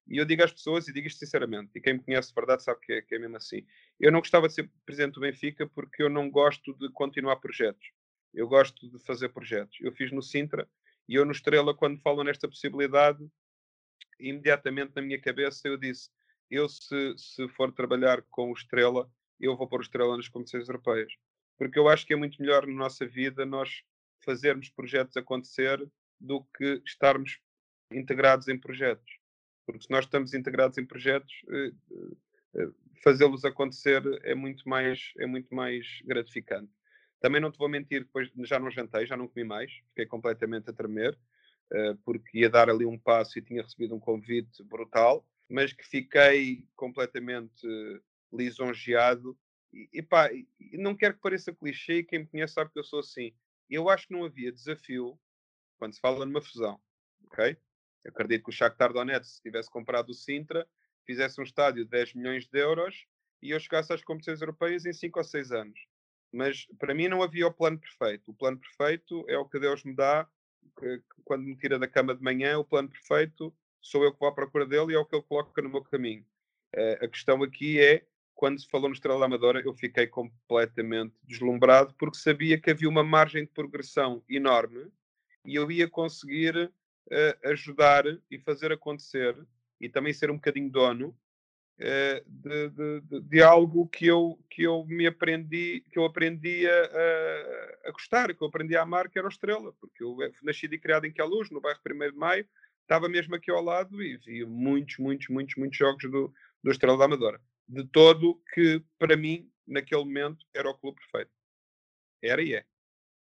E 0.07 0.19
eu 0.19 0.25
digo 0.27 0.45
às 0.45 0.53
pessoas, 0.53 0.87
e 0.87 0.93
digo 0.93 1.07
isto 1.07 1.19
sinceramente, 1.19 1.71
e 1.75 1.81
quem 1.81 1.95
me 1.95 2.03
conhece 2.03 2.29
de 2.29 2.35
verdade 2.35 2.63
sabe 2.63 2.81
que 2.81 2.93
é, 2.93 3.03
que 3.03 3.15
é 3.15 3.19
mesmo 3.19 3.37
assim. 3.37 3.65
Eu 3.99 4.13
não 4.13 4.19
gostava 4.19 4.49
de 4.49 4.55
ser 4.55 4.71
presidente 4.85 5.15
do 5.15 5.21
Benfica 5.21 5.67
porque 5.67 6.03
eu 6.03 6.11
não 6.11 6.31
gosto 6.31 6.75
de 6.75 6.91
continuar 6.91 7.37
projetos. 7.37 7.91
Eu 8.35 8.47
gosto 8.47 8.91
de 8.91 8.99
fazer 9.05 9.31
projetos. 9.31 9.79
Eu 9.81 9.93
fiz 9.93 10.13
no 10.13 10.23
Sintra 10.23 10.69
e 11.09 11.15
eu 11.15 11.25
no 11.25 11.33
Estrela, 11.33 11.75
quando 11.75 12.01
falam 12.01 12.25
nesta 12.25 12.49
possibilidade, 12.49 13.27
imediatamente 14.19 14.93
na 14.95 15.03
minha 15.03 15.21
cabeça 15.21 15.69
eu 15.69 15.77
disse: 15.77 16.11
eu 16.51 16.69
se, 16.69 17.15
se 17.17 17.49
for 17.51 17.73
trabalhar 17.73 18.23
com 18.31 18.51
o 18.51 18.55
Estrela, 18.55 19.11
eu 19.41 19.57
vou 19.57 19.69
pôr 19.69 19.81
o 19.81 19.83
Estrela 19.83 20.17
nas 20.17 20.29
competições 20.29 20.69
europeias. 20.69 21.13
Porque 21.57 21.79
eu 21.79 21.89
acho 21.89 22.07
que 22.07 22.13
é 22.13 22.17
muito 22.17 22.41
melhor 22.41 22.67
na 22.67 22.75
nossa 22.75 23.07
vida 23.07 23.45
nós 23.45 23.83
fazermos 24.25 24.69
projetos 24.71 25.17
acontecer 25.17 25.87
do 26.19 26.45
que 26.57 26.83
estarmos 26.87 27.39
integrados 27.93 28.49
em 28.49 28.59
projetos. 28.59 29.19
Porque 29.67 29.83
se 29.83 29.91
nós 29.91 30.05
estamos 30.05 30.35
integrados 30.35 30.79
em 30.79 30.87
projetos, 30.87 31.33
eh, 31.51 31.73
eh, 32.57 32.69
fazê-los 33.03 33.45
acontecer 33.45 34.03
é 34.23 34.35
muito 34.35 34.69
mais 34.69 35.13
é 35.19 35.27
muito 35.27 35.55
mais 35.55 35.87
gratificante. 36.05 36.71
Também 37.21 37.41
não 37.41 37.51
te 37.51 37.59
vou 37.59 37.69
mentir, 37.69 38.05
depois 38.05 38.31
já 38.45 38.59
não 38.59 38.71
jantei, 38.71 39.07
já 39.07 39.17
não 39.17 39.29
comi 39.29 39.45
mais, 39.45 39.73
fiquei 39.89 40.07
completamente 40.07 40.71
a 40.71 40.73
tremer, 40.73 41.19
uh, 41.73 41.97
porque 42.05 42.39
ia 42.39 42.51
dar 42.51 42.69
ali 42.69 42.85
um 42.85 42.99
passo 42.99 43.39
e 43.39 43.43
tinha 43.43 43.63
recebido 43.63 43.95
um 43.95 44.01
convite 44.01 44.63
brutal, 44.65 45.27
mas 45.49 45.73
que 45.73 45.85
fiquei 45.87 46.67
completamente 46.77 47.67
lisonjeado. 48.33 49.39
E, 49.73 49.89
e 49.93 50.03
pá, 50.03 50.31
não 50.73 50.95
quero 50.95 51.15
que 51.15 51.21
pareça 51.21 51.55
clichê, 51.55 52.03
quem 52.03 52.21
me 52.21 52.27
conhece 52.27 52.55
sabe 52.55 52.71
que 52.73 52.79
eu 52.79 52.85
sou 52.85 53.01
assim. 53.01 53.33
Eu 53.71 53.89
acho 53.89 54.07
que 54.07 54.15
não 54.15 54.25
havia 54.25 54.53
desafio 54.53 55.19
quando 55.79 55.95
se 55.95 56.01
fala 56.01 56.25
numa 56.27 56.41
fusão, 56.41 56.81
ok? 57.27 57.57
Acredito 58.07 58.45
que 58.45 58.51
o 58.51 58.53
Shakhtar 58.53 58.93
Donetsk, 58.93 59.37
se 59.37 59.43
tivesse 59.43 59.71
comprado 59.71 60.11
o 60.11 60.15
Sintra, 60.15 60.67
fizesse 61.07 61.41
um 61.41 61.45
estádio 61.45 61.85
de 61.85 61.91
10 61.91 62.15
milhões 62.15 62.47
de 62.47 62.59
euros 62.59 63.07
e 63.43 63.51
eu 63.51 63.61
chegasse 63.61 63.93
às 63.93 64.03
competições 64.03 64.41
europeias 64.41 64.85
em 64.85 64.93
5 64.93 65.19
ou 65.19 65.25
6 65.25 65.53
anos. 65.53 65.79
Mas 66.35 66.67
para 66.79 66.95
mim 66.95 67.09
não 67.09 67.23
havia 67.23 67.47
o 67.47 67.53
plano 67.53 67.79
perfeito. 67.79 68.31
O 68.31 68.35
plano 68.35 68.59
perfeito 68.59 69.25
é 69.29 69.39
o 69.39 69.45
que 69.45 69.59
Deus 69.59 69.85
me 69.85 69.95
dá 69.95 70.29
que, 70.79 71.01
quando 71.25 71.45
me 71.45 71.57
tira 71.57 71.79
da 71.79 71.87
cama 71.87 72.15
de 72.15 72.23
manhã. 72.23 72.59
O 72.59 72.65
plano 72.65 72.89
perfeito 72.89 73.55
sou 73.81 74.03
eu 74.03 74.13
que 74.13 74.19
vou 74.19 74.29
à 74.29 74.33
procura 74.33 74.67
dele 74.67 74.93
e 74.93 74.95
é 74.97 74.99
o 74.99 75.05
que 75.05 75.15
ele 75.15 75.23
coloca 75.23 75.63
no 75.63 75.69
meu 75.69 75.83
caminho. 75.83 76.25
Uh, 76.75 77.05
a 77.05 77.09
questão 77.09 77.43
aqui 77.43 77.81
é 77.81 78.05
quando 78.35 78.61
se 78.61 78.69
falou 78.69 78.89
no 78.89 78.95
Estrela 78.95 79.25
Amadora, 79.25 79.63
eu 79.65 79.73
fiquei 79.75 80.09
completamente 80.09 81.15
deslumbrado 81.23 81.95
porque 81.95 82.19
sabia 82.19 82.61
que 82.61 82.71
havia 82.71 82.89
uma 82.89 83.05
margem 83.05 83.45
de 83.45 83.51
progressão 83.51 84.25
enorme 84.29 84.91
e 85.45 85.55
eu 85.55 85.71
ia 85.71 85.89
conseguir 85.89 86.57
uh, 86.57 87.49
ajudar 87.51 88.05
e 88.29 88.39
fazer 88.41 88.73
acontecer 88.73 89.37
e 89.81 89.89
também 89.89 90.13
ser 90.13 90.31
um 90.31 90.35
bocadinho 90.35 90.69
dono 90.69 91.17
de, 91.79 92.69
de, 92.71 93.01
de, 93.01 93.21
de, 93.21 93.43
algo 93.43 93.89
que 93.89 94.07
eu, 94.07 94.39
que 94.49 94.63
eu 94.63 94.85
me 94.87 95.07
aprendi, 95.07 95.85
que 95.91 95.99
eu 95.99 96.05
aprendi 96.05 96.67
a, 96.69 97.89
a, 97.89 97.91
gostar, 97.91 98.35
que 98.35 98.43
eu 98.43 98.49
aprendi 98.49 98.77
a 98.77 98.83
amar, 98.83 99.09
que 99.09 99.19
era 99.19 99.27
o 99.27 99.31
Estrela, 99.31 99.73
porque 99.81 100.03
eu 100.03 100.17
nasci 100.43 100.67
e 100.67 100.79
criado 100.79 101.07
em 101.07 101.13
Queluz, 101.13 101.51
no 101.51 101.61
bairro 101.61 101.81
1 101.85 102.13
de 102.13 102.17
Maio, 102.17 102.47
estava 102.83 103.09
mesmo 103.09 103.35
aqui 103.35 103.51
ao 103.51 103.63
lado 103.63 104.03
e 104.03 104.17
via 104.19 104.47
muitos, 104.47 104.99
muitos, 104.99 105.29
muitos, 105.29 105.57
muitos 105.57 105.77
jogos 105.77 106.03
do, 106.11 106.33
do 106.63 106.71
Estrela 106.71 106.97
da 106.97 107.07
Amadora. 107.07 107.41
De 107.67 107.85
todo 107.87 108.41
que, 108.53 108.83
para 108.99 109.17
mim, 109.17 109.51
naquele 109.67 110.05
momento, 110.05 110.47
era 110.55 110.71
o 110.71 110.79
clube 110.79 111.01
perfeito. 111.01 111.33
Era 112.23 112.43
e 112.43 112.55
é. 112.55 112.65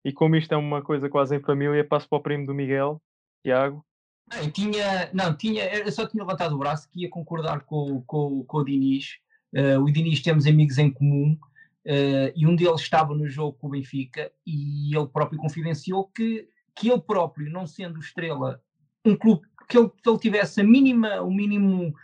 E 0.05 0.12
como 0.12 0.37
isto 0.37 0.53
é 0.53 0.57
uma 0.57 0.82
coisa 0.82 1.09
quase 1.09 1.37
em 1.37 1.41
família, 1.41 1.84
passo 1.84 2.09
para 2.09 2.18
o 2.18 2.22
primo 2.22 2.47
do 2.47 2.55
Miguel, 2.55 3.01
Tiago. 3.43 3.86
Não, 4.32 4.50
tinha, 4.50 5.10
não, 5.12 5.36
tinha, 5.36 5.64
eu 5.72 5.92
só 5.92 6.06
tinha 6.06 6.22
levantado 6.22 6.54
o 6.54 6.58
braço 6.58 6.88
que 6.90 7.02
ia 7.02 7.10
concordar 7.10 7.60
com, 7.60 8.02
com, 8.02 8.44
com 8.44 8.58
o 8.58 8.64
Diniz. 8.64 9.18
Uh, 9.54 9.80
o 9.80 9.90
Diniz 9.90 10.20
temos 10.20 10.46
amigos 10.46 10.78
em 10.78 10.90
comum 10.90 11.38
uh, 11.86 12.32
e 12.34 12.46
um 12.46 12.56
deles 12.56 12.80
estava 12.80 13.14
no 13.14 13.28
jogo 13.28 13.56
com 13.58 13.68
o 13.68 13.70
Benfica 13.70 14.30
e 14.44 14.94
ele 14.94 15.06
próprio 15.06 15.38
confidenciou 15.38 16.08
que, 16.08 16.48
que 16.74 16.90
ele 16.90 17.00
próprio, 17.00 17.50
não 17.50 17.66
sendo 17.66 18.00
estrela, 18.00 18.60
um 19.04 19.16
clube 19.16 19.46
que 19.68 19.78
ele, 19.78 19.88
que 19.88 20.08
ele 20.08 20.18
tivesse 20.18 20.60
a 20.60 20.64
mínima, 20.64 21.20
o 21.22 21.30
mínimo, 21.30 21.94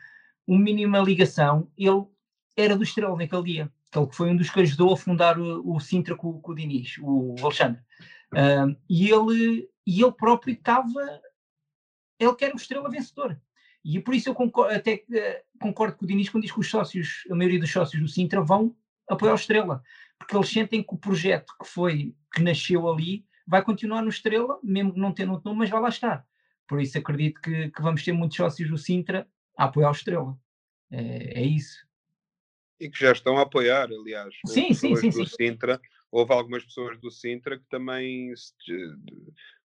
uma 0.47 0.59
mínima 0.61 0.99
ligação, 1.01 1.69
ele 1.77 2.05
era 2.57 2.77
do 2.77 2.83
Estrela 2.83 3.17
naquele 3.17 3.43
dia. 3.43 3.73
Ele 3.95 4.09
foi 4.11 4.31
um 4.31 4.37
dos 4.37 4.51
que 4.51 4.61
ajudou 4.61 4.93
a 4.93 4.97
fundar 4.97 5.39
o, 5.39 5.75
o 5.75 5.81
Sintra 5.81 6.17
com, 6.17 6.41
com 6.41 6.53
o 6.53 6.55
Diniz, 6.55 6.97
o 7.01 7.35
Alexandre. 7.43 7.81
Uh, 8.33 8.77
e, 8.89 9.11
ele, 9.11 9.69
e 9.87 10.03
ele 10.03 10.13
próprio 10.13 10.55
estava. 10.55 11.21
Ele 12.23 12.35
quer 12.35 12.53
um 12.53 12.57
estrela 12.57 12.91
vencedor. 12.91 13.41
E 13.85 13.99
por 14.01 14.15
isso 14.15 14.29
eu 14.29 14.35
concordo, 14.35 14.75
até 14.75 15.05
uh, 15.09 15.59
concordo 15.59 15.97
com 15.97 16.05
o 16.05 16.09
Diniz 16.09 16.29
quando 16.29 16.43
diz 16.43 16.53
que 16.53 16.61
os 16.61 16.71
sócios, 16.71 17.25
a 17.31 17.35
maioria 17.35 17.59
dos 17.59 17.71
sócios 17.71 18.01
do 18.01 18.09
Sintra, 18.09 18.41
vão 18.41 18.77
apoiar 19.09 19.33
o 19.33 19.37
Estrela. 19.37 19.83
Porque 20.19 20.37
eles 20.37 20.49
sentem 20.49 20.83
que 20.83 20.95
o 20.95 20.99
projeto 20.99 21.53
que 21.61 21.67
foi, 21.67 22.15
que 22.33 22.43
nasceu 22.43 22.89
ali, 22.89 23.27
vai 23.47 23.63
continuar 23.63 24.03
no 24.03 24.09
Estrela, 24.09 24.61
mesmo 24.63 24.93
não 24.97 25.13
tendo 25.13 25.33
outro 25.33 25.49
nome, 25.49 25.61
mas 25.61 25.71
vai 25.71 25.81
lá 25.81 25.89
estar. 25.89 26.25
Por 26.69 26.81
isso 26.81 26.97
acredito 26.97 27.41
que, 27.41 27.71
que 27.71 27.83
vamos 27.83 28.05
ter 28.05 28.13
muitos 28.13 28.37
sócios 28.37 28.71
do 28.71 28.79
Sintra 28.79 29.29
a 29.59 29.65
apoiar 29.65 29.89
o 29.89 29.93
Estrela. 29.93 30.39
É, 30.91 31.41
é 31.41 31.45
isso. 31.45 31.85
E 32.79 32.89
que 32.89 33.01
já 33.01 33.11
estão 33.11 33.37
a 33.37 33.43
apoiar, 33.43 33.89
aliás. 33.91 34.35
Sim, 34.47 34.73
sim, 34.73 34.95
sim. 34.95 35.11
Do 35.11 35.27
sim. 35.27 35.37
Sintra 35.37 35.81
houve 36.13 36.33
algumas 36.33 36.65
pessoas 36.65 37.01
do 37.01 37.11
Sintra 37.11 37.59
que 37.59 37.65
também 37.65 38.37
se, 38.37 38.53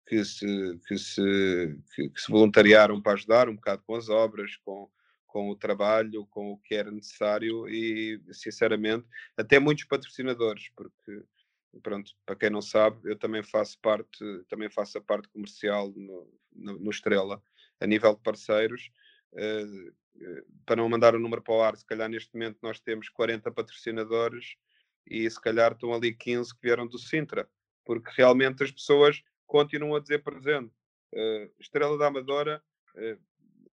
que 0.06 0.24
se, 0.24 0.80
que 0.88 0.98
se, 0.98 1.80
que, 1.94 2.10
que 2.10 2.22
se 2.22 2.32
voluntariaram 2.32 3.02
para 3.02 3.14
ajudar 3.14 3.50
um 3.50 3.56
bocado 3.56 3.84
com 3.84 3.96
as 3.96 4.08
obras, 4.10 4.56
com, 4.58 4.90
com 5.26 5.50
o 5.50 5.56
trabalho, 5.56 6.26
com 6.28 6.52
o 6.52 6.58
que 6.58 6.76
era 6.76 6.92
necessário 6.92 7.68
e, 7.68 8.22
sinceramente, 8.32 9.06
até 9.36 9.60
muitos 9.60 9.86
patrocinadores, 9.86 10.70
porque, 10.76 11.24
pronto, 11.82 12.12
para 12.26 12.36
quem 12.36 12.50
não 12.50 12.62
sabe, 12.62 13.00
eu 13.10 13.18
também 13.18 13.44
faço 13.44 13.80
parte, 13.80 14.24
também 14.48 14.70
faço 14.70 14.98
a 14.98 15.02
parte 15.02 15.28
comercial 15.30 15.92
no, 15.96 16.32
no, 16.54 16.80
no 16.80 16.92
Estrela, 16.92 17.42
a 17.80 17.88
nível 17.88 18.14
de 18.16 18.22
parceiros. 18.22 18.90
Uh, 19.34 19.94
para 20.66 20.78
não 20.78 20.88
mandar 20.88 21.16
o 21.16 21.20
número 21.20 21.42
para 21.42 21.54
o 21.54 21.62
ar, 21.62 21.76
se 21.76 21.86
calhar 21.86 22.10
neste 22.10 22.34
momento 22.34 22.58
nós 22.62 22.80
temos 22.80 23.10
40 23.10 23.52
patrocinadores 23.52 24.56
e 25.06 25.30
se 25.30 25.40
calhar 25.42 25.74
estão 25.74 25.94
ali 25.94 26.14
15 26.14 26.56
que 26.56 26.62
vieram 26.64 26.88
do 26.88 26.98
Sintra, 26.98 27.50
porque 27.84 28.10
realmente 28.16 28.64
as 28.64 28.72
pessoas 28.72 29.22
continuam 29.46 29.96
a 29.96 30.00
dizer 30.00 30.24
presente. 30.24 30.74
Uh, 31.14 31.50
Estrela 31.60 31.98
da 31.98 32.08
Amadora, 32.08 32.62
uh, 32.96 33.20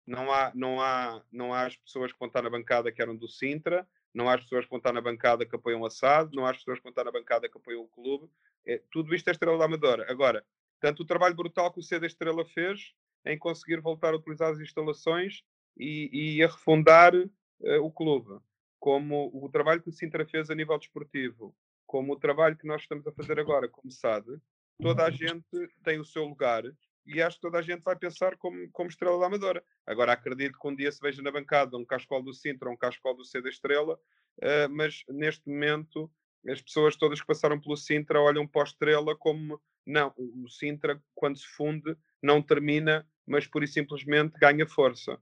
não, 0.06 0.32
há, 0.32 0.52
não, 0.56 0.82
há, 0.82 1.22
não 1.32 1.54
há 1.54 1.66
as 1.66 1.76
pessoas 1.76 2.12
que 2.14 2.20
vão 2.20 2.28
estar 2.28 2.42
na 2.42 2.50
bancada 2.50 2.92
que 2.92 3.02
eram 3.02 3.16
do 3.16 3.28
Sintra, 3.28 3.88
não 4.14 4.30
há 4.30 4.36
as 4.36 4.44
pessoas 4.44 4.66
que 4.66 4.70
vão 4.70 4.78
estar 4.78 4.94
na 4.94 5.02
bancada 5.02 5.46
que 5.46 5.56
apoiam 5.56 5.82
o 5.82 5.86
Assado, 5.86 6.36
não 6.36 6.46
há 6.46 6.52
as 6.52 6.58
pessoas 6.58 6.78
que 6.78 6.84
vão 6.84 6.92
estar 6.92 7.04
na 7.04 7.12
bancada 7.12 7.50
que 7.50 7.58
apoiam 7.58 7.82
o 7.82 7.88
clube. 7.88 8.30
É, 8.66 8.82
tudo 8.92 9.14
isto 9.14 9.28
é 9.28 9.32
Estrela 9.32 9.58
da 9.58 9.66
Amadora. 9.66 10.06
Agora, 10.10 10.46
tanto 10.80 11.04
o 11.04 11.06
trabalho 11.06 11.36
brutal 11.36 11.72
que 11.72 11.80
o 11.80 11.84
C 11.84 12.00
da 12.00 12.08
Estrela 12.08 12.46
fez 12.46 12.94
em 13.26 13.38
conseguir 13.38 13.82
voltar 13.82 14.14
a 14.14 14.18
utilizar 14.18 14.52
as 14.52 14.60
instalações 14.60 15.44
e, 15.78 16.38
e 16.38 16.44
a 16.44 16.48
refundar 16.48 17.14
uh, 17.16 17.84
o 17.84 17.92
clube 17.92 18.40
como 18.80 19.32
o 19.34 19.50
trabalho 19.50 19.82
que 19.82 19.90
o 19.90 19.92
Sintra 19.92 20.26
fez 20.28 20.52
a 20.52 20.56
nível 20.56 20.78
desportivo, 20.78 21.56
como 21.88 22.14
o 22.14 22.20
trabalho 22.20 22.56
que 22.56 22.68
nós 22.68 22.82
estamos 22.82 23.08
a 23.08 23.12
fazer 23.12 23.40
agora 23.40 23.68
como 23.68 23.92
SAD, 23.92 24.40
toda 24.82 25.06
a 25.06 25.12
gente 25.12 25.46
tem 25.84 26.00
o 26.00 26.06
seu 26.06 26.26
lugar 26.26 26.64
e 27.06 27.22
acho 27.22 27.38
que 27.38 27.42
toda 27.42 27.60
a 27.60 27.62
gente 27.62 27.84
vai 27.84 27.96
pensar 27.96 28.36
como, 28.38 28.70
como 28.72 28.90
estrela 28.90 29.20
da 29.20 29.28
Amadora. 29.28 29.64
Agora 29.86 30.14
acredito 30.14 30.58
que 30.60 30.68
um 30.68 30.76
dia 30.76 30.92
se 30.92 31.00
veja 31.00 31.22
na 31.22 31.32
bancada 31.32 31.78
um 31.78 31.86
cascol 31.86 32.24
do 32.24 32.34
Sintra, 32.34 32.70
um 32.70 32.78
cascol 32.78 33.16
do 33.16 33.24
C 33.24 33.42
da 33.42 33.50
Estrela, 33.50 33.94
uh, 33.94 34.70
mas 34.72 35.04
neste 35.10 35.48
momento 35.48 36.12
as 36.48 36.62
pessoas 36.62 36.96
todas 36.96 37.20
que 37.22 37.28
passaram 37.28 37.60
pelo 37.60 37.78
Sintra 37.78 38.20
olham 38.20 38.48
para 38.48 38.62
a 38.62 38.66
Estrela 38.66 39.16
como 39.16 39.62
não, 39.86 40.14
o 40.18 40.50
Sintra 40.50 41.02
quando 41.14 41.38
se 41.38 41.48
funde 41.48 41.96
não 42.22 42.42
termina, 42.42 43.08
mas 43.26 43.46
pura 43.46 43.66
e 43.66 43.68
simplesmente 43.68 44.38
ganha 44.40 44.68
força. 44.68 45.20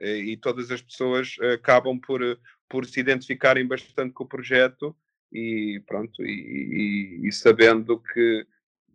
E 0.00 0.36
todas 0.36 0.70
as 0.70 0.82
pessoas 0.82 1.36
acabam 1.52 1.98
por, 2.00 2.20
por 2.68 2.84
se 2.84 3.00
identificarem 3.00 3.66
bastante 3.66 4.12
com 4.12 4.24
o 4.24 4.28
projeto 4.28 4.96
e 5.32 5.82
pronto, 5.86 6.24
e, 6.24 7.20
e, 7.22 7.28
e, 7.28 7.32
sabendo 7.32 8.00
que 8.00 8.46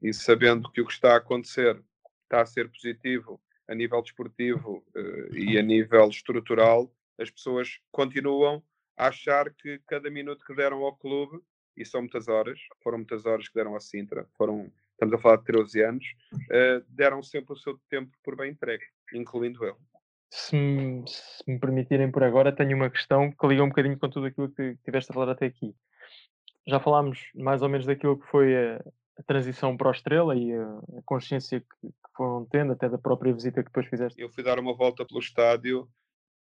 e 0.02 0.14
sabendo 0.14 0.72
que 0.72 0.82
o 0.82 0.86
que 0.86 0.94
está 0.94 1.14
a 1.14 1.18
acontecer 1.18 1.82
está 2.24 2.42
a 2.42 2.46
ser 2.46 2.70
positivo 2.70 3.42
a 3.68 3.76
nível 3.76 4.02
desportivo 4.02 4.84
uh, 4.96 5.36
e 5.36 5.58
a 5.58 5.62
nível 5.62 6.08
estrutural, 6.10 6.92
as 7.20 7.30
pessoas 7.30 7.80
continuam 7.92 8.64
a 8.98 9.08
achar 9.08 9.54
que 9.54 9.80
cada 9.88 10.10
minuto 10.10 10.44
que 10.46 10.56
deram 10.56 10.84
ao 10.84 10.96
clube, 10.96 11.40
e 11.78 11.86
são 11.86 12.02
muitas 12.02 12.28
horas, 12.28 12.60
foram 12.84 12.98
muitas 12.98 13.26
horas 13.26 13.48
que 13.48 13.54
deram 13.54 13.76
à 13.76 13.80
Sintra, 13.80 14.28
foram, 14.38 14.72
estamos 14.92 15.14
a 15.14 15.18
falar 15.18 15.38
de 15.38 15.46
13 15.46 15.84
anos, 15.84 16.06
uh, 16.34 16.84
deram 16.90 17.22
sempre 17.22 17.54
o 17.54 17.58
seu 17.58 17.80
tempo 17.90 18.12
por 18.24 18.36
bem 18.36 18.52
entregue, 18.52 18.84
incluindo 19.14 19.64
eu 19.64 19.78
se 20.30 20.56
me, 20.56 21.04
se 21.08 21.44
me 21.48 21.60
permitirem 21.60 22.12
por 22.12 22.24
agora, 22.24 22.56
tenho 22.56 22.76
uma 22.76 22.90
questão 22.90 23.32
que 23.32 23.48
liga 23.48 23.64
um 23.64 23.70
bocadinho 23.70 23.98
com 23.98 24.10
tudo 24.10 24.28
aquilo 24.28 24.50
que 24.50 24.78
tiveste 24.84 25.12
a 25.12 25.14
falar 25.14 25.32
até 25.32 25.48
aqui. 25.48 25.76
Já 26.68 26.80
falámos 26.80 27.32
mais 27.34 27.62
ou 27.62 27.70
menos 27.70 27.86
daquilo 27.86 28.20
que 28.20 28.28
foi 28.28 28.56
a, 28.56 28.84
a 29.20 29.24
transição 29.24 29.76
para 29.76 29.90
o 29.90 29.92
Estrela 29.92 30.34
e 30.36 30.54
a, 30.54 30.64
a 30.98 31.02
consciência 31.06 31.60
que, 31.60 31.88
que, 31.88 32.10
foram 32.16 32.46
tendo, 32.46 32.72
até 32.72 32.88
da 32.88 32.98
própria 32.98 33.34
visita 33.34 33.62
que 33.62 33.70
depois 33.70 33.88
fizeste. 33.88 34.20
Eu 34.20 34.30
fui 34.30 34.44
dar 34.44 34.58
uma 34.58 34.74
volta 34.74 35.06
pelo 35.06 35.20
estádio 35.20 35.90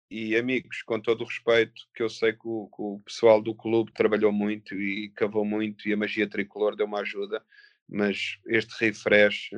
e, 0.09 0.35
amigos, 0.35 0.83
com 0.83 0.99
todo 0.99 1.21
o 1.21 1.25
respeito, 1.25 1.81
que 1.95 2.03
eu 2.03 2.09
sei 2.09 2.33
que 2.33 2.47
o, 2.47 2.67
que 2.67 2.81
o 2.81 3.01
pessoal 3.03 3.41
do 3.41 3.55
clube 3.55 3.91
trabalhou 3.91 4.31
muito 4.31 4.75
e 4.75 5.09
cavou 5.15 5.43
muito 5.43 5.89
e 5.89 5.93
a 5.93 5.97
magia 5.97 6.29
tricolor 6.29 6.75
deu 6.75 6.85
uma 6.85 6.99
ajuda, 6.99 7.43
mas 7.87 8.37
este 8.45 8.85
refresh 8.85 9.49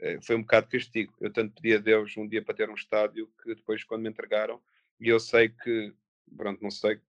eh, 0.00 0.18
foi 0.22 0.36
um 0.36 0.40
bocado 0.40 0.68
castigo. 0.68 1.14
Eu 1.20 1.30
tanto 1.30 1.54
pedi 1.60 1.74
a 1.74 1.78
Deus 1.78 2.16
um 2.16 2.26
dia 2.26 2.42
para 2.42 2.54
ter 2.54 2.70
um 2.70 2.74
estádio 2.74 3.30
que 3.42 3.54
depois, 3.54 3.84
quando 3.84 4.02
me 4.02 4.08
entregaram, 4.08 4.60
e 4.98 5.08
eu 5.08 5.20
sei 5.20 5.50
que, 5.50 5.92
pronto, 6.34 6.62
não 6.62 6.70
sei, 6.70 7.00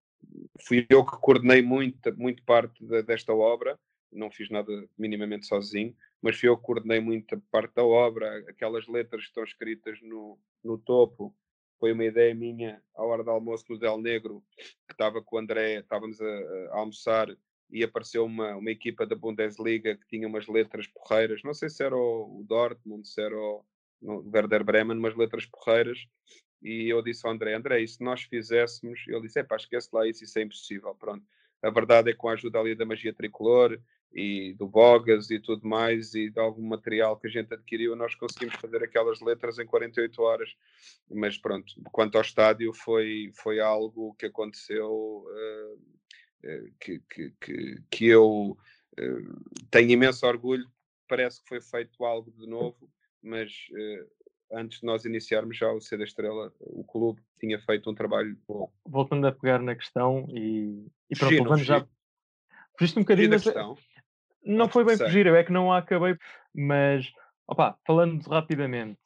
fui 0.66 0.86
eu 0.90 1.06
que 1.06 1.18
coordenei 1.18 1.62
muito, 1.62 2.18
muito 2.18 2.44
parte 2.44 2.86
de, 2.86 3.02
desta 3.04 3.34
obra, 3.34 3.80
não 4.12 4.32
fiz 4.32 4.50
nada 4.50 4.72
minimamente 4.98 5.46
sozinho, 5.46 5.96
mas 6.22 6.42
eu 6.44 6.58
coordenei 6.58 7.00
muita 7.00 7.42
parte 7.52 7.74
da 7.76 7.84
obra, 7.84 8.38
aquelas 8.50 8.88
letras 8.88 9.24
que 9.24 9.28
estão 9.30 9.44
escritas 9.44 10.00
no, 10.02 10.40
no 10.64 10.78
topo, 10.78 11.36
foi 11.80 11.94
uma 11.94 12.06
ideia 12.06 12.34
minha 12.34 12.82
à 12.96 13.04
hora 13.04 13.24
do 13.24 13.30
almoço 13.30 13.66
no 13.70 13.78
Del 13.78 14.00
Negro, 14.00 14.44
que 14.88 14.94
estava 14.94 15.22
com 15.22 15.36
o 15.36 15.40
André, 15.40 15.80
estávamos 15.80 16.20
a, 16.20 16.26
a 16.72 16.80
almoçar 16.80 17.28
e 17.70 17.84
apareceu 17.84 18.26
uma, 18.26 18.56
uma 18.56 18.72
equipa 18.72 19.06
da 19.06 19.16
Bundesliga 19.16 19.96
que 19.96 20.08
tinha 20.08 20.28
umas 20.28 20.48
letras 20.48 20.88
porreiras, 20.88 21.42
não 21.44 21.54
sei 21.54 21.70
se 21.70 21.84
era 21.84 21.96
o, 21.96 22.44
Dortmund, 22.48 23.08
se 23.08 23.22
era 23.22 23.38
o, 23.38 23.64
o 24.02 24.30
Werder 24.34 24.64
Bremen, 24.64 24.98
umas 24.98 25.16
letras 25.16 25.46
porreiras, 25.46 26.00
e 26.62 26.92
eu 26.92 27.02
disse 27.02 27.26
ao 27.26 27.34
André, 27.34 27.54
André, 27.54 27.82
e 27.82 27.88
se 27.88 28.04
nós 28.04 28.24
fizéssemos, 28.24 29.04
ele 29.08 29.22
disse, 29.22 29.40
é 29.40 29.44
pá, 29.44 29.58
esquece 29.58 29.90
lá 29.94 30.08
isso, 30.08 30.24
isso 30.24 30.40
é 30.40 30.44
impossível, 30.44 30.96
pronto. 30.96 31.24
A 31.62 31.70
verdade 31.70 32.10
é 32.10 32.14
que 32.14 32.18
com 32.18 32.30
a 32.30 32.34
ajuda 32.34 32.60
ali 32.60 32.76
da 32.76 32.86
magia 32.86 33.14
tricolor 33.14 33.80
e 34.14 34.54
do 34.54 34.68
Bogas 34.68 35.30
e 35.30 35.40
tudo 35.40 35.68
mais 35.68 36.14
e 36.16 36.30
de 36.30 36.40
algum 36.40 36.66
material 36.66 37.18
que 37.18 37.28
a 37.28 37.30
gente 37.30 37.54
adquiriu, 37.54 37.96
nós 37.96 38.16
conseguimos 38.16 38.56
fazer 38.56 38.84
aquelas 38.84 39.22
letras 39.22 39.60
em 39.60 39.66
48 39.66 40.22
horas. 40.22 40.56
Mas 41.10 41.38
pronto, 41.38 41.74
quanto 41.92 42.16
ao 42.16 42.22
estádio, 42.22 42.74
foi, 42.74 43.32
foi 43.36 43.60
algo 43.60 44.16
que 44.16 44.26
aconteceu 44.26 44.90
uh, 44.92 45.98
que, 46.80 47.00
que, 47.10 47.34
que, 47.40 47.76
que 47.90 48.06
eu 48.08 48.58
eh, 48.98 49.22
tenho 49.70 49.92
imenso 49.92 50.26
orgulho. 50.26 50.68
Parece 51.08 51.42
que 51.42 51.48
foi 51.48 51.62
feito 51.62 52.04
algo 52.04 52.32
de 52.32 52.48
novo, 52.48 52.90
mas 53.22 53.52
eh, 53.78 54.06
antes 54.52 54.80
de 54.80 54.86
nós 54.86 55.06
iniciarmos 55.06 55.58
já 55.58 55.72
o 55.72 55.80
C 55.80 55.98
da 55.98 56.04
Estrela, 56.04 56.54
o 56.60 56.84
clube 56.84 57.22
tinha 57.40 57.60
feito 57.60 57.90
um 57.90 57.96
trabalho 57.96 58.38
bom. 58.48 58.72
Voltando 58.86 59.28
a 59.28 59.32
pegar 59.32 59.60
na 59.60 59.76
questão 59.76 60.26
e, 60.30 60.86
e 61.10 61.18
pronto, 61.18 61.32
levando 61.32 61.64
já. 61.64 61.88
Fugiste 62.78 63.00
um 63.00 63.04
bocadinho, 63.04 63.30
mas 63.30 63.44
não 64.48 64.70
foi 64.70 64.84
bem 64.84 64.98
fugir, 64.98 65.26
eu 65.26 65.36
é 65.36 65.44
que 65.44 65.52
não 65.52 65.72
a 65.72 65.80
acabei, 65.80 66.18
mas 66.56 67.12
opa, 67.48 67.78
falando 67.86 68.22
rapidamente, 68.28 69.00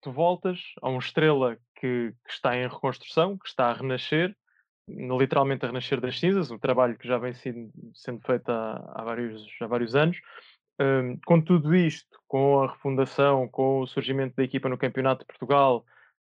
tu 0.00 0.12
voltas 0.12 0.60
a 0.82 0.88
uma 0.88 0.98
estrela 0.98 1.56
que, 1.74 2.12
que, 2.24 2.30
está 2.30 2.56
em 2.56 2.68
reconstrução, 2.68 3.36
que 3.38 3.48
está 3.48 3.70
a 3.70 3.74
renascer, 3.74 4.36
literalmente 4.88 5.64
a 5.64 5.68
renascer 5.68 6.00
das 6.00 6.18
cinzas, 6.18 6.50
um 6.50 6.58
trabalho 6.58 6.96
que 6.96 7.08
já 7.08 7.18
vem 7.18 7.34
sendo, 7.34 7.70
sendo 7.94 8.20
feito 8.20 8.48
há, 8.50 8.92
há, 8.94 9.04
vários, 9.04 9.46
há 9.60 9.66
vários 9.66 9.94
anos. 9.94 10.18
Um, 10.78 11.18
com 11.24 11.40
tudo 11.40 11.74
isto, 11.74 12.20
com 12.28 12.60
a 12.60 12.70
refundação, 12.70 13.48
com 13.48 13.80
o 13.80 13.86
surgimento 13.86 14.36
da 14.36 14.44
equipa 14.44 14.68
no 14.68 14.76
Campeonato 14.76 15.20
de 15.20 15.26
Portugal, 15.26 15.84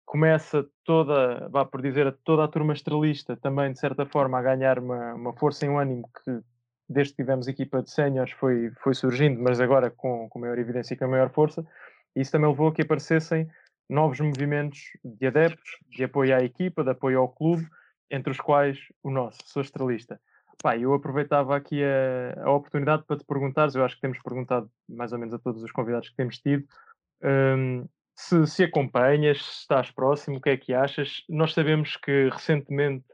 começa 0.04 0.68
toda, 0.84 1.48
vá 1.48 1.64
por 1.64 1.80
dizer, 1.80 2.14
toda 2.22 2.44
a 2.44 2.48
turma 2.48 2.74
estrelista 2.74 3.36
também, 3.36 3.72
de 3.72 3.78
certa 3.78 4.04
forma, 4.04 4.38
a 4.38 4.42
ganhar 4.42 4.78
uma, 4.78 5.14
uma 5.14 5.32
força 5.32 5.64
e 5.64 5.68
um 5.68 5.78
ânimo 5.78 6.08
que, 6.22 6.40
desde 6.88 7.14
que 7.14 7.22
tivemos 7.22 7.48
equipa 7.48 7.82
de 7.82 7.90
séniores, 7.90 8.32
foi, 8.32 8.70
foi 8.82 8.94
surgindo, 8.94 9.42
mas 9.42 9.60
agora 9.60 9.90
com, 9.90 10.28
com 10.28 10.38
maior 10.38 10.58
evidência 10.58 10.94
e 10.94 10.96
com 10.96 11.08
maior 11.08 11.30
força. 11.30 11.66
E 12.14 12.20
isso 12.20 12.32
também 12.32 12.48
levou 12.48 12.68
a 12.68 12.74
que 12.74 12.82
aparecessem 12.82 13.48
novos 13.88 14.20
movimentos 14.20 14.80
de 15.04 15.26
adeptos, 15.26 15.78
de 15.88 16.04
apoio 16.04 16.34
à 16.36 16.42
equipa, 16.42 16.84
de 16.84 16.90
apoio 16.90 17.18
ao 17.18 17.28
clube, 17.28 17.66
entre 18.10 18.30
os 18.30 18.38
quais 18.38 18.78
o 19.02 19.10
nosso, 19.10 19.38
sou 19.44 19.62
estrelista. 19.62 20.20
Pá, 20.62 20.76
eu 20.76 20.94
aproveitava 20.94 21.56
aqui 21.56 21.82
a, 21.82 22.44
a, 22.44 22.50
oportunidade 22.50 23.04
para 23.04 23.18
te 23.18 23.24
perguntares, 23.24 23.74
eu 23.74 23.84
acho 23.84 23.96
que 23.96 24.00
temos 24.00 24.18
perguntado 24.22 24.70
mais 24.88 25.12
ou 25.12 25.18
menos 25.18 25.34
a 25.34 25.38
todos 25.38 25.62
os 25.62 25.72
convidados 25.72 26.08
que 26.08 26.16
temos 26.16 26.38
tido, 26.38 26.64
um, 27.22 27.86
se, 28.16 28.46
se 28.46 28.64
acompanhas, 28.64 29.42
se 29.42 29.60
estás 29.60 29.90
próximo, 29.90 30.36
o 30.36 30.40
que 30.40 30.50
é 30.50 30.56
que 30.56 30.72
achas? 30.72 31.24
Nós 31.28 31.52
sabemos 31.52 31.96
que 31.96 32.28
recentemente 32.30 33.04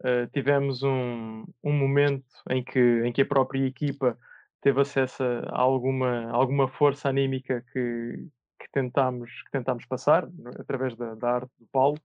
uh, 0.00 0.26
tivemos 0.32 0.82
um, 0.82 1.44
um 1.62 1.72
momento 1.72 2.26
em 2.50 2.62
que, 2.62 3.02
em 3.04 3.12
que 3.12 3.22
a 3.22 3.26
própria 3.26 3.66
equipa 3.66 4.18
teve 4.60 4.80
acesso 4.80 5.22
a 5.22 5.60
alguma, 5.60 6.30
alguma 6.30 6.68
força 6.68 7.08
anímica 7.08 7.64
que, 7.72 8.28
que, 8.58 8.70
tentámos, 8.72 9.30
que 9.44 9.50
tentámos 9.50 9.86
passar 9.86 10.28
através 10.58 10.94
da, 10.96 11.14
da 11.14 11.30
arte 11.36 11.50
do 11.58 11.66
Paulo. 11.72 11.98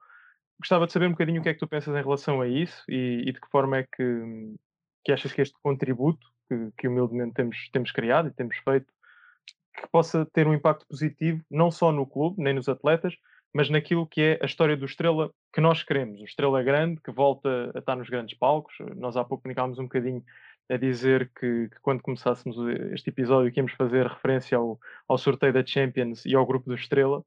Gostava 0.60 0.88
de 0.88 0.94
saber 0.94 1.08
um 1.08 1.12
bocadinho 1.12 1.42
o 1.42 1.44
que 1.44 1.50
é 1.50 1.54
que 1.54 1.60
tu 1.60 1.68
pensas 1.68 1.94
em 1.94 2.02
relação 2.02 2.42
a 2.42 2.48
isso 2.48 2.84
e, 2.88 3.24
e 3.28 3.34
de 3.34 3.42
que 3.42 3.50
forma 3.50 3.78
é 3.78 3.84
que, 3.84 4.56
que 5.04 5.12
achas 5.12 5.34
que 5.34 5.42
este 5.42 5.56
contributo 5.62 6.26
que, 6.48 6.72
que 6.78 6.88
humildemente 6.88 7.34
temos, 7.34 7.70
temos 7.72 7.92
criado 7.92 8.30
e 8.30 8.34
temos 8.34 8.58
feito, 8.58 8.88
que 9.76 9.88
possa 9.90 10.26
ter 10.28 10.48
um 10.48 10.54
impacto 10.54 10.88
positivo, 10.88 11.44
não 11.52 11.70
só 11.70 11.92
no 11.92 12.06
clube, 12.06 12.42
nem 12.42 12.54
nos 12.54 12.70
atletas, 12.70 13.14
mas 13.56 13.70
naquilo 13.70 14.06
que 14.06 14.20
é 14.20 14.40
a 14.42 14.46
história 14.46 14.76
do 14.76 14.84
Estrela 14.84 15.32
que 15.54 15.62
nós 15.62 15.82
queremos. 15.82 16.20
O 16.20 16.26
Estrela 16.26 16.62
grande, 16.62 17.00
que 17.00 17.10
volta 17.10 17.72
a 17.74 17.80
estar 17.80 17.96
nos 17.96 18.10
grandes 18.10 18.38
palcos. 18.38 18.76
Nós 18.98 19.16
há 19.16 19.24
pouco 19.24 19.44
comunicámos 19.44 19.80
um 19.80 19.84
bocadinho 19.84 20.22
a 20.70 20.76
dizer 20.76 21.32
que, 21.34 21.70
que, 21.70 21.80
quando 21.82 22.02
começássemos 22.02 22.58
este 22.92 23.12
episódio 23.12 23.50
que 23.54 23.62
íamos 23.62 23.72
fazer 23.72 24.08
referência 24.08 24.58
ao, 24.58 24.78
ao 25.08 25.18
sorteio 25.18 25.54
da 25.54 25.66
Champions 25.66 26.26
e 26.26 26.36
ao 26.36 26.46
grupo 26.46 26.68
do 26.68 26.76
Estrela, 26.76 27.24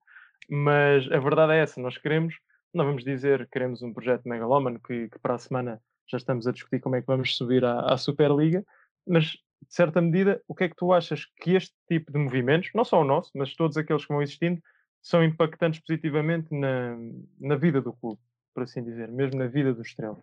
mas 0.51 1.11
a 1.11 1.19
verdade 1.19 1.55
é 1.55 1.61
essa, 1.61 1.81
nós 1.81 1.97
queremos, 1.97 2.35
não 2.75 2.85
vamos 2.85 3.05
dizer 3.05 3.47
que 3.47 3.53
queremos 3.53 3.81
um 3.81 3.95
projeto 3.95 4.29
megalómano 4.29 4.79
que, 4.81 5.09
que 5.09 5.19
para 5.21 5.37
a 5.37 5.39
semana 5.39 5.81
já 6.07 6.19
estamos 6.19 6.47
a 6.47 6.53
discutir 6.53 6.79
como 6.81 6.97
é 6.97 7.01
que 7.01 7.07
vamos 7.07 7.39
subir 7.39 7.65
à, 7.65 7.91
à 7.91 7.97
Superliga, 7.97 8.63
mas 9.07 9.29
de 9.29 9.75
certa 9.75 10.03
medida, 10.03 10.43
o 10.47 10.55
que 10.55 10.65
é 10.65 10.69
que 10.69 10.77
tu 10.77 10.93
achas 10.93 11.25
que 11.41 11.53
este 11.55 11.75
tipo 11.89 12.13
de 12.13 12.19
movimentos, 12.19 12.69
não 12.75 12.85
só 12.85 13.01
o 13.01 13.05
nosso, 13.05 13.31
mas 13.35 13.57
todos 13.57 13.79
aqueles 13.79 14.05
que 14.05 14.13
vão 14.13 14.21
existindo, 14.21 14.61
são 15.09 15.25
impactantes 15.25 15.81
positivamente 15.81 16.55
na, 16.55 16.95
na 17.41 17.57
vida 17.57 17.81
do 17.81 17.95
clube, 17.95 18.21
por 18.53 18.65
assim 18.65 18.85
dizer, 18.85 19.09
mesmo 19.11 19.39
na 19.39 19.47
vida 19.47 19.73
do 19.73 19.81
Estrela? 19.81 20.23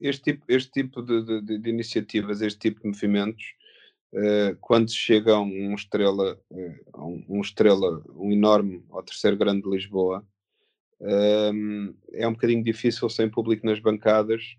Este 0.00 0.32
tipo, 0.32 0.44
este 0.48 0.72
tipo 0.72 1.02
de, 1.02 1.40
de, 1.40 1.58
de 1.58 1.70
iniciativas, 1.70 2.42
este 2.42 2.58
tipo 2.58 2.80
de 2.80 2.88
movimentos, 2.88 3.44
uh, 4.12 4.56
quando 4.60 4.90
chega 4.90 5.38
um 5.38 5.72
estrela, 5.76 6.36
uh, 6.50 7.06
um, 7.06 7.24
um, 7.28 7.40
estrela, 7.40 8.02
um 8.08 8.32
enorme 8.32 8.84
ao 8.90 9.04
terceiro 9.04 9.36
grande 9.36 9.62
de 9.62 9.70
Lisboa, 9.70 10.26
uh, 11.00 11.94
é 12.12 12.26
um 12.26 12.32
bocadinho 12.32 12.64
difícil 12.64 13.08
sem 13.08 13.30
público 13.30 13.64
nas 13.64 13.78
bancadas 13.78 14.56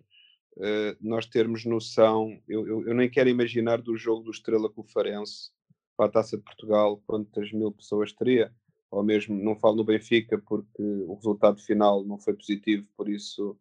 uh, 0.55 0.95
nós 1.01 1.26
termos 1.26 1.65
noção, 1.65 2.41
eu, 2.47 2.65
eu, 2.65 2.88
eu, 2.88 2.93
nem 2.93 3.09
quero 3.09 3.28
imaginar 3.28 3.82
do 3.82 3.97
jogo 3.97 4.23
do 4.23 4.32
Estrela 4.32 4.69
com 4.69 4.84
o 4.84 4.88
Farense 4.88 5.51
para 5.97 6.05
a 6.05 6.11
Taça 6.11 6.38
de 6.38 6.43
Portugal 6.43 7.03
quantas 7.05 7.51
mil 7.51 7.73
pessoas 7.73 8.13
teria, 8.13 8.53
ou 8.89 9.03
mesmo, 9.03 9.36
não 9.36 9.55
falo 9.55 9.77
no 9.77 9.83
Benfica 9.83 10.38
porque 10.38 10.81
o 10.81 11.15
resultado 11.15 11.61
final 11.61 12.03
não 12.03 12.17
foi 12.17 12.33
positivo, 12.33 12.88
por 12.95 13.09
isso 13.09 13.57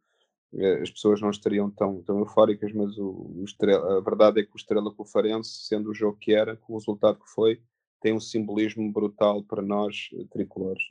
uh, 0.52 0.82
as 0.82 0.90
pessoas 0.90 1.20
não 1.20 1.30
estariam 1.30 1.70
tão, 1.70 2.02
tão 2.02 2.18
eufóricas, 2.18 2.72
mas 2.72 2.96
o, 2.98 3.32
o 3.36 3.44
Estrela, 3.44 3.98
a 3.98 4.00
verdade 4.00 4.40
é 4.40 4.44
que 4.44 4.54
o 4.54 4.56
Estrela 4.56 4.92
com 4.92 5.02
o 5.02 5.06
Farense, 5.06 5.66
sendo 5.66 5.90
o 5.90 5.94
jogo 5.94 6.18
que 6.18 6.32
era, 6.32 6.56
com 6.56 6.74
o 6.74 6.78
resultado 6.78 7.18
que 7.18 7.30
foi, 7.30 7.60
tem 8.00 8.12
um 8.12 8.20
simbolismo 8.20 8.92
brutal 8.92 9.42
para 9.42 9.62
nós 9.62 10.10
uh, 10.12 10.26
tricolores. 10.26 10.84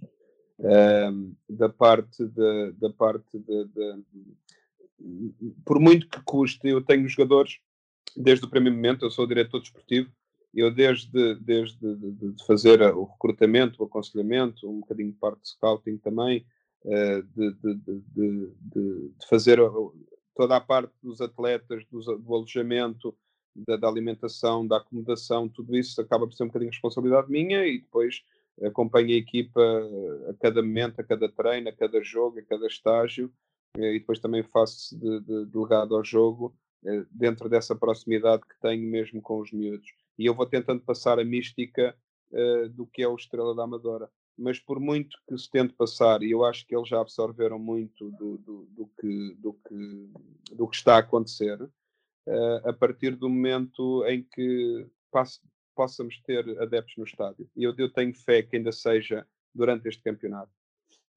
Uh, 0.60 1.36
da 1.50 1.68
parte 1.68 2.26
de, 2.26 2.72
da 2.74 2.90
parte 2.90 3.40
de, 3.40 3.66
de, 3.66 4.04
por 5.66 5.80
muito 5.80 6.08
que 6.08 6.22
custe, 6.24 6.68
eu 6.68 6.82
tenho 6.82 7.08
jogadores 7.08 7.60
desde 8.16 8.46
o 8.46 8.50
primeiro 8.50 8.76
momento, 8.76 9.06
eu 9.06 9.12
sou 9.12 9.28
diretor 9.28 9.60
desportivo, 9.60 10.10
eu 10.54 10.72
desde, 10.72 11.36
desde 11.36 11.96
de, 11.96 12.46
fazer 12.46 12.82
o 12.82 13.06
recrutamento, 13.06 13.82
o 13.82 13.86
aconselhamento, 13.86 14.70
um 14.70 14.80
bocadinho 14.82 15.12
de 15.12 15.18
parte 15.18 15.42
de 15.42 15.50
scouting 15.50 15.98
também, 15.98 16.46
eh, 16.86 17.22
de, 17.36 17.54
de, 17.54 18.52
de 18.62 19.12
fazer 19.30 19.60
toda 20.36 20.56
a 20.56 20.62
parte 20.62 20.94
dos 21.02 21.22
atletas, 21.22 21.84
do, 21.90 22.00
do 22.18 22.36
alojamento, 22.36 23.16
da, 23.56 23.78
da, 23.78 23.88
alimentação, 23.88 24.66
da 24.66 24.78
acomodação, 24.78 25.48
tudo 25.48 25.76
isso 25.76 26.00
acaba 26.02 26.28
por 26.28 26.34
ser 26.34 26.44
um 26.44 26.48
bocadinho 26.48 26.72
responsabilidade 26.72 27.32
minha 27.32 27.66
e 27.66 27.80
depois 27.80 28.24
acompanho 28.64 29.10
a 29.10 29.18
equipa 29.18 29.62
a 30.30 30.34
cada 30.36 30.62
momento, 30.62 31.00
a 31.00 31.04
cada 31.04 31.30
treino, 31.30 31.70
a 31.70 31.72
cada 31.72 32.04
jogo, 32.04 32.40
a 32.40 32.44
cada 32.44 32.68
estágio 32.68 33.32
eh, 33.78 33.96
e 33.96 34.00
depois 34.00 34.20
também 34.20 34.44
faço 34.44 34.98
de, 34.98 35.20
de 35.22 35.46
delegado 35.46 35.96
ao 35.96 36.04
jogo 36.04 36.56
eh, 36.86 37.06
dentro 37.12 37.50
dessa 37.50 37.76
proximidade 37.76 38.44
que 38.44 38.60
tenho 38.62 38.90
mesmo 38.90 39.22
com 39.22 39.40
os 39.40 39.52
miúdos. 39.52 40.03
E 40.18 40.26
eu 40.26 40.34
vou 40.34 40.46
tentando 40.46 40.82
passar 40.82 41.20
a 41.20 41.26
mística 41.26 41.96
uh, 42.32 42.70
do 42.70 42.86
que 42.86 43.02
é 43.02 43.08
o 43.08 43.16
Estrela 43.16 43.56
da 43.56 43.64
Amadora. 43.64 44.10
Mas 44.38 44.60
por 44.60 44.80
muito 44.80 45.18
que 45.28 45.38
se 45.38 45.50
tente 45.50 45.74
passar, 45.74 46.24
e 46.24 46.32
eu 46.32 46.44
acho 46.44 46.66
que 46.66 46.76
eles 46.76 46.90
já 46.90 47.00
absorveram 47.00 47.60
muito 47.60 48.10
do, 48.12 48.38
do, 48.40 48.66
do, 48.72 48.92
que, 49.00 49.36
do, 49.36 49.54
que, 49.54 50.10
do 50.56 50.68
que 50.68 50.76
está 50.76 50.96
a 50.96 51.00
acontecer, 51.00 51.62
uh, 51.62 52.70
a 52.70 52.74
partir 52.74 53.16
do 53.16 53.30
momento 53.30 54.04
em 54.08 54.24
que 54.24 54.88
passe, 55.12 55.40
possamos 55.76 56.20
ter 56.22 56.48
adeptos 56.60 56.96
no 56.98 57.04
estádio. 57.04 57.50
E 57.56 57.64
eu, 57.64 57.74
eu 57.78 57.92
tenho 57.92 58.14
fé 58.14 58.42
que 58.42 58.56
ainda 58.56 58.72
seja 58.72 59.28
durante 59.54 59.88
este 59.88 60.02
campeonato. 60.02 60.52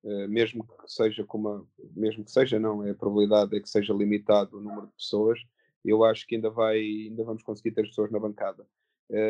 Eh, 0.07 0.29
mesmo 0.29 0.65
que 0.65 0.75
seja 0.87 1.25
como 1.25 1.69
mesmo 1.97 2.25
que 2.25 2.31
seja 2.31 2.61
não 2.61 2.85
é 2.85 2.91
a 2.91 2.95
probabilidade 2.95 3.57
é 3.57 3.61
que 3.61 3.69
seja 3.69 3.93
limitado 3.93 4.57
o 4.57 4.61
número 4.61 4.87
de 4.87 4.93
pessoas 4.93 5.41
eu 5.85 6.05
acho 6.05 6.25
que 6.29 6.37
ainda 6.37 6.49
vai 6.49 6.79
ainda 6.79 7.25
vamos 7.25 7.43
conseguir 7.43 7.73
ter 7.73 7.83
pessoas 7.83 8.13
na 8.13 8.21
bancada 8.21 8.63
uh, 8.63 8.67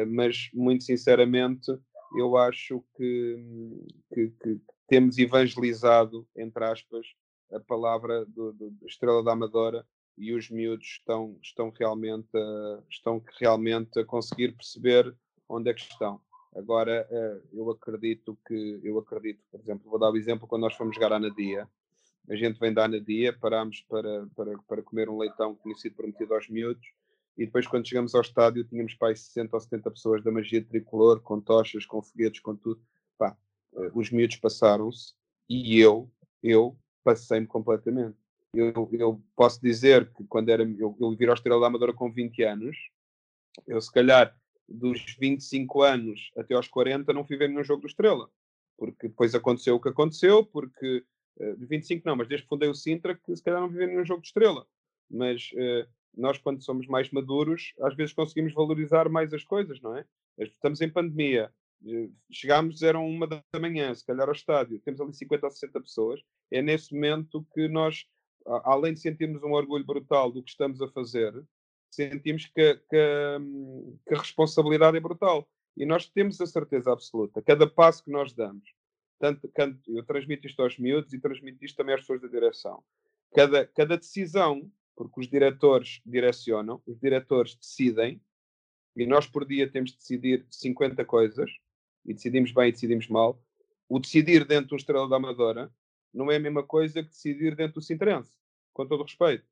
mas 0.09 0.49
muito 0.55 0.85
sinceramente 0.85 1.70
eu 2.16 2.37
acho 2.37 2.83
que, 2.97 3.37
que, 4.12 4.29
que, 4.43 4.61
temos 4.89 5.18
evangelizado 5.18 6.27
entre 6.37 6.64
aspas 6.64 7.07
a 7.53 7.61
palavra 7.61 8.24
do, 8.24 8.53
do, 8.53 8.87
Estrela 8.87 9.22
da 9.22 9.33
Amadora 9.33 9.87
e 10.16 10.33
os 10.33 10.49
miúdos 10.49 10.87
estão 10.87 11.39
estão 11.43 11.70
realmente 11.70 12.29
a, 12.35 12.83
estão 12.89 13.22
realmente 13.39 13.99
a 13.99 14.05
conseguir 14.05 14.53
perceber 14.53 15.14
onde 15.49 15.70
é 15.70 15.74
que 15.74 15.81
estão 15.81 16.20
Agora, 16.57 17.07
eh, 17.11 17.43
eu 17.53 17.70
acredito 17.70 18.37
que, 18.47 18.81
eu 18.83 18.99
acredito, 18.99 19.43
por 19.51 19.61
exemplo, 19.61 19.91
vou 19.91 19.99
dar 19.99 20.11
o 20.11 20.16
exemplo 20.16 20.49
quando 20.49 20.62
nós 20.62 20.74
fomos 20.74 20.95
jogar 20.95 21.12
à 21.12 21.18
Nadia. 21.18 21.68
A 22.31 22.35
gente 22.35 22.59
vem 22.59 22.72
da 22.72 22.87
Anadia, 22.87 23.37
parámos 23.39 23.83
para, 23.83 24.27
para, 24.35 24.59
para 24.66 24.83
comer 24.83 25.11
um 25.11 25.18
leitão 25.18 25.59
sido 25.77 25.95
prometido 25.95 26.33
aos 26.33 26.49
miúdos, 26.49 26.87
e 27.37 27.45
depois, 27.45 27.66
quando 27.66 27.87
chegamos 27.87 28.14
ao 28.14 28.22
estádio, 28.22 28.64
tínhamos 28.64 28.95
para 28.95 29.09
aí 29.09 29.16
60 29.16 29.55
ou 29.55 29.61
70 29.61 29.91
pessoas 29.91 30.24
da 30.24 30.32
magia 30.32 30.64
tricolor, 30.64 31.20
com 31.20 31.41
tochas, 31.41 31.84
com 31.84 32.01
foguetes, 32.01 32.41
com 32.41 32.57
tudo. 32.57 32.80
Pá, 33.18 33.37
eh, 33.76 33.91
os 33.95 34.11
miúdos 34.11 34.37
passaram-se 34.37 35.12
e 35.49 35.78
eu, 35.78 36.11
eu 36.43 36.78
passei-me 37.05 37.47
completamente. 37.47 38.16
Eu, 38.55 38.89
eu 38.93 39.22
posso 39.37 39.61
dizer 39.61 40.11
que 40.14 40.24
quando 40.24 40.49
era, 40.49 40.62
eu, 40.62 40.97
eu 40.99 41.14
vir 41.14 41.28
ao 41.28 41.34
Estrela 41.34 41.61
da 41.61 41.66
Amadora 41.66 41.93
com 41.93 42.11
20 42.11 42.43
anos, 42.43 42.76
eu 43.66 43.80
se 43.82 43.93
calhar 43.93 44.34
dos 44.66 45.05
25 45.18 45.82
anos 45.82 46.30
até 46.37 46.55
aos 46.55 46.68
40 46.68 47.12
não 47.12 47.26
fui 47.26 47.37
ver 47.37 47.49
nenhum 47.49 47.62
jogo 47.62 47.82
do 47.82 47.87
Estrela, 47.87 48.30
porque 48.78 49.09
depois 49.09 49.34
aconteceu 49.34 49.76
o 49.76 49.80
que 49.80 49.91
aconteceu, 49.91 50.45
porque 50.45 51.05
uh, 51.39 51.57
de 51.57 51.66
25 51.66 52.03
não, 52.07 52.16
mas 52.16 52.28
desde 52.28 52.45
que 52.45 52.49
fundei 52.49 52.68
o 52.68 52.74
Sintra 52.74 53.14
que 53.14 53.37
se 53.37 53.43
calhar 53.43 53.61
não 53.61 53.68
vi 53.68 53.76
ver 53.76 53.89
nenhum 53.89 54.07
jogo 54.07 54.22
de 54.22 54.28
Estrela. 54.28 54.66
Mas 55.09 55.51
uh, 55.53 55.87
nós 56.17 56.39
quando 56.39 56.62
somos 56.62 56.87
mais 56.87 57.11
maduros, 57.11 57.73
às 57.81 57.95
vezes 57.95 58.14
conseguimos 58.14 58.55
valorizar 58.55 59.09
mais 59.09 59.33
as 59.35 59.45
coisas, 59.45 59.81
não 59.81 59.97
é? 59.97 60.05
Estamos 60.39 60.81
em 60.81 60.89
pandemia, 60.89 61.53
eh, 61.87 62.09
chegámos, 62.31 62.83
eram 62.83 63.07
uma 63.07 63.27
da 63.27 63.43
manhã, 63.61 63.95
se 63.95 64.05
calhar 64.05 64.27
ao 64.27 64.35
estádio, 64.35 64.81
temos 64.81 65.01
ali 65.01 65.12
50 65.12 65.47
ou 65.47 65.51
60 65.51 65.81
pessoas. 65.81 66.21
É 66.51 66.62
nesse 66.62 66.95
momento 66.95 67.47
que 67.55 67.69
nós, 67.69 68.07
além 68.64 68.95
de 68.95 69.01
sentirmos 69.01 69.43
um 69.43 69.53
orgulho 69.53 69.85
brutal 69.85 70.31
do 70.31 70.43
que 70.43 70.51
estamos 70.51 70.81
a 70.81 70.89
fazer, 70.89 71.35
sentimos 71.91 72.47
que, 72.47 72.75
que, 72.91 73.39
hum, 73.41 73.99
que 74.07 74.14
a 74.14 74.19
responsabilidade 74.19 74.97
é 74.97 75.01
brutal. 75.01 75.49
E 75.77 75.85
nós 75.85 76.09
temos 76.09 76.41
a 76.41 76.47
certeza 76.47 76.93
absoluta, 76.93 77.43
cada 77.43 77.67
passo 77.67 78.03
que 78.03 78.11
nós 78.11 78.33
damos, 78.33 78.64
tanto, 79.19 79.51
eu 79.89 80.05
transmito 80.05 80.47
isto 80.47 80.61
aos 80.62 80.79
miúdos 80.79 81.12
e 81.12 81.21
transmito 81.21 81.64
isto 81.64 81.77
também 81.77 81.95
às 81.95 82.01
pessoas 82.01 82.21
da 82.21 82.29
direção. 82.29 82.83
Cada, 83.35 83.67
cada 83.67 83.97
decisão, 83.97 84.71
porque 84.97 85.21
os 85.21 85.29
diretores 85.29 86.01
direcionam, 86.05 86.83
os 86.87 86.99
diretores 86.99 87.55
decidem, 87.55 88.21
e 88.97 89.07
nós 89.07 89.27
por 89.27 89.47
dia 89.47 89.71
temos 89.71 89.93
de 89.93 89.99
decidir 89.99 90.47
50 90.51 91.05
coisas, 91.05 91.51
e 92.05 92.15
decidimos 92.15 92.51
bem 92.53 92.69
e 92.69 92.73
decidimos 92.73 93.09
mal. 93.09 93.41
O 93.89 93.99
decidir 93.99 94.45
dentro 94.47 94.69
de 94.69 94.75
um 94.75 94.77
Estrela 94.79 95.09
da 95.09 95.17
Amadora 95.17 95.71
não 96.13 96.31
é 96.31 96.37
a 96.37 96.41
mesma 96.41 96.63
coisa 96.63 97.03
que 97.03 97.11
decidir 97.11 97.55
dentro 97.55 97.75
do 97.75 97.83
Sintrense, 97.83 98.33
com 98.73 98.87
todo 98.87 99.01
o 99.01 99.05
respeito. 99.05 99.47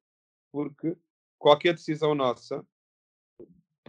Porque 0.50 0.96
qualquer 1.38 1.74
decisão 1.74 2.14
nossa, 2.14 2.66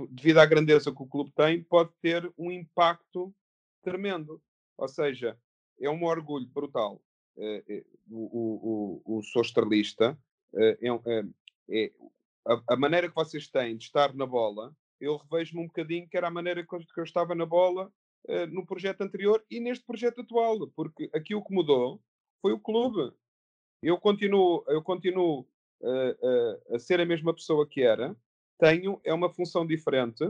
devido 0.10 0.39
à 0.39 0.45
grandeza 0.45 0.91
que 0.91 1.01
o 1.01 1.08
clube 1.08 1.32
tem, 1.32 1.64
pode 1.64 1.91
ter 2.01 2.30
um 2.38 2.51
impacto 2.51 3.34
tremendo. 3.82 4.41
Ou 4.78 4.88
seja, 4.88 5.39
é 5.80 5.89
um 5.89 6.03
orgulho 6.03 6.47
brutal. 6.47 7.01
Eh, 7.38 7.64
eh, 7.68 7.86
o, 8.10 9.01
o, 9.06 9.18
o, 9.18 9.24
sou 9.24 9.41
estrelista, 9.41 10.18
eh, 10.56 10.78
é, 10.82 11.24
é, 11.70 11.91
a, 12.47 12.74
a, 12.74 12.78
maneira 12.78 13.09
que 13.09 13.16
vocês 13.16 13.47
têm 13.47 13.78
de 13.78 13.86
estar 13.86 14.13
na 14.13 14.26
bola, 14.26 14.76
eu 14.99 15.18
revejo-me 15.18 15.63
um 15.63 15.68
bocadinho 15.68 16.07
que 16.07 16.18
era 16.18 16.28
a 16.28 16.32
maneira 16.32 16.66
que 16.66 16.99
eu 16.99 17.03
estava 17.03 17.36
na 17.36 17.45
bola 17.45 17.91
no 18.51 18.66
projeto 18.66 19.01
anterior 19.01 19.45
e 19.51 19.59
neste 19.59 19.86
projeto 19.86 20.22
atual, 20.22 20.68
porque 20.70 21.07
aqui 21.13 21.36
o 21.36 21.43
que 21.43 21.53
mudou 21.53 22.01
foi 22.41 22.53
o 22.53 22.59
clube. 22.59 23.13
Eu 23.84 23.99
continuo, 23.99 24.63
eu 24.68 24.82
continuo 24.82 25.47
uh, 25.82 26.72
uh, 26.72 26.76
a 26.76 26.80
ser 26.80 26.99
a 26.99 27.05
mesma 27.05 27.34
pessoa 27.34 27.68
que 27.68 27.82
era, 27.82 28.16
tenho 28.59 28.99
é 29.03 29.13
uma 29.13 29.30
função 29.30 29.66
diferente, 29.66 30.30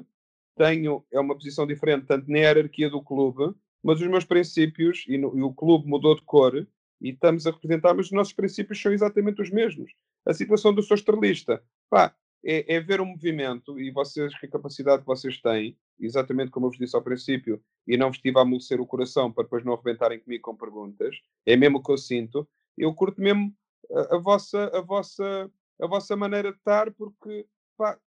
tenho 0.56 1.06
é 1.12 1.20
uma 1.20 1.36
posição 1.36 1.68
diferente, 1.68 2.06
tanto 2.06 2.30
na 2.30 2.40
hierarquia 2.40 2.90
do 2.90 3.02
clube, 3.02 3.54
mas 3.84 4.02
os 4.02 4.08
meus 4.08 4.26
princípios, 4.26 5.06
e, 5.08 5.18
no, 5.18 5.38
e, 5.38 5.42
o 5.42 5.54
clube 5.54 5.88
mudou 5.88 6.16
de 6.16 6.22
cor, 6.24 6.68
e 7.02 7.10
estamos 7.10 7.46
a 7.46 7.52
representar, 7.52 7.94
mas 7.94 8.08
os 8.08 8.12
nossos 8.12 8.34
princípios 8.34 8.82
são 8.82 8.92
exatamente 8.92 9.42
os 9.42 9.52
mesmos. 9.52 9.92
A 10.26 10.34
situação 10.34 10.74
do 10.74 10.82
seu 10.82 10.96
estrelista, 10.96 11.64
pá, 11.90 12.16
é, 12.44 12.76
é, 12.76 12.80
ver 12.80 13.02
um 13.02 13.06
movimento, 13.06 13.80
e 13.80 13.92
vocês, 13.92 14.38
que 14.40 14.48
capacidade 14.48 15.02
que 15.02 15.08
vocês 15.08 15.42
têm, 15.42 15.78
exatamente 16.00 16.52
como 16.52 16.68
eu 16.68 16.70
vos 16.70 16.78
disse 16.78 16.96
ao 16.96 17.02
princípio, 17.02 17.62
e 17.88 17.98
não 17.98 18.10
vos 18.10 18.20
tive 18.20 18.38
a 18.38 18.42
amolecer 18.42 18.80
o 18.80 18.86
coração 18.86 19.32
para 19.32 19.44
depois 19.44 19.64
não 19.64 19.74
arrebentarem 19.74 20.20
comigo 20.20 20.44
com 20.44 20.56
perguntas, 20.56 21.16
é 21.46 21.56
mesmo 21.56 21.80
o 21.80 21.84
que 21.84 21.92
eu 21.92 21.98
sinto, 21.98 22.48
eu 22.78 22.94
curto 22.94 23.22
mesmo 23.22 23.54
a, 23.92 24.16
a 24.16 24.18
vossa, 24.20 24.72
a, 24.74 24.82
vossa, 24.82 25.52
a 25.82 25.88
vossa 25.88 26.16
maneira 26.16 26.52
de 26.52 26.58
estar, 26.58 26.92
porque 26.92 27.48
pá, 27.78 28.00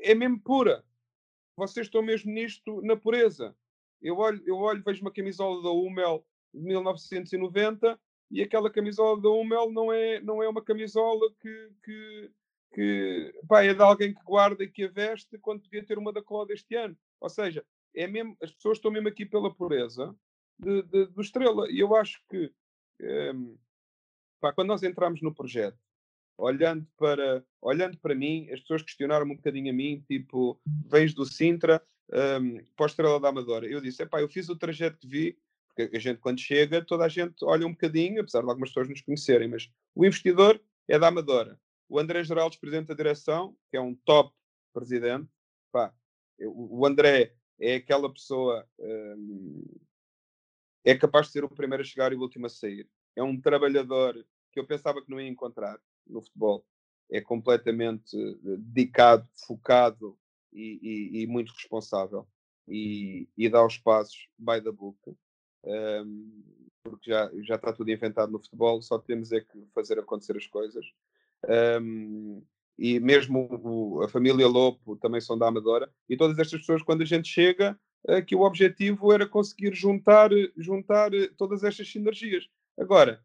é 0.00 0.14
mesmo 0.14 0.40
pura. 0.40 0.84
Vocês 1.56 1.86
estão 1.86 2.02
mesmo 2.02 2.32
nisto 2.32 2.80
na 2.82 2.96
pureza. 2.96 3.54
Eu 4.00 4.18
olho, 4.18 4.42
eu 4.46 4.56
olho 4.56 4.82
vejo 4.84 5.02
uma 5.02 5.12
camisola 5.12 5.62
da 5.62 5.70
Hummel 5.70 6.24
de 6.52 6.60
1990 6.60 7.98
e 8.32 8.40
aquela 8.40 8.70
camisola 8.70 9.20
da 9.20 9.28
Hummel 9.28 9.70
não 9.70 9.92
é, 9.92 10.18
não 10.20 10.42
é 10.42 10.48
uma 10.48 10.64
camisola 10.64 11.30
que, 11.38 11.70
que, 11.84 12.30
que 12.72 13.34
pá, 13.46 13.62
é 13.62 13.74
de 13.74 13.82
alguém 13.82 14.14
que 14.14 14.24
guarda 14.24 14.64
e 14.64 14.70
que 14.70 14.84
a 14.84 14.88
veste 14.88 15.38
quando 15.38 15.60
podia 15.60 15.84
ter 15.84 15.98
uma 15.98 16.14
da 16.14 16.22
Cláudia 16.22 16.54
este 16.54 16.74
ano. 16.74 16.96
Ou 17.20 17.28
seja, 17.28 17.62
é 17.94 18.06
mesmo, 18.06 18.34
as 18.40 18.50
pessoas 18.50 18.78
estão 18.78 18.90
mesmo 18.90 19.08
aqui 19.08 19.26
pela 19.26 19.54
pureza 19.54 20.16
de, 20.58 20.82
de, 20.84 21.06
do 21.08 21.20
Estrela. 21.20 21.70
E 21.70 21.78
eu 21.78 21.94
acho 21.94 22.22
que 22.30 22.50
um, 23.00 23.06
ehm, 23.06 23.54
pá, 24.40 24.50
quando 24.50 24.68
nós 24.68 24.82
entramos 24.82 25.20
no 25.20 25.34
projeto, 25.34 25.78
olhando 26.38 26.86
para, 26.96 27.44
olhando 27.60 27.98
para 27.98 28.14
mim, 28.14 28.48
as 28.50 28.60
pessoas 28.60 28.82
questionaram 28.82 29.26
um 29.26 29.36
bocadinho 29.36 29.70
a 29.70 29.76
mim, 29.76 30.02
tipo, 30.08 30.58
vens 30.86 31.12
do 31.12 31.26
Sintra 31.26 31.82
um, 32.10 32.16
ehm, 32.16 32.64
para 32.74 32.86
Estrela 32.86 33.20
da 33.20 33.28
Amadora. 33.28 33.66
Eu 33.66 33.82
disse, 33.82 34.02
eu 34.10 34.28
fiz 34.30 34.48
o 34.48 34.56
trajeto 34.56 34.98
que 35.00 35.06
vi, 35.06 35.38
porque 35.74 35.96
a 35.96 36.00
gente 36.00 36.20
quando 36.20 36.40
chega, 36.40 36.84
toda 36.84 37.04
a 37.04 37.08
gente 37.08 37.44
olha 37.44 37.66
um 37.66 37.72
bocadinho, 37.72 38.20
apesar 38.20 38.42
de 38.42 38.48
algumas 38.48 38.70
pessoas 38.70 38.88
nos 38.88 39.00
conhecerem, 39.00 39.48
mas 39.48 39.70
o 39.94 40.04
investidor 40.04 40.60
é 40.86 40.98
da 40.98 41.08
Amadora. 41.08 41.58
O 41.88 41.98
André 41.98 42.22
Geraldes, 42.24 42.58
presidente 42.58 42.88
da 42.88 42.94
direção, 42.94 43.56
que 43.70 43.76
é 43.76 43.80
um 43.80 43.94
top 43.94 44.34
presidente, 44.72 45.28
pá, 45.70 45.94
o 46.38 46.86
André 46.86 47.34
é 47.60 47.76
aquela 47.76 48.12
pessoa, 48.12 48.66
hum, 48.78 49.64
é 50.84 50.94
capaz 50.94 51.26
de 51.26 51.32
ser 51.32 51.44
o 51.44 51.48
primeiro 51.48 51.82
a 51.82 51.86
chegar 51.86 52.12
e 52.12 52.16
o 52.16 52.20
último 52.20 52.46
a 52.46 52.48
sair. 52.48 52.88
É 53.14 53.22
um 53.22 53.40
trabalhador 53.40 54.14
que 54.52 54.60
eu 54.60 54.66
pensava 54.66 55.02
que 55.02 55.10
não 55.10 55.20
ia 55.20 55.28
encontrar 55.28 55.78
no 56.06 56.20
futebol. 56.20 56.66
É 57.10 57.20
completamente 57.20 58.16
eh, 58.16 58.56
dedicado, 58.58 59.28
focado 59.46 60.18
e, 60.52 60.78
e, 60.82 61.22
e 61.22 61.26
muito 61.26 61.52
responsável. 61.52 62.26
E, 62.66 63.28
e, 63.36 63.48
dá 63.48 63.64
os 63.64 63.76
passos 63.76 64.28
by 64.38 64.62
the 64.62 64.72
book. 64.72 64.98
Um, 65.64 66.42
porque 66.82 67.10
já, 67.10 67.30
já 67.42 67.54
está 67.54 67.72
tudo 67.72 67.90
inventado 67.90 68.32
no 68.32 68.38
futebol, 68.38 68.82
só 68.82 68.98
temos 68.98 69.32
é 69.32 69.40
que 69.40 69.66
fazer 69.74 69.98
acontecer 69.98 70.36
as 70.36 70.46
coisas. 70.46 70.84
Um, 71.80 72.42
e 72.78 72.98
mesmo 72.98 73.48
o, 73.62 74.02
a 74.02 74.08
família 74.08 74.48
Lopo 74.48 74.96
também 74.96 75.20
são 75.20 75.38
da 75.38 75.46
Amadora, 75.46 75.92
e 76.08 76.16
todas 76.16 76.38
estas 76.38 76.60
pessoas, 76.60 76.82
quando 76.82 77.02
a 77.02 77.06
gente 77.06 77.28
chega, 77.28 77.78
uh, 78.08 78.24
que 78.24 78.34
o 78.34 78.42
objetivo 78.42 79.12
era 79.12 79.26
conseguir 79.26 79.74
juntar, 79.74 80.30
juntar 80.56 81.10
todas 81.36 81.62
estas 81.62 81.90
sinergias. 81.90 82.48
Agora, 82.78 83.24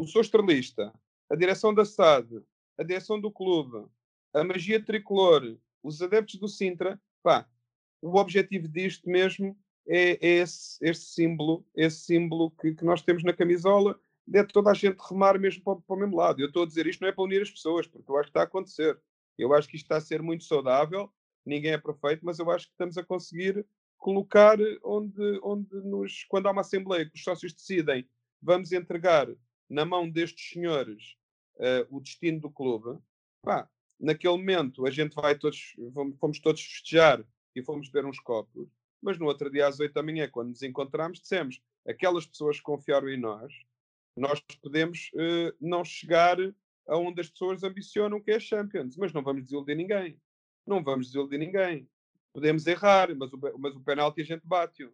o 0.00 0.06
sou 0.06 0.20
estrelista, 0.20 0.92
a 1.30 1.36
direção 1.36 1.72
da 1.72 1.84
SAD, 1.84 2.42
a 2.78 2.82
direção 2.82 3.20
do 3.20 3.30
clube, 3.30 3.86
a 4.34 4.44
magia 4.44 4.82
tricolor, 4.82 5.56
os 5.82 6.02
adeptos 6.02 6.36
do 6.36 6.48
Sintra, 6.48 7.00
pá, 7.22 7.48
o 8.02 8.16
objetivo 8.16 8.68
disto 8.68 9.08
mesmo 9.08 9.56
é, 9.88 10.12
é 10.12 10.38
esse, 10.38 10.78
esse 10.80 11.06
símbolo, 11.06 11.64
esse 11.74 12.00
símbolo 12.00 12.50
que, 12.50 12.74
que 12.74 12.84
nós 12.84 13.02
temos 13.02 13.22
na 13.22 13.32
camisola 13.32 13.98
de 14.26 14.44
toda 14.44 14.70
a 14.70 14.74
gente 14.74 14.98
remar 15.08 15.38
mesmo 15.38 15.62
para, 15.62 15.76
para, 15.76 15.96
o 15.96 15.98
mesmo 15.98 16.16
lado. 16.16 16.40
Eu 16.40 16.48
estou 16.48 16.64
a 16.64 16.66
dizer 16.66 16.86
isto 16.86 17.00
não 17.00 17.08
é 17.08 17.12
para 17.12 17.24
unir 17.24 17.42
as 17.42 17.50
pessoas, 17.50 17.86
porque 17.86 18.10
eu 18.10 18.16
acho 18.16 18.24
que 18.24 18.30
está 18.30 18.40
a 18.40 18.44
acontecer. 18.44 18.98
Eu 19.38 19.54
acho 19.54 19.68
que 19.68 19.76
isto 19.76 19.84
está 19.84 19.96
a 19.96 20.00
ser 20.00 20.22
muito 20.22 20.44
saudável, 20.44 21.10
ninguém 21.44 21.72
é 21.72 21.78
perfeito, 21.78 22.24
mas 22.24 22.38
eu 22.38 22.50
acho 22.50 22.66
que 22.66 22.72
estamos 22.72 22.98
a 22.98 23.04
conseguir 23.04 23.64
colocar 23.98 24.58
onde, 24.82 25.40
onde 25.42 25.74
nos, 25.82 26.24
quando 26.24 26.46
há 26.46 26.50
uma 26.50 26.62
assembleia 26.62 27.06
que 27.06 27.16
os 27.16 27.22
sócios 27.22 27.52
decidem, 27.52 28.08
vamos 28.42 28.72
entregar 28.72 29.28
na 29.68 29.84
mão 29.84 30.08
destes 30.08 30.50
senhores 30.50 31.16
uh, 31.56 31.96
o 31.96 32.00
destino 32.00 32.40
do 32.40 32.50
clube, 32.50 32.98
pá, 33.42 33.68
naquele 33.98 34.36
momento 34.36 34.86
a 34.86 34.90
gente 34.90 35.14
vai 35.14 35.36
todos, 35.36 35.74
fomos, 36.20 36.40
todos 36.40 36.60
festejar 36.60 37.24
e 37.54 37.62
fomos 37.62 37.88
beber 37.88 38.06
uns 38.06 38.20
copos, 38.20 38.68
mas 39.06 39.18
no 39.18 39.26
outro 39.26 39.48
dia 39.48 39.68
às 39.68 39.78
oito 39.78 39.94
da 39.94 40.02
manhã, 40.02 40.28
quando 40.28 40.48
nos 40.48 40.62
encontramos, 40.64 41.20
dissemos 41.20 41.62
aquelas 41.86 42.26
pessoas 42.26 42.56
que 42.56 42.64
confiaram 42.64 43.08
em 43.08 43.16
nós, 43.16 43.52
nós 44.16 44.40
podemos 44.60 45.12
uh, 45.14 45.54
não 45.60 45.84
chegar 45.84 46.36
aonde 46.88 47.20
as 47.20 47.30
pessoas 47.30 47.62
ambicionam 47.62 48.20
que 48.20 48.32
é 48.32 48.40
Champions, 48.40 48.96
mas 48.96 49.12
não 49.12 49.22
vamos 49.22 49.44
desiludir 49.44 49.76
ninguém. 49.76 50.20
Não 50.66 50.82
vamos 50.82 51.06
desiludir 51.06 51.38
ninguém. 51.38 51.88
Podemos 52.32 52.66
errar, 52.66 53.14
mas 53.14 53.32
o, 53.32 53.38
mas 53.58 53.76
o 53.76 53.80
penalti 53.80 54.22
a 54.22 54.24
gente 54.24 54.42
bate-o. 54.44 54.92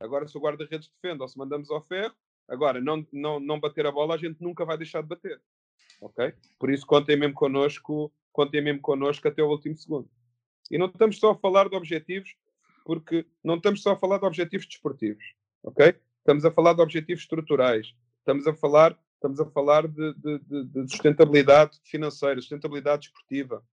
Agora, 0.00 0.26
se 0.26 0.38
o 0.38 0.40
guarda-redes 0.40 0.88
defende 0.88 1.20
ou 1.20 1.28
se 1.28 1.36
mandamos 1.36 1.70
ao 1.70 1.82
ferro, 1.82 2.14
agora, 2.48 2.80
não, 2.80 3.06
não, 3.12 3.38
não 3.38 3.60
bater 3.60 3.86
a 3.86 3.92
bola, 3.92 4.14
a 4.14 4.18
gente 4.18 4.40
nunca 4.40 4.64
vai 4.64 4.78
deixar 4.78 5.02
de 5.02 5.08
bater. 5.08 5.38
Ok? 6.00 6.32
Por 6.58 6.70
isso, 6.70 6.86
contem 6.86 7.14
mesmo 7.14 7.34
connosco, 7.34 8.10
contem 8.32 8.62
mesmo 8.62 8.80
connosco 8.80 9.28
até 9.28 9.42
o 9.42 9.50
último 9.50 9.76
segundo. 9.76 10.08
E 10.70 10.78
não 10.78 10.86
estamos 10.86 11.18
só 11.18 11.32
a 11.32 11.38
falar 11.38 11.68
de 11.68 11.76
objetivos, 11.76 12.34
porque 12.84 13.26
não 13.42 13.56
estamos 13.56 13.82
só 13.82 13.92
a 13.92 13.96
falar 13.96 14.18
de 14.18 14.26
objetivos 14.26 14.66
desportivos. 14.66 15.24
Ok? 15.62 15.94
Estamos 16.18 16.44
a 16.44 16.50
falar 16.50 16.74
de 16.74 16.82
objetivos 16.82 17.22
estruturais 17.22 17.94
estamos 18.20 18.46
a 18.46 18.54
falar, 18.54 18.98
estamos 19.14 19.40
a 19.40 19.46
falar 19.46 19.88
de, 19.88 20.14
de, 20.14 20.64
de 20.64 20.90
sustentabilidade 20.90 21.80
financeira, 21.84 22.40
sustentabilidade 22.40 23.06
esportiva, 23.06 23.64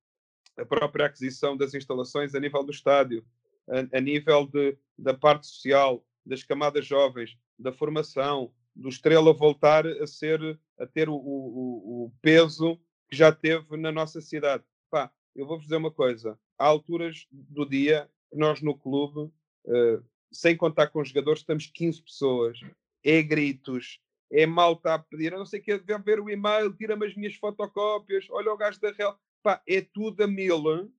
a 0.57 0.65
própria 0.65 1.05
aquisição 1.05 1.55
das 1.55 1.73
instalações 1.73 2.33
a 2.33 2.39
nível 2.39 2.63
do 2.63 2.71
estádio, 2.71 3.23
a, 3.69 3.97
a 3.97 4.01
nível 4.01 4.49
da 4.97 5.13
parte 5.13 5.47
social, 5.47 6.03
das 6.25 6.43
camadas 6.43 6.85
jovens, 6.85 7.37
da 7.57 7.71
formação, 7.71 8.51
do 8.75 8.89
Estrela 8.89 9.33
voltar 9.33 9.87
a 9.87 10.07
ser, 10.07 10.59
a 10.79 10.85
ter 10.85 11.09
o, 11.09 11.15
o, 11.15 12.05
o 12.05 12.13
peso 12.21 12.79
que 13.09 13.15
já 13.15 13.31
teve 13.31 13.77
na 13.77 13.91
nossa 13.91 14.21
cidade. 14.21 14.63
Pá, 14.89 15.11
eu 15.35 15.45
vou-vos 15.45 15.65
dizer 15.65 15.77
uma 15.77 15.91
coisa, 15.91 16.37
há 16.57 16.65
alturas 16.65 17.27
do 17.31 17.65
dia 17.65 18.09
nós 18.33 18.61
no 18.61 18.77
clube, 18.77 19.31
uh, 19.65 20.03
sem 20.31 20.55
contar 20.55 20.87
com 20.87 21.01
os 21.01 21.09
jogadores, 21.09 21.41
estamos 21.41 21.67
15 21.67 22.01
pessoas, 22.01 22.59
é 23.03 23.21
gritos, 23.21 23.99
é 24.31 24.45
malta 24.45 24.93
a 24.93 24.99
pedir, 24.99 25.31
eu 25.31 25.39
não 25.39 25.45
sei 25.45 25.59
o 25.59 25.63
que, 25.63 25.77
deve 25.79 26.03
ver 26.03 26.19
o 26.19 26.29
e-mail, 26.29 26.73
tira-me 26.73 27.05
as 27.05 27.15
minhas 27.15 27.35
fotocópias, 27.35 28.27
olha 28.29 28.51
o 28.51 28.57
gajo 28.57 28.79
da 28.79 28.91
Real. 28.91 29.17
Pá, 29.41 29.61
é 29.67 29.81
tudo 29.81 30.23
a 30.23 30.27
mil, 30.27 30.91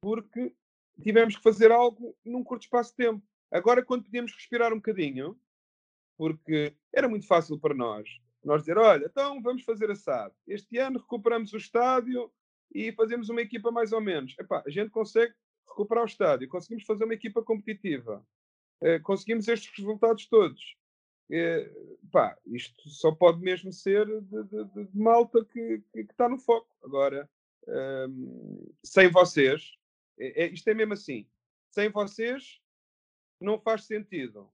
porque 0.00 0.52
tivemos 1.02 1.36
que 1.36 1.42
fazer 1.42 1.70
algo 1.70 2.16
num 2.24 2.42
curto 2.42 2.62
espaço 2.62 2.90
de 2.90 2.96
tempo. 2.96 3.22
Agora, 3.50 3.84
quando 3.84 4.04
podíamos 4.04 4.32
respirar 4.32 4.72
um 4.72 4.76
bocadinho, 4.76 5.38
porque 6.16 6.74
era 6.92 7.08
muito 7.08 7.26
fácil 7.26 7.58
para 7.58 7.74
nós, 7.74 8.08
nós 8.42 8.62
dizer, 8.62 8.78
olha, 8.78 9.06
então 9.06 9.40
vamos 9.42 9.62
fazer 9.62 9.90
assado. 9.90 10.34
Este 10.46 10.78
ano 10.78 10.98
recuperamos 10.98 11.52
o 11.52 11.56
estádio 11.56 12.32
e 12.72 12.92
fazemos 12.92 13.28
uma 13.28 13.42
equipa 13.42 13.70
mais 13.70 13.92
ou 13.92 14.00
menos. 14.00 14.34
Epá, 14.38 14.62
a 14.66 14.70
gente 14.70 14.90
consegue 14.90 15.34
recuperar 15.68 16.04
o 16.04 16.06
estádio, 16.06 16.48
conseguimos 16.48 16.84
fazer 16.84 17.04
uma 17.04 17.14
equipa 17.14 17.42
competitiva, 17.42 18.26
eh, 18.80 18.98
conseguimos 19.00 19.48
estes 19.48 19.76
resultados 19.76 20.26
todos. 20.26 20.76
Eh, 21.30 21.70
pá, 22.12 22.38
isto 22.46 22.88
só 22.88 23.12
pode 23.12 23.40
mesmo 23.40 23.72
ser 23.72 24.06
de, 24.06 24.44
de, 24.44 24.64
de 24.86 24.98
malta 24.98 25.44
que, 25.44 25.82
que, 25.92 26.04
que, 26.04 26.12
está 26.12 26.28
no 26.28 26.38
foco. 26.38 26.68
Agora, 26.82 27.28
um, 28.08 28.72
sem 28.82 29.10
vocês, 29.10 29.76
é, 30.18 30.44
é, 30.44 30.46
isto 30.48 30.68
é 30.68 30.74
mesmo 30.74 30.92
assim, 30.92 31.28
sem 31.70 31.90
vocês 31.90 32.60
não 33.40 33.58
faz 33.58 33.84
sentido, 33.84 34.50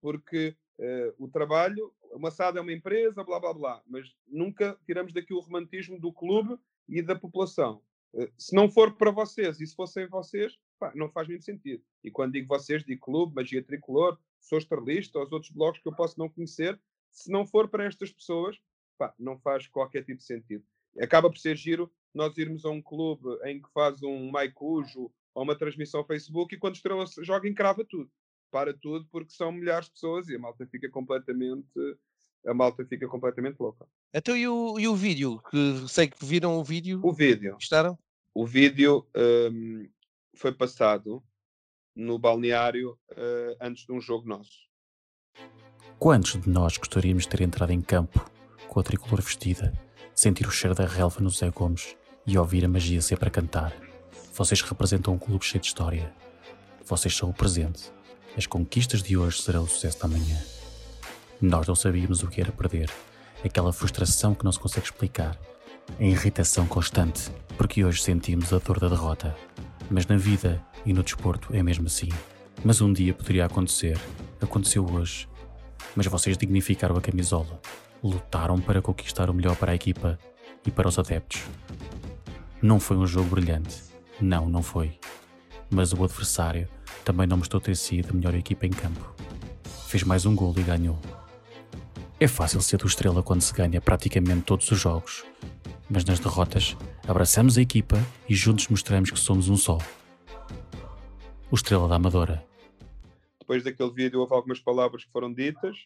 porque 0.00 0.56
uh, 0.78 1.24
o 1.24 1.28
trabalho, 1.28 1.92
o 2.12 2.18
Massado 2.18 2.58
é 2.58 2.60
uma 2.60 2.72
empresa, 2.72 3.24
blá 3.24 3.40
blá 3.40 3.52
blá, 3.52 3.82
mas 3.86 4.14
nunca 4.26 4.78
tiramos 4.84 5.12
daqui 5.12 5.34
o 5.34 5.40
romantismo 5.40 5.98
do 5.98 6.12
clube 6.12 6.58
e 6.88 7.02
da 7.02 7.16
população. 7.16 7.82
Uh, 8.16 8.32
se 8.38 8.54
não 8.54 8.70
for 8.70 8.96
para 8.96 9.10
vocês 9.10 9.60
e 9.60 9.66
se 9.66 9.76
fossem 9.76 10.08
vocês, 10.08 10.56
pá, 10.78 10.90
não 10.94 11.10
faz 11.10 11.28
muito 11.28 11.44
sentido. 11.44 11.82
E 12.02 12.10
quando 12.10 12.32
digo 12.32 12.48
vocês, 12.48 12.82
digo 12.82 13.00
clube, 13.00 13.34
magia 13.34 13.62
tricolor, 13.62 14.18
sou 14.40 14.58
esterlista, 14.58 15.18
os 15.18 15.30
outros 15.30 15.52
blogs 15.52 15.82
que 15.82 15.88
eu 15.88 15.94
posso 15.94 16.18
não 16.18 16.28
conhecer, 16.28 16.80
se 17.10 17.30
não 17.30 17.46
for 17.46 17.68
para 17.68 17.84
estas 17.84 18.10
pessoas, 18.10 18.56
pá, 18.96 19.14
não 19.18 19.38
faz 19.38 19.66
qualquer 19.68 20.02
tipo 20.04 20.18
de 20.18 20.24
sentido. 20.24 20.64
Acaba 20.98 21.28
por 21.28 21.38
ser 21.38 21.56
giro 21.56 21.92
nós 22.14 22.36
irmos 22.38 22.64
a 22.64 22.70
um 22.70 22.80
clube 22.80 23.28
em 23.44 23.60
que 23.60 23.70
faz 23.72 24.02
um 24.02 24.30
Maicujo 24.30 25.12
ou 25.34 25.42
uma 25.42 25.54
transmissão 25.54 26.00
ao 26.00 26.06
Facebook 26.06 26.54
e 26.54 26.58
quando 26.58 26.76
Estrela 26.76 27.04
joga 27.20 27.48
encrava 27.48 27.84
tudo. 27.84 28.10
Para 28.50 28.72
tudo 28.72 29.06
porque 29.12 29.30
são 29.30 29.52
milhares 29.52 29.86
de 29.86 29.92
pessoas 29.92 30.28
e 30.28 30.36
a 30.36 30.38
malta 30.38 30.66
fica 30.66 30.88
completamente 30.88 31.68
a 32.46 32.54
malta 32.54 32.86
fica 32.86 33.08
completamente 33.08 33.58
louca. 33.58 33.86
Então 34.14 34.36
e 34.36 34.46
o, 34.48 34.78
e 34.78 34.86
o 34.86 34.94
vídeo? 34.94 35.42
Que 35.50 35.88
sei 35.88 36.06
que 36.06 36.24
viram 36.24 36.58
o 36.58 36.64
vídeo. 36.64 37.00
O 37.02 37.12
vídeo. 37.12 37.54
Gostaram? 37.54 37.98
O 38.38 38.44
vídeo 38.44 39.08
um, 39.16 39.88
foi 40.34 40.52
passado 40.52 41.24
no 41.96 42.18
balneário 42.18 42.90
uh, 43.12 43.56
antes 43.58 43.86
de 43.86 43.92
um 43.92 43.98
jogo 43.98 44.28
nosso. 44.28 44.68
Quantos 45.98 46.38
de 46.42 46.46
nós 46.46 46.76
gostaríamos 46.76 47.22
de 47.22 47.30
ter 47.30 47.40
entrado 47.40 47.72
em 47.72 47.80
campo 47.80 48.30
com 48.68 48.78
a 48.78 48.82
tricolor 48.82 49.22
vestida, 49.22 49.72
sentir 50.14 50.46
o 50.46 50.50
cheiro 50.50 50.76
da 50.76 50.84
relva 50.84 51.18
no 51.22 51.30
Zé 51.30 51.48
Gomes 51.48 51.96
e 52.26 52.36
ouvir 52.36 52.62
a 52.66 52.68
magia 52.68 53.00
ser 53.00 53.18
para 53.18 53.30
cantar? 53.30 53.74
Vocês 54.34 54.60
representam 54.60 55.14
um 55.14 55.18
clube 55.18 55.42
cheio 55.42 55.62
de 55.62 55.68
história. 55.68 56.14
Vocês 56.84 57.16
são 57.16 57.30
o 57.30 57.34
presente. 57.34 57.90
As 58.36 58.46
conquistas 58.46 59.02
de 59.02 59.16
hoje 59.16 59.40
serão 59.40 59.62
o 59.62 59.66
sucesso 59.66 59.98
da 60.02 60.08
manhã. 60.08 60.38
Nós 61.40 61.66
não 61.66 61.74
sabíamos 61.74 62.22
o 62.22 62.28
que 62.28 62.42
era 62.42 62.52
perder, 62.52 62.90
aquela 63.42 63.72
frustração 63.72 64.34
que 64.34 64.44
não 64.44 64.52
se 64.52 64.60
consegue 64.60 64.84
explicar, 64.84 65.40
a 65.98 66.04
irritação 66.04 66.66
constante, 66.66 67.30
porque 67.56 67.84
hoje 67.84 68.02
sentimos 68.02 68.52
a 68.52 68.58
dor 68.58 68.78
da 68.78 68.88
derrota. 68.88 69.36
Mas 69.90 70.06
na 70.06 70.16
vida 70.16 70.62
e 70.84 70.92
no 70.92 71.02
desporto 71.02 71.54
é 71.54 71.62
mesmo 71.62 71.86
assim. 71.86 72.08
Mas 72.64 72.80
um 72.80 72.92
dia 72.92 73.14
poderia 73.14 73.46
acontecer. 73.46 73.98
Aconteceu 74.40 74.84
hoje. 74.84 75.28
Mas 75.94 76.06
vocês 76.06 76.36
dignificaram 76.36 76.96
a 76.96 77.00
camisola. 77.00 77.60
Lutaram 78.02 78.60
para 78.60 78.82
conquistar 78.82 79.30
o 79.30 79.34
melhor 79.34 79.56
para 79.56 79.72
a 79.72 79.74
equipa 79.74 80.18
e 80.66 80.70
para 80.70 80.88
os 80.88 80.98
adeptos. 80.98 81.42
Não 82.60 82.80
foi 82.80 82.96
um 82.96 83.06
jogo 83.06 83.30
brilhante. 83.30 83.82
Não, 84.20 84.48
não 84.48 84.62
foi. 84.62 84.98
Mas 85.70 85.92
o 85.92 86.04
adversário 86.04 86.68
também 87.04 87.26
não 87.26 87.36
mostrou 87.36 87.60
ter 87.60 87.76
sido 87.76 88.10
a 88.10 88.12
melhor 88.12 88.34
equipa 88.34 88.66
em 88.66 88.70
campo. 88.70 89.14
Fez 89.86 90.02
mais 90.02 90.26
um 90.26 90.34
gol 90.34 90.54
e 90.56 90.62
ganhou. 90.62 90.98
É 92.18 92.26
fácil 92.26 92.62
ser 92.62 92.78
do 92.78 92.86
Estrela 92.86 93.22
quando 93.22 93.42
se 93.42 93.52
ganha 93.52 93.80
praticamente 93.80 94.42
todos 94.42 94.70
os 94.70 94.80
jogos, 94.80 95.22
mas 95.88 96.04
nas 96.04 96.18
derrotas 96.18 96.76
abraçamos 97.06 97.56
a 97.56 97.62
equipa 97.62 97.96
e 98.28 98.34
juntos 98.34 98.68
mostramos 98.68 99.10
que 99.10 99.18
somos 99.18 99.48
um 99.48 99.56
só. 99.56 99.78
O 101.50 101.54
Estrela 101.54 101.88
da 101.88 101.96
Amadora. 101.96 102.44
Depois 103.38 103.62
daquele 103.62 103.92
vídeo 103.92 104.20
houve 104.20 104.34
algumas 104.34 104.58
palavras 104.58 105.04
que 105.04 105.12
foram 105.12 105.32
ditas, 105.32 105.76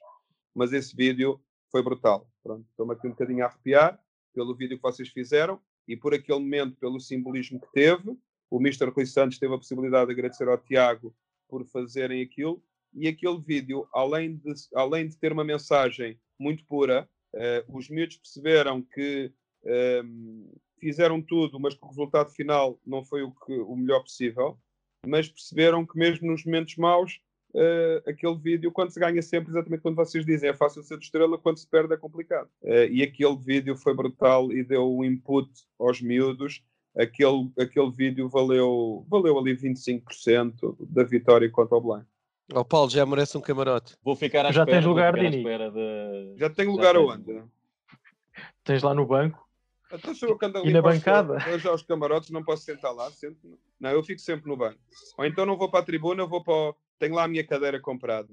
mas 0.54 0.72
esse 0.72 0.96
vídeo 0.96 1.40
foi 1.70 1.82
brutal. 1.82 2.26
Pronto, 2.42 2.66
estou-me 2.70 2.94
aqui 2.94 3.06
um 3.06 3.10
bocadinho 3.10 3.44
a 3.44 3.48
arrepiar 3.48 4.00
pelo 4.34 4.54
vídeo 4.54 4.76
que 4.76 4.82
vocês 4.82 5.08
fizeram 5.08 5.60
e 5.86 5.96
por 5.96 6.14
aquele 6.14 6.38
momento, 6.38 6.76
pelo 6.76 6.98
simbolismo 6.98 7.60
que 7.60 7.70
teve. 7.72 8.16
O 8.50 8.58
Mr. 8.58 8.90
Rui 8.90 9.06
Santos 9.06 9.38
teve 9.38 9.54
a 9.54 9.58
possibilidade 9.58 10.06
de 10.06 10.12
agradecer 10.12 10.48
ao 10.48 10.58
Tiago 10.58 11.14
por 11.48 11.64
fazerem 11.66 12.22
aquilo. 12.22 12.62
E 12.94 13.06
aquele 13.06 13.38
vídeo, 13.40 13.86
além 13.92 14.36
de, 14.36 14.52
além 14.74 15.08
de 15.08 15.16
ter 15.16 15.32
uma 15.32 15.44
mensagem 15.44 16.18
muito 16.38 16.64
pura, 16.64 17.08
uh, 17.34 17.76
os 17.76 17.88
miúdos 17.88 18.16
perceberam 18.16 18.82
que 18.82 19.32
um, 19.64 20.50
fizeram 20.78 21.20
tudo, 21.20 21.60
mas 21.60 21.74
que 21.74 21.84
o 21.84 21.88
resultado 21.88 22.30
final 22.30 22.78
não 22.86 23.04
foi 23.04 23.22
o, 23.22 23.30
que, 23.32 23.52
o 23.52 23.76
melhor 23.76 24.00
possível, 24.00 24.58
mas 25.06 25.28
perceberam 25.28 25.86
que 25.86 25.98
mesmo 25.98 26.30
nos 26.30 26.44
momentos 26.44 26.76
maus, 26.76 27.20
uh, 27.54 28.08
aquele 28.08 28.36
vídeo, 28.36 28.72
quando 28.72 28.90
se 28.90 29.00
ganha 29.00 29.22
sempre, 29.22 29.50
exatamente 29.50 29.80
quando 29.82 29.96
vocês 29.96 30.24
dizem, 30.24 30.50
é 30.50 30.54
fácil 30.54 30.82
ser 30.82 30.98
de 30.98 31.04
estrela, 31.04 31.38
quando 31.38 31.58
se 31.58 31.66
perde 31.66 31.94
é 31.94 31.96
complicado. 31.96 32.48
Uh, 32.62 32.86
e 32.90 33.02
aquele 33.02 33.36
vídeo 33.36 33.76
foi 33.76 33.94
brutal 33.94 34.52
e 34.52 34.64
deu 34.64 34.90
um 34.90 35.04
input 35.04 35.50
aos 35.78 36.00
miúdos. 36.00 36.62
Aquele, 36.96 37.50
aquele 37.58 37.90
vídeo 37.92 38.28
valeu, 38.28 39.06
valeu 39.08 39.38
ali 39.38 39.56
25% 39.56 40.76
da 40.80 41.04
vitória 41.04 41.48
contra 41.48 41.76
o 41.76 41.80
Blanco. 41.80 42.06
O 42.52 42.58
oh, 42.58 42.64
Paulo 42.64 42.90
já 42.90 43.06
merece 43.06 43.38
um 43.38 43.40
camarote. 43.40 43.96
Vou 44.02 44.16
ficar 44.16 44.44
à 44.44 44.50
Já 44.50 44.62
espera, 44.62 44.78
tens 44.78 44.84
lugar, 44.88 45.14
Dini? 45.14 45.44
de... 45.44 46.34
Já 46.36 46.50
tem 46.50 46.66
lugar 46.66 46.94
tenho. 46.94 47.08
aonde? 47.08 47.44
Tens 48.64 48.82
lá 48.82 48.92
no 48.92 49.06
banco. 49.06 49.48
Então, 49.92 50.14
se 50.14 50.24
eu 50.24 50.38
que 50.38 50.46
ando 50.46 50.58
ali 50.58 50.70
E 50.70 50.72
na 50.72 50.78
os- 50.80 50.84
bancada? 50.84 51.36
Eu 51.48 51.58
já 51.58 51.72
os 51.72 51.82
camarotes 51.82 52.30
não 52.30 52.44
posso 52.44 52.64
sentar 52.64 52.92
lá. 52.94 53.10
Sento... 53.10 53.58
Não, 53.78 53.90
eu 53.90 54.02
fico 54.02 54.20
sempre 54.20 54.48
no 54.48 54.56
banco. 54.56 54.78
Ou 55.18 55.24
então 55.24 55.44
não 55.44 55.56
vou 55.56 55.70
para 55.70 55.80
a 55.80 55.84
tribuna, 55.84 56.22
eu 56.22 56.28
vou 56.28 56.42
para 56.42 56.52
o... 56.54 56.76
Tenho 56.98 57.14
lá 57.14 57.24
a 57.24 57.28
minha 57.28 57.46
cadeira 57.46 57.80
comprada. 57.80 58.28